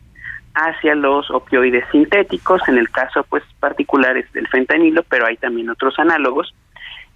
[0.54, 5.98] hacia los opioides sintéticos, en el caso pues particulares del fentanilo, pero hay también otros
[5.98, 6.54] análogos,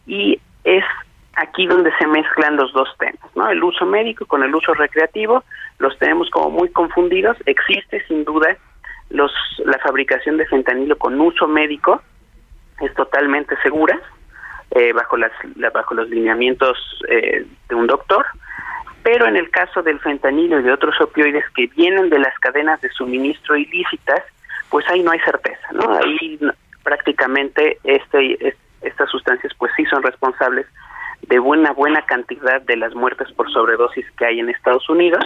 [0.06, 0.84] y es
[1.36, 3.48] aquí donde se mezclan los dos temas, ¿no?
[3.50, 5.44] El uso médico con el uso recreativo,
[5.78, 8.56] los tenemos como muy confundidos, existe sin duda
[9.10, 9.32] los
[9.64, 12.02] la fabricación de fentanilo con uso médico,
[12.80, 14.00] es totalmente segura,
[14.70, 15.32] eh, bajo las
[15.72, 16.78] bajo los lineamientos
[17.08, 18.24] eh, de un doctor,
[19.04, 22.80] pero en el caso del fentanilo y de otros opioides que vienen de las cadenas
[22.80, 24.22] de suministro ilícitas,
[24.70, 25.94] pues ahí no hay certeza, ¿no?
[25.94, 26.40] Ahí
[26.82, 30.66] prácticamente este, estas sustancias pues sí son responsables
[31.22, 35.24] de buena buena cantidad de las muertes por sobredosis que hay en Estados Unidos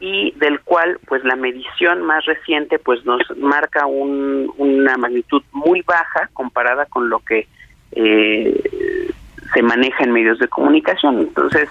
[0.00, 6.28] y del cual pues la medición más reciente pues nos marca una magnitud muy baja
[6.32, 7.46] comparada con lo que
[7.92, 9.10] eh,
[9.54, 11.70] se maneja en medios de comunicación entonces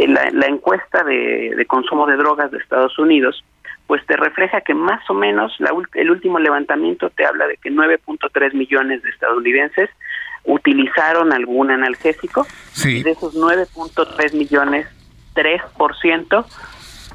[0.00, 3.44] eh, la, encuesta de, de, consumo de drogas de Estados Unidos
[3.86, 7.70] pues te refleja que más o menos la, el último levantamiento te habla de que
[7.70, 9.90] 9.3 millones de estadounidenses
[10.44, 12.46] utilizaron algún analgésico.
[12.84, 14.86] Y de esos 9.3 millones,
[15.34, 16.46] 3%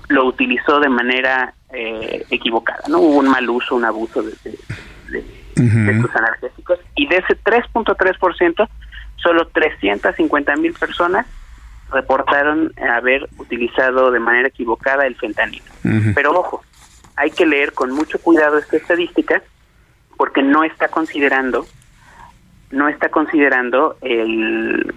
[0.10, 3.00] lo utilizó de manera eh, equivocada, ¿no?
[3.00, 4.34] Hubo un mal uso, un abuso de,
[5.10, 5.24] de,
[5.56, 6.80] estos analgésicos.
[6.96, 8.70] Y de ese 3.3%,
[9.18, 11.26] solo 350 mil personas
[11.92, 15.66] reportaron haber utilizado de manera equivocada el fentanilo.
[16.16, 16.64] Pero ojo,
[17.16, 19.42] hay que leer con mucho cuidado esta estadística
[20.18, 21.66] porque no está considerando
[22.72, 24.94] no está considerando el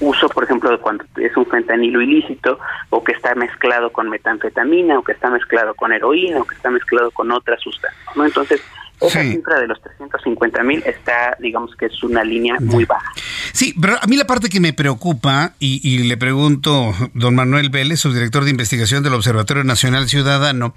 [0.00, 2.58] uso, por ejemplo, de cuando es un fentanilo ilícito
[2.90, 6.70] o que está mezclado con metanfetamina o que está mezclado con heroína o que está
[6.70, 8.24] mezclado con otras sustancias, ¿no?
[8.24, 8.62] Entonces,
[9.00, 13.12] esa cifra de los 350 mil está, digamos que es una línea muy baja.
[13.52, 17.70] Sí, pero a mí la parte que me preocupa, y, y le pregunto, don Manuel
[17.70, 20.74] Vélez, subdirector de investigación del Observatorio Nacional Ciudadano,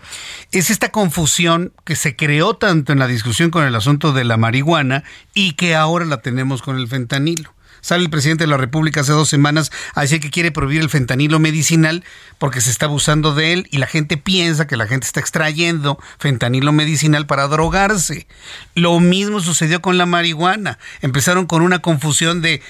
[0.51, 4.37] es esta confusión que se creó tanto en la discusión con el asunto de la
[4.37, 5.03] marihuana
[5.33, 7.53] y que ahora la tenemos con el fentanilo.
[7.81, 10.89] Sale el presidente de la República hace dos semanas a decir que quiere prohibir el
[10.89, 12.03] fentanilo medicinal
[12.37, 15.99] porque se está abusando de él y la gente piensa que la gente está extrayendo
[16.19, 18.27] fentanilo medicinal para drogarse.
[18.75, 20.77] Lo mismo sucedió con la marihuana.
[21.01, 22.61] Empezaron con una confusión de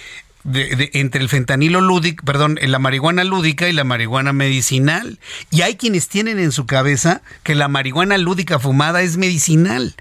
[0.43, 5.19] entre el fentanilo lúdico, perdón, la marihuana lúdica y la marihuana medicinal.
[5.51, 9.95] Y hay quienes tienen en su cabeza que la marihuana lúdica fumada es medicinal.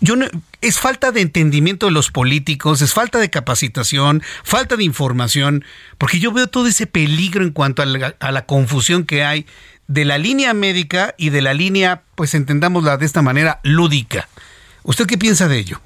[0.00, 0.14] Yo
[0.60, 5.64] es falta de entendimiento de los políticos, es falta de capacitación, falta de información,
[5.98, 9.46] porque yo veo todo ese peligro en cuanto a la, a la confusión que hay
[9.88, 14.28] de la línea médica y de la línea, pues entendámosla de esta manera, lúdica.
[14.82, 15.80] ¿Usted qué piensa de ello?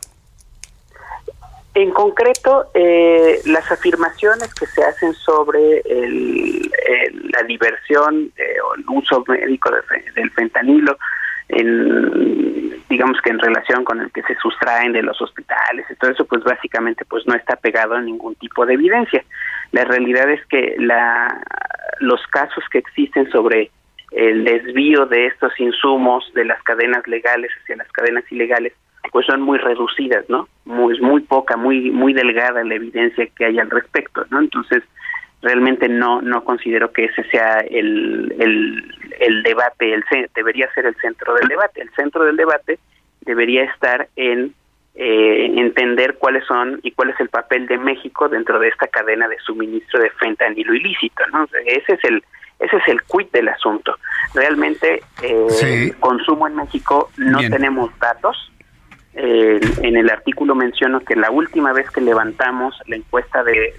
[1.74, 6.70] En concreto, eh, las afirmaciones que se hacen sobre el,
[7.32, 9.70] la diversión eh, o el uso médico
[10.16, 10.98] del fentanilo,
[11.52, 16.10] en, digamos que en relación con el que se sustraen de los hospitales y todo
[16.10, 19.24] eso, pues básicamente pues no está pegado a ningún tipo de evidencia.
[19.72, 21.40] La realidad es que la,
[22.00, 23.70] los casos que existen sobre
[24.10, 28.72] el desvío de estos insumos de las cadenas legales hacia las cadenas ilegales,
[29.12, 30.48] pues son muy reducidas, ¿no?
[30.64, 34.40] Muy, muy poca, muy, muy delgada la evidencia que hay al respecto, ¿no?
[34.40, 34.82] Entonces,
[35.42, 40.04] realmente no, no considero que ese sea el, el, el debate, el,
[40.34, 41.82] debería ser el centro del debate.
[41.82, 42.78] El centro del debate
[43.22, 44.54] debería estar en
[44.94, 49.28] eh, entender cuáles son y cuál es el papel de México dentro de esta cadena
[49.28, 51.46] de suministro de fentanilo ilícito, ¿no?
[51.64, 52.22] Ese es el
[52.58, 53.96] ese es el quid del asunto.
[54.34, 58.50] Realmente eh, consumo en México no tenemos datos,
[59.14, 63.74] eh, en el artículo menciono que la última vez que levantamos la encuesta de,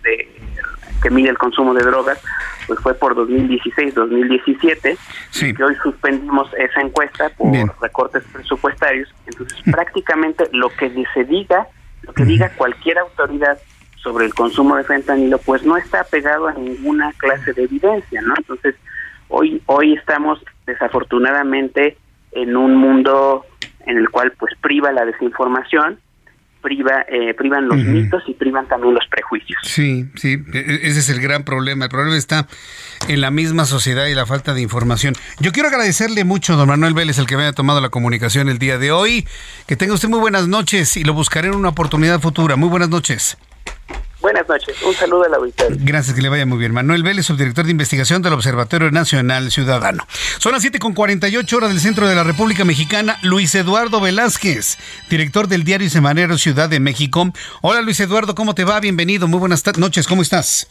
[1.01, 2.19] que mide el consumo de drogas
[2.67, 4.97] pues fue por 2016-2017
[5.41, 7.51] y hoy suspendimos esa encuesta por
[7.81, 9.09] recortes presupuestarios.
[9.25, 9.71] Entonces mm.
[9.71, 11.67] prácticamente lo que se diga
[12.03, 13.59] lo que diga cualquier autoridad
[13.97, 18.33] sobre el consumo de fentanilo pues no está pegado a ninguna clase de evidencia no
[18.35, 18.75] entonces
[19.27, 21.97] hoy hoy estamos desafortunadamente
[22.31, 23.45] en un mundo
[23.85, 25.99] en el cual pues priva la desinformación,
[26.61, 29.59] priva, eh, privan los mitos y privan también los prejuicios.
[29.63, 31.85] Sí, sí, e, e, ese es el gran problema.
[31.85, 32.47] El problema está
[33.07, 35.13] en la misma sociedad y la falta de información.
[35.39, 38.59] Yo quiero agradecerle mucho, don Manuel Vélez, el que me haya tomado la comunicación el
[38.59, 39.27] día de hoy.
[39.67, 42.55] Que tenga usted muy buenas noches y lo buscaré en una oportunidad futura.
[42.55, 43.37] Muy buenas noches.
[44.21, 45.77] Buenas noches, un saludo a la auditorio.
[45.81, 46.73] Gracias, que le vaya muy bien.
[46.73, 50.05] Manuel Vélez, subdirector de investigación del Observatorio Nacional Ciudadano.
[50.37, 53.17] Son las 7 con 48 horas del centro de la República Mexicana.
[53.23, 54.77] Luis Eduardo Velázquez,
[55.09, 57.33] director del diario Semanero Ciudad de México.
[57.61, 58.79] Hola Luis Eduardo, ¿cómo te va?
[58.79, 60.67] Bienvenido, muy buenas noches, ¿cómo estás?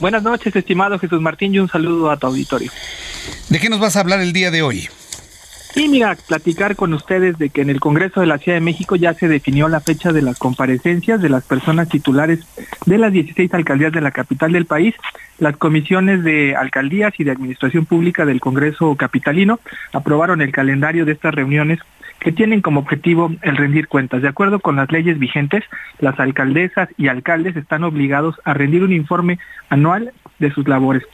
[0.00, 2.72] Buenas noches, estimado Jesús Martín, y un saludo a tu auditorio.
[3.50, 4.88] ¿De qué nos vas a hablar el día de hoy?
[5.78, 8.96] Sí, mira, platicar con ustedes de que en el Congreso de la Ciudad de México
[8.96, 12.40] ya se definió la fecha de las comparecencias de las personas titulares
[12.86, 14.96] de las 16 alcaldías de la capital del país.
[15.38, 19.60] Las comisiones de alcaldías y de administración pública del Congreso capitalino
[19.92, 21.78] aprobaron el calendario de estas reuniones
[22.18, 24.20] que tienen como objetivo el rendir cuentas.
[24.20, 25.62] De acuerdo con las leyes vigentes,
[26.00, 29.38] las alcaldesas y alcaldes están obligados a rendir un informe
[29.68, 31.04] anual de sus labores.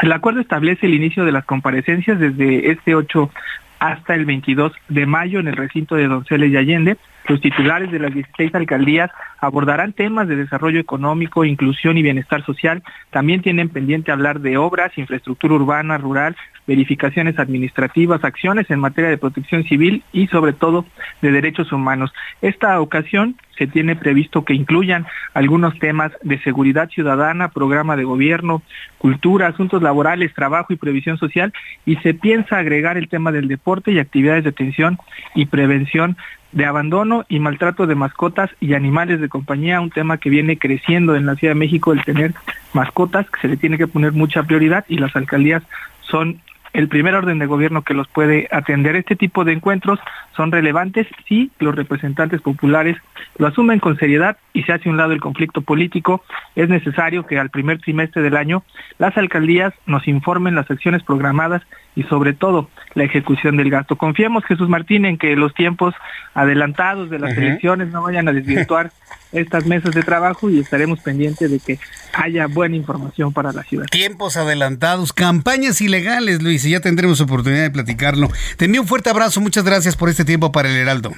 [0.00, 3.30] El acuerdo establece el inicio de las comparecencias desde este 8
[3.78, 6.96] hasta el 22 de mayo en el recinto de Donceles y Allende.
[7.28, 12.82] Los titulares de las 16 alcaldías abordarán temas de desarrollo económico, inclusión y bienestar social.
[13.10, 16.36] También tienen pendiente hablar de obras, infraestructura urbana, rural,
[16.66, 20.84] verificaciones administrativas, acciones en materia de protección civil y sobre todo
[21.22, 22.12] de derechos humanos.
[22.42, 28.62] Esta ocasión se tiene previsto que incluyan algunos temas de seguridad ciudadana, programa de gobierno,
[28.98, 31.52] cultura, asuntos laborales, trabajo y previsión social
[31.84, 34.98] y se piensa agregar el tema del deporte y actividades de atención
[35.34, 36.16] y prevención
[36.52, 41.14] de abandono y maltrato de mascotas y animales de compañía, un tema que viene creciendo
[41.14, 42.34] en la Ciudad de México, el tener
[42.72, 45.62] mascotas, que se le tiene que poner mucha prioridad y las alcaldías
[46.00, 46.40] son
[46.72, 48.96] el primer orden de gobierno que los puede atender.
[48.96, 49.98] Este tipo de encuentros
[50.38, 52.96] son relevantes si los representantes populares
[53.38, 56.22] lo asumen con seriedad y se hace un lado el conflicto político.
[56.54, 58.62] Es necesario que al primer trimestre del año
[58.98, 61.62] las alcaldías nos informen las acciones programadas
[61.96, 63.96] y sobre todo la ejecución del gasto.
[63.96, 65.92] Confiemos, Jesús Martín, en que los tiempos
[66.34, 68.92] adelantados de las elecciones no vayan a desvirtuar
[69.32, 71.80] estas mesas de trabajo y estaremos pendientes de que
[72.14, 73.86] haya buena información para la ciudad.
[73.90, 78.30] Tiempos adelantados, campañas ilegales, Luis, y ya tendremos oportunidad de platicarlo.
[78.56, 81.12] Te envío un fuerte abrazo, muchas gracias por este tiempo para el Heraldo.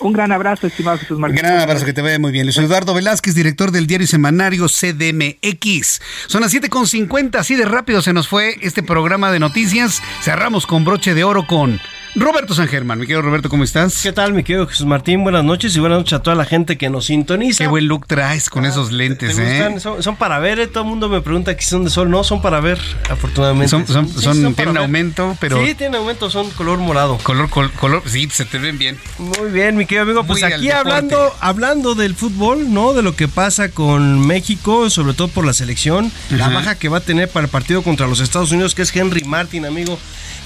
[0.00, 1.38] Un gran abrazo, estimado Jesús Martín.
[1.38, 2.44] Gran abrazo, que te vaya muy bien.
[2.44, 6.00] Luis Eduardo Velázquez, director del diario semanario CDMX.
[6.26, 10.02] Son las 7.50, así de rápido se nos fue este programa de noticias.
[10.22, 11.80] Cerramos con broche de oro con
[12.14, 12.98] Roberto San Germán.
[12.98, 14.02] Mi querido Roberto, ¿cómo estás?
[14.02, 15.22] ¿Qué tal, mi querido Jesús Martín?
[15.22, 17.64] Buenas noches y buenas noches a toda la gente que nos sintoniza.
[17.64, 19.80] Qué buen look traes con esos lentes, ¿eh?
[19.80, 20.66] Son, para ver, ¿eh?
[20.66, 22.10] todo el mundo me pregunta que son de sol.
[22.10, 22.78] No, son para ver,
[23.08, 23.70] afortunadamente.
[23.70, 25.64] Son, son, tienen aumento, pero...
[25.64, 27.16] Sí, tienen aumento, son color morado.
[27.22, 28.98] Color, color, sí, se te ven bien.
[29.16, 30.24] Muy bien, mi querido amigo.
[30.24, 32.92] Pues aquí hablando, hablando del fútbol, ¿no?
[32.92, 36.98] De lo que pasa con México, sobre todo por la selección, la baja que va
[36.98, 39.98] a tener para el partido contra los Estados Unidos, que es Henry Martin, amigo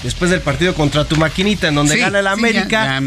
[0.03, 3.01] después del partido contra tu maquinita en donde gana el América.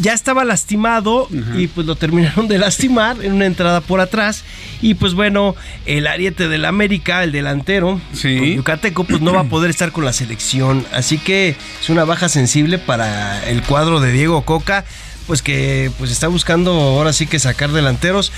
[0.00, 4.44] ya, estaba lastimado y pues lo terminaron de lastimar en una entrada por atrás.
[4.80, 5.54] Y pues bueno,
[5.86, 10.12] el ariete del América, el delantero, Yucateco, pues no va a poder estar con la
[10.12, 10.84] selección.
[10.92, 14.84] Así que es una baja sensible para el cuadro de Diego Coca
[15.26, 18.32] pues que pues está buscando ahora sí que sacar delanteros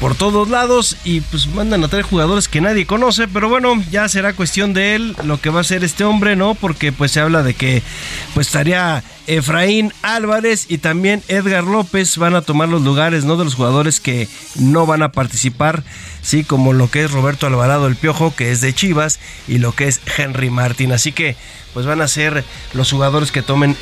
[0.00, 4.08] por todos lados y pues mandan a traer jugadores que nadie conoce, pero bueno, ya
[4.08, 6.54] será cuestión de él lo que va a hacer este hombre, ¿no?
[6.54, 7.82] Porque pues se habla de que
[8.34, 13.36] pues estaría Efraín Álvarez y también Edgar López van a tomar los lugares, ¿no?
[13.36, 15.84] De los jugadores que no van a participar,
[16.22, 19.72] sí, como lo que es Roberto Alvarado el Piojo, que es de Chivas, y lo
[19.72, 20.92] que es Henry Martín.
[20.92, 21.36] Así que
[21.72, 23.76] pues van a ser los jugadores que tomen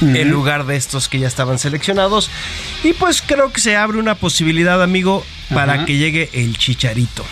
[0.00, 2.30] en lugar de estos que ya estaban seleccionados.
[2.84, 7.24] Y pues creo que se abre una posibilidad, amigo, para que llegue el Chicharito.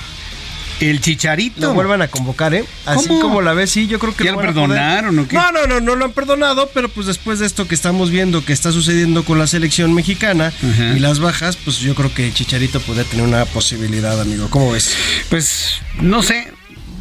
[0.80, 1.60] El Chicharito.
[1.60, 2.64] Lo vuelvan a convocar, ¿eh?
[2.84, 5.36] Así como la ves, sí, yo creo que ¿Ya lo, perdonaron o qué?
[5.36, 8.44] No, no, no, no lo han perdonado, pero pues después de esto que estamos viendo
[8.44, 10.52] que está sucediendo con la selección mexicana
[10.94, 14.48] y las bajas, pues yo creo que el Chicharito puede tener una posibilidad, amigo.
[14.50, 14.94] ¿Cómo ves?
[15.30, 16.52] Pues no sé.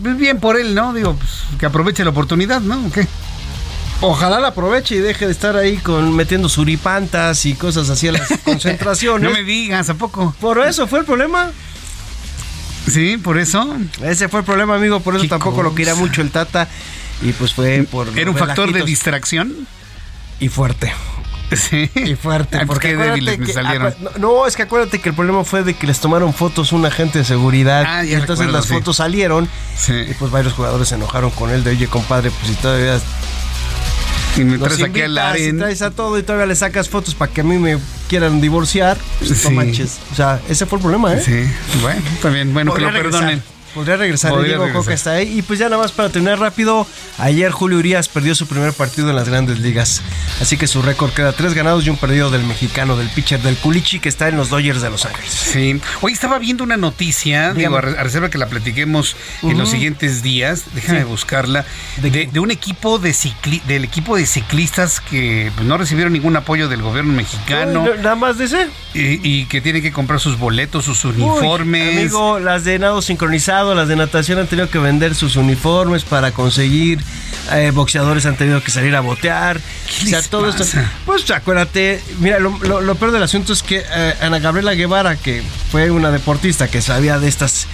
[0.01, 0.93] Bien por él, ¿no?
[0.93, 2.91] Digo, pues, que aproveche la oportunidad, ¿no?
[2.91, 3.07] qué?
[4.05, 8.11] Ojalá la aproveche y deje de estar ahí con metiendo suripantas y cosas así a
[8.11, 9.29] las concentraciones.
[9.29, 10.35] no me digas, ¿a poco?
[10.41, 11.51] Por eso fue el problema.
[12.89, 13.77] Sí, por eso.
[14.03, 14.99] Ese fue el problema, amigo.
[14.99, 16.67] Por eso tampoco lo quería mucho el Tata.
[17.21, 18.09] Y pues fue por.
[18.19, 19.67] ¿Era un factor de distracción?
[20.41, 20.93] Y fuerte.
[21.55, 21.89] Sí.
[21.93, 22.65] Y fuerte.
[22.65, 23.93] Porque débiles me salieron.
[24.17, 27.19] No, es que acuérdate que el problema fue de que les tomaron fotos un agente
[27.19, 27.85] de seguridad.
[27.87, 29.47] Ah, y entonces las fotos salieron.
[29.77, 29.93] Sí.
[29.93, 32.99] Y pues varios jugadores se enojaron con él de, oye, compadre, pues si todavía
[34.37, 37.31] y me traes aquí al Y traes a todo y todavía le sacas fotos para
[37.31, 37.77] que a mí me
[38.07, 38.97] quieran divorciar.
[39.19, 39.99] Pues no manches.
[40.11, 41.21] O sea, ese fue el problema, ¿eh?
[41.23, 41.79] Sí.
[41.81, 42.53] Bueno, también.
[42.53, 43.41] Bueno, que lo perdonen.
[43.73, 44.33] Podría regresar.
[44.43, 45.39] Diego Coca está ahí.
[45.39, 46.85] Y pues ya nada más para terminar rápido.
[47.17, 50.01] Ayer Julio Urias perdió su primer partido en las grandes ligas.
[50.39, 53.55] Así que su récord queda tres ganados y un perdido del mexicano, del pitcher del
[53.55, 55.31] Culichi, que está en los Dodgers de Los Ángeles.
[55.31, 55.81] Sí.
[56.01, 60.65] Hoy estaba viendo una noticia, digo, a, reserva que la platiquemos en los siguientes días.
[60.73, 61.65] Déjame buscarla.
[61.97, 63.13] De, un equipo de
[63.67, 67.85] del equipo de ciclistas que pues, no recibieron ningún apoyo del gobierno mexicano.
[67.97, 68.67] nada más de ese.
[68.93, 71.97] Y, que tienen que comprar sus boletos, sus uniformes.
[71.97, 76.31] amigo, las de nado sincronizado las de natación han tenido que vender sus uniformes para
[76.31, 76.99] conseguir,
[77.51, 79.57] eh, boxeadores han tenido que salir a botear.
[79.57, 80.65] o sea, todo esto.
[81.05, 85.41] Pues acuérdate, mira, lo, peor del asunto es que eh, Ana Gabriela Guevara, que
[85.71, 87.67] fue una deportista que sabía de estas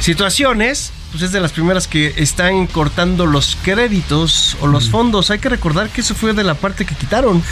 [0.00, 5.30] situaciones, pues es de las primeras que están cortando los créditos o los fondos.
[5.30, 7.42] Hay que recordar que eso fue de la parte que quitaron.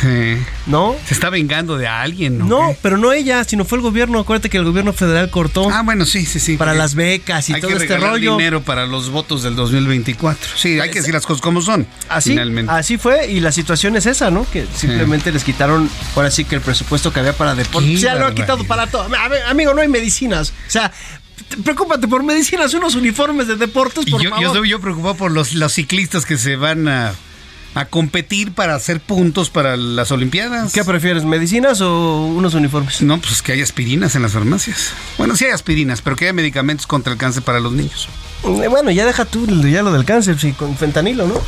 [0.67, 0.95] ¿No?
[1.07, 2.47] Se está vengando de alguien, ¿no?
[2.47, 4.21] No, pero no ella, sino fue el gobierno.
[4.21, 5.69] Acuérdate que el gobierno federal cortó.
[5.71, 6.57] Ah, bueno, sí, sí, sí.
[6.57, 8.37] Para las becas y todo este rollo.
[8.37, 10.57] dinero para los votos del 2024.
[10.57, 11.87] Sí, hay que decir las cosas como son.
[12.09, 12.73] Así, finalmente.
[12.73, 14.49] así fue y la situación es esa, ¿no?
[14.51, 18.01] Que simplemente les quitaron, ahora sí que el presupuesto que había para deportes.
[18.01, 19.09] Ya lo han quitado para todo.
[19.49, 20.51] Amigo, no hay medicinas.
[20.51, 20.93] O sea,
[21.65, 25.55] preocúpate por medicinas, unos uniformes de deportes, por yo, Yo estoy yo preocupado por los,
[25.55, 27.15] los ciclistas que se van a,
[27.75, 30.73] a competir para hacer puntos para las Olimpiadas.
[30.73, 33.03] ¿Qué prefieres, medicinas o unos uniformes?
[33.03, 34.93] No, pues que hay aspirinas en las farmacias.
[35.17, 38.09] Bueno, sí hay aspirinas, pero que haya medicamentos contra el cáncer para los niños.
[38.45, 41.41] Eh, bueno, ya deja tú ya lo del cáncer, sí, con fentanilo, ¿no?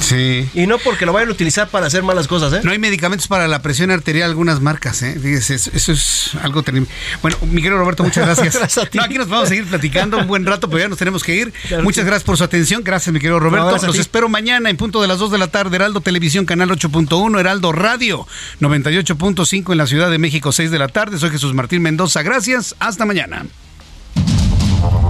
[0.00, 0.48] Sí.
[0.54, 2.60] Y no porque lo vayan a utilizar para hacer malas cosas, ¿eh?
[2.64, 5.18] No hay medicamentos para la presión arterial, algunas marcas, ¿eh?
[5.20, 6.88] Fíjese, eso, es algo terrible.
[7.22, 8.78] Bueno, Miguel Roberto, muchas gracias.
[8.78, 11.52] aquí nos vamos a seguir platicando un buen rato, pero ya nos tenemos que ir.
[11.82, 12.82] muchas gracias por su atención.
[12.82, 13.86] Gracias, mi querido Roberto.
[13.86, 15.76] los espero mañana en punto de las 2 de la tarde.
[15.76, 18.26] Heraldo Televisión, Canal 8.1, Heraldo Radio
[18.60, 21.18] 98.5 en la Ciudad de México, 6 de la tarde.
[21.18, 22.22] Soy Jesús Martín Mendoza.
[22.22, 22.74] Gracias.
[22.78, 23.44] Hasta mañana.